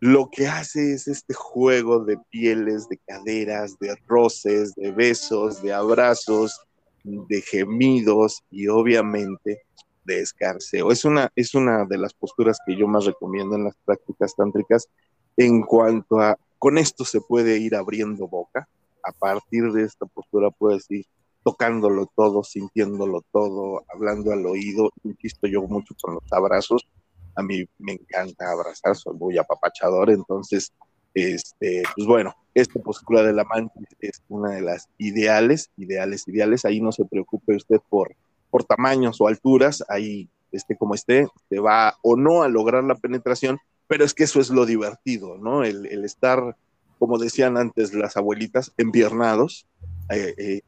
lo 0.00 0.30
que 0.30 0.48
hace 0.48 0.94
es 0.94 1.06
este 1.08 1.34
juego 1.34 2.04
de 2.04 2.18
pieles, 2.30 2.88
de 2.88 2.96
caderas, 2.96 3.78
de 3.78 3.94
roces, 4.06 4.74
de 4.74 4.92
besos, 4.92 5.62
de 5.62 5.74
abrazos, 5.74 6.58
de 7.04 7.42
gemidos 7.42 8.42
y 8.50 8.68
obviamente 8.68 9.62
de 10.04 10.20
escarceo. 10.20 10.90
Es 10.90 11.04
una, 11.04 11.30
es 11.36 11.54
una 11.54 11.84
de 11.84 11.98
las 11.98 12.14
posturas 12.14 12.58
que 12.66 12.76
yo 12.76 12.88
más 12.88 13.04
recomiendo 13.04 13.56
en 13.56 13.64
las 13.64 13.76
prácticas 13.84 14.34
tántricas 14.34 14.88
en 15.36 15.62
cuanto 15.62 16.18
a, 16.18 16.38
con 16.58 16.78
esto 16.78 17.04
se 17.04 17.20
puede 17.20 17.58
ir 17.58 17.74
abriendo 17.74 18.26
boca, 18.26 18.68
a 19.02 19.12
partir 19.12 19.70
de 19.72 19.84
esta 19.84 20.06
postura 20.06 20.50
puedes 20.50 20.90
ir 20.90 21.04
tocándolo 21.42 22.10
todo, 22.14 22.42
sintiéndolo 22.42 23.22
todo, 23.32 23.82
hablando 23.92 24.32
al 24.32 24.44
oído, 24.46 24.90
insisto 25.04 25.46
yo 25.46 25.62
mucho 25.62 25.94
con 26.00 26.14
los 26.14 26.32
abrazos, 26.32 26.86
a 27.34 27.42
mí 27.42 27.64
me 27.78 27.92
encanta 27.92 28.50
abrazar, 28.50 28.96
soy 28.96 29.16
muy 29.16 29.38
apapachador, 29.38 30.10
entonces, 30.10 30.72
este, 31.14 31.82
pues 31.94 32.06
bueno, 32.06 32.34
esta 32.54 32.80
postura 32.80 33.22
de 33.22 33.32
la 33.32 33.44
mantis 33.44 33.88
es 34.00 34.22
una 34.28 34.52
de 34.52 34.62
las 34.62 34.88
ideales, 34.98 35.70
ideales, 35.76 36.26
ideales, 36.26 36.64
ahí 36.64 36.80
no 36.80 36.92
se 36.92 37.04
preocupe 37.04 37.56
usted 37.56 37.80
por, 37.88 38.14
por 38.50 38.64
tamaños 38.64 39.20
o 39.20 39.28
alturas, 39.28 39.84
ahí 39.88 40.28
esté 40.52 40.76
como 40.76 40.94
esté, 40.94 41.28
se 41.48 41.58
va 41.60 41.96
o 42.02 42.16
no 42.16 42.42
a 42.42 42.48
lograr 42.48 42.84
la 42.84 42.96
penetración, 42.96 43.58
pero 43.86 44.04
es 44.04 44.14
que 44.14 44.24
eso 44.24 44.40
es 44.40 44.50
lo 44.50 44.66
divertido, 44.66 45.36
¿no? 45.38 45.64
El, 45.64 46.04
estar, 46.04 46.56
como 46.98 47.18
decían 47.18 47.56
antes 47.56 47.94
las 47.94 48.16
abuelitas, 48.16 48.72
empiernados, 48.76 49.66
eh, 50.10 50.34
eh 50.38 50.60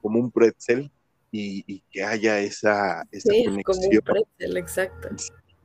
como 0.00 0.20
un 0.20 0.30
pretzel, 0.30 0.90
y, 1.36 1.80
que 1.90 2.04
haya 2.04 2.38
esa, 2.38 3.04
esa 3.10 3.30
sí, 3.30 3.44
conexión. 3.44 4.02
Como 4.04 4.20
un 4.40 4.56
exacto. 4.56 5.08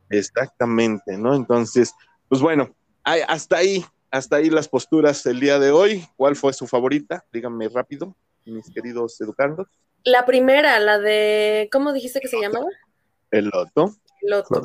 Exactamente, 0.09 1.17
¿no? 1.17 1.35
Entonces, 1.35 1.93
pues 2.27 2.41
bueno, 2.41 2.75
hasta 3.03 3.57
ahí, 3.57 3.85
hasta 4.09 4.37
ahí 4.37 4.49
las 4.49 4.67
posturas 4.67 5.25
el 5.27 5.39
día 5.39 5.59
de 5.59 5.71
hoy. 5.71 6.03
¿Cuál 6.17 6.35
fue 6.35 6.53
su 6.53 6.65
favorita? 6.65 7.23
Díganme 7.31 7.69
rápido, 7.69 8.15
mis 8.45 8.69
queridos 8.71 9.21
educandos. 9.21 9.67
La 10.03 10.25
primera, 10.25 10.79
la 10.79 10.97
de, 10.97 11.69
¿cómo 11.71 11.93
dijiste 11.93 12.19
que 12.19 12.29
se 12.29 12.41
llamaba? 12.41 12.65
El 13.29 13.45
loto. 13.53 13.95
Loto, 14.23 14.61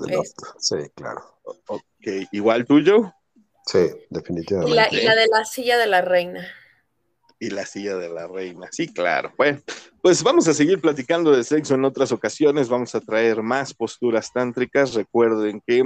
Sí, 0.59 0.77
claro. 0.95 1.23
Ok, 1.67 1.85
igual 2.33 2.65
tuyo. 2.65 3.13
Sí, 3.67 3.91
definitivamente. 4.09 4.97
y 4.97 5.03
la 5.05 5.15
de 5.15 5.27
la 5.27 5.45
silla 5.45 5.77
de 5.77 5.87
la 5.87 6.01
reina 6.01 6.47
y 7.39 7.51
la 7.51 7.67
silla 7.67 7.97
de 7.97 8.09
la 8.09 8.27
reina. 8.27 8.69
Sí, 8.71 8.89
claro. 8.93 9.33
Bueno, 9.37 9.61
pues 10.03 10.23
vamos 10.23 10.49
a 10.49 10.55
seguir 10.55 10.81
platicando 10.81 11.33
de 11.33 11.45
sexo 11.45 11.75
en 11.75 11.85
otras 11.85 12.13
ocasiones. 12.13 12.69
Vamos 12.69 12.95
a 12.95 13.01
traer 13.01 13.43
más 13.43 13.75
posturas 13.75 14.33
tántricas. 14.33 14.95
Recuerden 14.95 15.61
que 15.67 15.83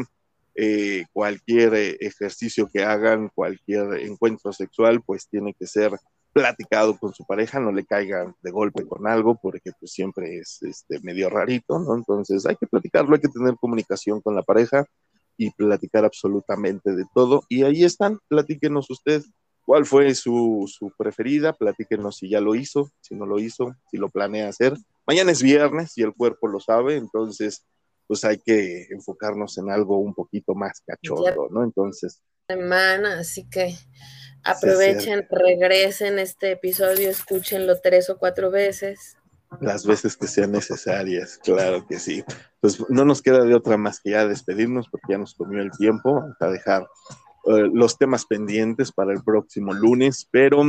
eh, 0.54 1.04
cualquier 1.12 1.74
eh, 1.74 1.96
ejercicio 2.00 2.68
que 2.72 2.82
hagan, 2.82 3.30
cualquier 3.34 3.94
encuentro 4.00 4.52
sexual, 4.52 5.02
pues 5.04 5.28
tiene 5.28 5.54
que 5.54 5.66
ser 5.66 5.92
platicado 6.32 6.96
con 6.98 7.14
su 7.14 7.24
pareja, 7.24 7.58
no 7.58 7.72
le 7.72 7.84
caigan 7.84 8.34
de 8.42 8.50
golpe 8.50 8.86
con 8.86 9.06
algo, 9.06 9.38
porque 9.40 9.72
pues 9.78 9.92
siempre 9.92 10.38
es 10.38 10.62
este, 10.62 11.00
medio 11.00 11.30
rarito, 11.30 11.78
¿no? 11.78 11.96
Entonces 11.96 12.44
hay 12.46 12.56
que 12.56 12.66
platicarlo, 12.66 13.14
hay 13.14 13.20
que 13.20 13.28
tener 13.28 13.56
comunicación 13.56 14.20
con 14.20 14.34
la 14.34 14.42
pareja 14.42 14.84
y 15.36 15.50
platicar 15.50 16.04
absolutamente 16.04 16.94
de 16.94 17.04
todo. 17.14 17.42
Y 17.48 17.62
ahí 17.62 17.84
están, 17.84 18.18
platíquenos 18.28 18.90
usted 18.90 19.22
¿Cuál 19.68 19.84
fue 19.84 20.14
su, 20.14 20.66
preferida? 20.96 21.52
Platíquenos 21.52 22.16
si 22.16 22.30
ya 22.30 22.40
lo 22.40 22.54
hizo, 22.54 22.90
si 23.02 23.14
no 23.14 23.26
lo 23.26 23.38
hizo, 23.38 23.76
si 23.90 23.98
lo 23.98 24.08
planea 24.08 24.48
hacer. 24.48 24.72
Mañana 25.06 25.30
es 25.30 25.42
viernes 25.42 25.92
y 25.98 26.02
el 26.02 26.14
cuerpo 26.14 26.48
lo 26.48 26.58
sabe, 26.58 26.96
entonces 26.96 27.66
pues 28.06 28.24
hay 28.24 28.38
que 28.38 28.86
enfocarnos 28.88 29.58
en 29.58 29.70
algo 29.70 29.98
un 29.98 30.14
poquito 30.14 30.54
más 30.54 30.80
cachondo, 30.86 31.48
¿no? 31.50 31.64
Entonces. 31.64 32.22
Semana, 32.48 33.18
así 33.18 33.46
que 33.50 33.76
aprovechen, 34.42 35.26
regresen 35.30 36.18
este 36.18 36.52
episodio, 36.52 37.10
escúchenlo 37.10 37.78
tres 37.78 38.08
o 38.08 38.16
cuatro 38.16 38.50
veces. 38.50 39.18
Las 39.60 39.84
veces 39.84 40.16
que 40.16 40.28
sean 40.28 40.52
necesarias, 40.52 41.38
claro 41.44 41.86
que 41.86 41.98
sí. 41.98 42.24
Pues 42.60 42.82
no 42.88 43.04
nos 43.04 43.20
queda 43.20 43.44
de 43.44 43.54
otra 43.54 43.76
más 43.76 44.00
que 44.00 44.12
ya 44.12 44.26
despedirnos 44.26 44.88
porque 44.90 45.12
ya 45.12 45.18
nos 45.18 45.34
comió 45.34 45.60
el 45.60 45.72
tiempo, 45.72 46.14
vamos 46.14 46.36
a 46.40 46.48
dejar 46.48 46.86
eh, 47.46 47.70
los 47.72 47.96
temas 47.98 48.26
pendientes 48.26 48.92
para 48.92 49.12
el 49.12 49.22
próximo 49.22 49.72
lunes, 49.72 50.28
pero 50.30 50.62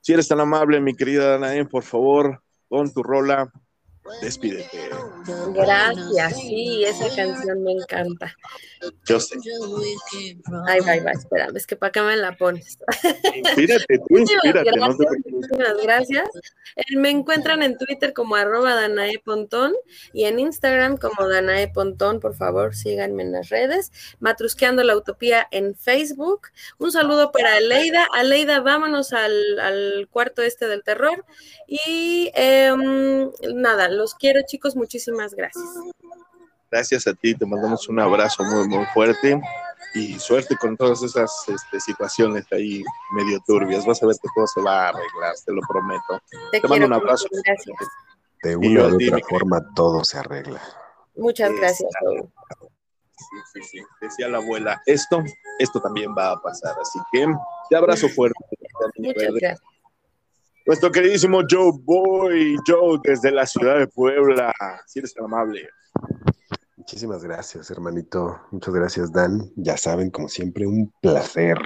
si 0.00 0.12
eres 0.12 0.28
tan 0.28 0.40
amable, 0.40 0.80
mi 0.80 0.94
querida 0.94 1.30
Danae, 1.30 1.64
por 1.64 1.84
favor, 1.84 2.42
con 2.68 2.92
tu 2.92 3.02
rola, 3.02 3.52
despídete. 4.20 4.90
Gracias, 5.54 6.36
sí, 6.36 6.84
esa 6.84 7.14
canción 7.14 7.62
me 7.62 7.72
encanta. 7.72 8.34
Yo 9.04 9.20
sé. 9.20 9.36
Ay, 10.66 10.80
bye, 10.80 11.00
bye, 11.00 11.12
espérame, 11.12 11.56
es 11.56 11.66
que 11.66 11.76
para 11.76 11.92
qué 11.92 12.02
me 12.02 12.16
la 12.16 12.36
pones. 12.36 12.78
Inspírate, 13.34 13.98
tú 13.98 14.18
inspírate. 14.18 14.70
Muchísimas 14.78 15.82
gracias. 15.82 16.28
Eh, 16.76 16.96
me 16.96 17.10
encuentran 17.10 17.62
en 17.62 17.76
Twitter 17.78 18.12
como 18.12 18.34
arroba 18.34 18.74
Danae 18.74 19.18
Pontón 19.18 19.74
y 20.12 20.24
en 20.24 20.38
Instagram 20.38 20.96
como 20.96 21.28
Danae 21.28 21.68
Pontón, 21.68 22.20
por 22.20 22.34
favor, 22.34 22.74
síganme 22.74 23.22
en 23.22 23.32
las 23.32 23.50
redes. 23.50 23.92
Matrusqueando 24.20 24.82
la 24.82 24.96
Utopía 24.96 25.46
en 25.50 25.74
Facebook. 25.76 26.48
Un 26.78 26.92
saludo 26.92 27.30
para 27.30 27.56
Aleida. 27.56 28.06
Aleida, 28.14 28.60
vámonos 28.60 29.12
al, 29.12 29.60
al 29.60 30.08
cuarto 30.10 30.42
este 30.42 30.66
del 30.66 30.82
terror. 30.82 31.24
Y 31.66 32.30
em, 32.34 33.30
nada, 33.54 33.88
los 33.92 34.14
quiero 34.14 34.40
chicos, 34.46 34.76
muchísimas 34.76 35.34
gracias. 35.34 35.64
Gracias 36.70 37.06
a 37.06 37.14
ti, 37.14 37.34
te 37.34 37.44
mandamos 37.44 37.88
un 37.88 38.00
abrazo 38.00 38.42
muy, 38.44 38.66
muy 38.66 38.84
fuerte 38.86 39.40
y 39.94 40.18
suerte 40.18 40.56
con 40.56 40.76
todas 40.76 41.02
esas 41.02 41.30
este, 41.48 41.80
situaciones 41.80 42.46
ahí 42.50 42.82
medio 43.14 43.38
turbias. 43.46 43.84
Vas 43.84 44.02
a 44.02 44.06
ver 44.06 44.16
que 44.22 44.28
todo 44.34 44.46
se 44.46 44.60
va 44.62 44.86
a 44.86 44.88
arreglar, 44.88 45.34
te 45.44 45.52
lo 45.52 45.60
prometo. 45.68 46.20
Te, 46.50 46.66
mando 46.66 46.86
un 46.86 46.92
abrazo. 46.94 47.26
Gracias. 47.44 47.76
De 48.42 48.56
una 48.56 48.86
u 48.86 48.94
otra 48.94 49.18
forma 49.28 49.74
todo 49.74 50.02
se 50.04 50.18
arregla. 50.18 50.60
Muchas 51.14 51.52
gracias. 51.52 51.90
Sí, 53.16 53.36
sí, 53.52 53.62
sí. 53.62 53.84
Decía 54.00 54.28
la 54.28 54.38
abuela, 54.38 54.82
esto, 54.86 55.22
esto 55.58 55.80
también 55.80 56.14
va 56.16 56.32
a 56.32 56.40
pasar. 56.42 56.74
Así 56.80 56.98
que 57.12 57.26
te 57.68 57.76
abrazo 57.76 58.08
fuerte. 58.08 58.38
Muchas 58.96 59.34
gracias. 59.34 59.71
Nuestro 60.64 60.92
queridísimo 60.92 61.40
Joe 61.48 61.72
Boy, 61.82 62.56
Joe, 62.66 62.98
desde 63.02 63.32
la 63.32 63.46
ciudad 63.46 63.78
de 63.78 63.88
Puebla. 63.88 64.52
Si 64.86 65.00
eres 65.00 65.12
tan 65.12 65.24
amable. 65.24 65.68
Muchísimas 66.76 67.24
gracias, 67.24 67.70
hermanito. 67.70 68.40
Muchas 68.52 68.72
gracias, 68.72 69.12
Dan. 69.12 69.50
Ya 69.56 69.76
saben, 69.76 70.10
como 70.10 70.28
siempre, 70.28 70.66
un 70.66 70.92
placer. 71.00 71.58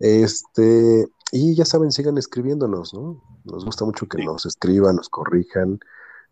Este, 0.00 1.06
y 1.30 1.54
ya 1.54 1.64
saben, 1.64 1.92
sigan 1.92 2.18
escribiéndonos, 2.18 2.92
¿no? 2.92 3.22
Nos 3.44 3.64
gusta 3.64 3.84
mucho 3.84 4.06
que 4.06 4.24
nos 4.24 4.46
escriban, 4.46 4.96
nos 4.96 5.08
corrijan, 5.08 5.78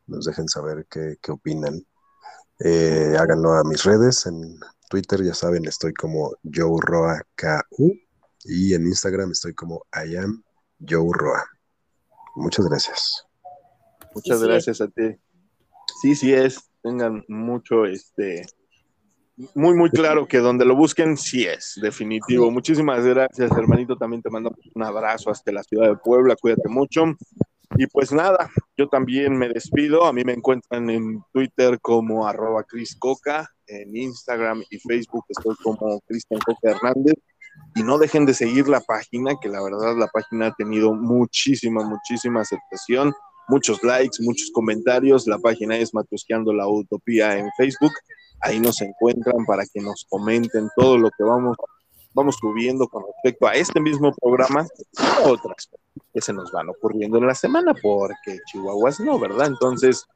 nos 0.08 0.24
dejen 0.24 0.48
saber 0.48 0.86
qué, 0.90 1.16
opinan. 1.30 1.86
Eh, 2.58 3.16
háganlo 3.18 3.52
a 3.52 3.64
mis 3.64 3.84
redes, 3.84 4.26
en 4.26 4.58
Twitter 4.88 5.22
ya 5.22 5.34
saben, 5.34 5.64
estoy 5.66 5.94
como 5.94 6.32
JoeRoaKU 6.42 7.94
y 8.44 8.74
en 8.74 8.86
Instagram 8.86 9.30
estoy 9.30 9.54
como 9.54 9.84
I 9.94 10.16
am 10.16 10.42
Joe 10.86 11.10
Roa. 11.12 11.44
Muchas 12.40 12.66
gracias. 12.66 13.26
Muchas 14.14 14.42
gracias 14.42 14.80
a 14.80 14.88
ti. 14.88 15.16
Sí, 16.00 16.14
sí 16.14 16.32
es. 16.32 16.70
Tengan 16.82 17.22
mucho, 17.28 17.84
este, 17.84 18.46
muy, 19.54 19.74
muy 19.74 19.90
claro 19.90 20.26
que 20.26 20.38
donde 20.38 20.64
lo 20.64 20.74
busquen, 20.74 21.18
sí 21.18 21.44
es, 21.44 21.78
definitivo. 21.82 22.50
Muchísimas 22.50 23.04
gracias, 23.04 23.50
hermanito. 23.52 23.96
También 23.96 24.22
te 24.22 24.30
mando 24.30 24.54
un 24.74 24.82
abrazo 24.82 25.30
hasta 25.30 25.52
la 25.52 25.62
ciudad 25.62 25.88
de 25.88 25.96
Puebla. 25.96 26.34
Cuídate 26.40 26.68
mucho. 26.68 27.04
Y 27.76 27.86
pues 27.86 28.10
nada, 28.10 28.50
yo 28.76 28.88
también 28.88 29.36
me 29.36 29.50
despido. 29.50 30.06
A 30.06 30.12
mí 30.14 30.24
me 30.24 30.32
encuentran 30.32 30.88
en 30.88 31.22
Twitter 31.32 31.78
como 31.80 32.26
arroba 32.26 32.64
Cris 32.64 32.96
Coca, 32.98 33.48
en 33.66 33.94
Instagram 33.94 34.64
y 34.70 34.78
Facebook 34.78 35.26
estoy 35.28 35.54
como 35.62 36.00
Cristian 36.00 36.40
Coca 36.40 36.70
Hernández 36.70 37.14
y 37.74 37.82
no 37.82 37.98
dejen 37.98 38.26
de 38.26 38.34
seguir 38.34 38.68
la 38.68 38.80
página, 38.80 39.34
que 39.40 39.48
la 39.48 39.62
verdad 39.62 39.96
la 39.96 40.08
página 40.08 40.48
ha 40.48 40.54
tenido 40.54 40.94
muchísima, 40.94 41.84
muchísima 41.84 42.40
aceptación, 42.40 43.12
muchos 43.48 43.82
likes, 43.82 44.22
muchos 44.22 44.50
comentarios. 44.52 45.26
La 45.26 45.38
página 45.38 45.76
es 45.76 45.94
Matusqueando 45.94 46.52
la 46.52 46.68
Utopía 46.68 47.38
en 47.38 47.48
Facebook. 47.56 47.92
Ahí 48.40 48.58
nos 48.58 48.80
encuentran 48.80 49.44
para 49.46 49.64
que 49.66 49.80
nos 49.80 50.06
comenten 50.08 50.68
todo 50.76 50.96
lo 50.98 51.10
que 51.10 51.22
vamos, 51.24 51.56
vamos 52.14 52.36
subiendo 52.40 52.88
con 52.88 53.04
respecto 53.06 53.46
a 53.46 53.54
este 53.54 53.80
mismo 53.80 54.12
programa, 54.20 54.66
otras 55.24 55.68
que 56.12 56.20
se 56.20 56.32
nos 56.32 56.50
van 56.50 56.68
ocurriendo 56.70 57.18
en 57.18 57.26
la 57.26 57.34
semana, 57.34 57.74
porque 57.80 58.38
Chihuahuas 58.50 59.00
no, 59.00 59.18
¿verdad? 59.18 59.48
Entonces, 59.48 60.06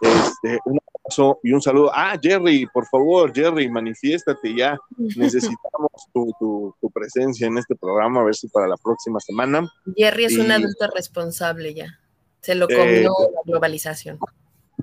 este, 0.00 0.58
un 0.64 0.78
abrazo 0.78 1.40
y 1.42 1.52
un 1.52 1.62
saludo. 1.62 1.90
Ah, 1.94 2.18
Jerry, 2.20 2.66
por 2.66 2.86
favor, 2.86 3.32
Jerry, 3.34 3.68
manifiéstate 3.70 4.54
ya. 4.56 4.78
Necesitamos 5.16 5.90
tu, 6.12 6.74
presencia 6.92 7.46
en 7.46 7.58
este 7.58 7.74
programa, 7.74 8.20
a 8.20 8.24
ver 8.24 8.34
si 8.34 8.48
para 8.48 8.68
la 8.68 8.76
próxima 8.76 9.18
semana. 9.20 9.68
Jerry 9.96 10.26
es 10.26 10.38
un 10.38 10.50
adulto 10.50 10.86
responsable 10.94 11.74
ya. 11.74 11.98
Se 12.40 12.54
lo 12.54 12.66
comió 12.68 12.84
eh, 12.86 13.30
la 13.34 13.40
globalización. 13.44 14.18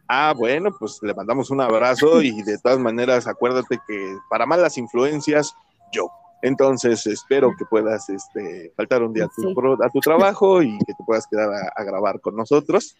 Ah, 0.07 0.33
bueno, 0.35 0.75
pues 0.77 0.99
le 1.01 1.13
mandamos 1.13 1.51
un 1.51 1.61
abrazo 1.61 2.21
y 2.21 2.41
de 2.43 2.57
todas 2.57 2.79
maneras 2.79 3.27
acuérdate 3.27 3.79
que 3.87 4.17
para 4.29 4.45
malas 4.45 4.77
influencias, 4.77 5.53
yo. 5.93 6.09
Entonces 6.41 7.05
espero 7.05 7.53
que 7.57 7.65
puedas 7.65 8.09
este, 8.09 8.73
faltar 8.75 9.03
un 9.03 9.13
día 9.13 9.25
a 9.25 9.29
tu, 9.29 9.51
a 9.83 9.89
tu 9.89 9.99
trabajo 9.99 10.61
y 10.61 10.77
que 10.79 10.93
te 10.93 11.03
puedas 11.05 11.27
quedar 11.27 11.49
a 11.75 11.83
grabar 11.83 12.19
con 12.19 12.35
nosotros. 12.35 12.95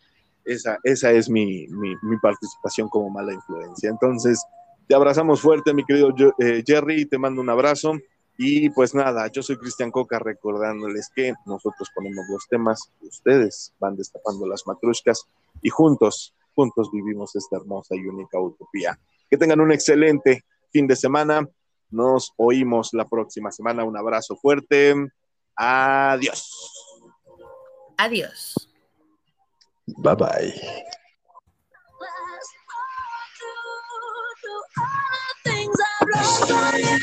Esa, 0.46 0.78
esa 0.84 1.12
es 1.12 1.30
mi, 1.30 1.68
participación 2.22 2.90
como 2.90 3.10
mala 3.10 3.34
influencia. 3.34 3.90
Entonces, 3.90 4.44
te 4.88 4.96
abrazamos 4.96 5.42
fuerte, 5.42 5.74
mi 5.74 5.86
querido 5.86 6.14
eh, 6.40 6.64
Jerry, 6.66 7.06
te 7.06 7.18
mando 7.18 7.42
un 7.42 7.50
abrazo. 7.50 7.94
Y 8.38 8.70
pues 8.72 8.96
nada, 8.96 9.28
yo 9.28 9.44
soy 9.44 9.58
Cristian 9.58 9.92
Coca 9.92 10.18
recordándoles 10.18 11.10
que 11.16 11.34
nosotros 11.46 11.90
ponemos 11.94 12.26
los 12.30 12.48
temas, 12.48 12.92
ustedes 13.02 13.74
van 13.80 13.96
destapando 13.96 14.48
las 14.48 14.66
matrushkas 14.66 15.26
y 15.62 15.70
juntos, 15.70 16.34
juntos 16.56 16.90
vivimos 16.92 17.36
esta 17.36 17.58
hermosa 17.58 17.96
y 17.96 18.08
única 18.08 18.40
utopía. 18.40 18.98
Que 19.30 19.38
tengan 19.38 19.62
un 19.62 19.72
excelente 19.72 20.44
fin 20.72 20.88
de 20.88 20.96
semana. 20.96 21.48
Nos 21.90 22.34
oímos 22.38 22.94
la 22.94 23.08
próxima 23.08 23.52
semana. 23.52 23.84
Un 23.84 23.98
abrazo 23.98 24.36
fuerte. 24.36 24.96
Adiós. 25.56 26.50
Adiós. 27.98 28.71
Bye 29.88 30.16
bye. 30.16 30.52
Things 35.46 35.78
I 35.80 36.06
wrote 36.06 36.50
for 36.50 36.80
you. 36.80 36.96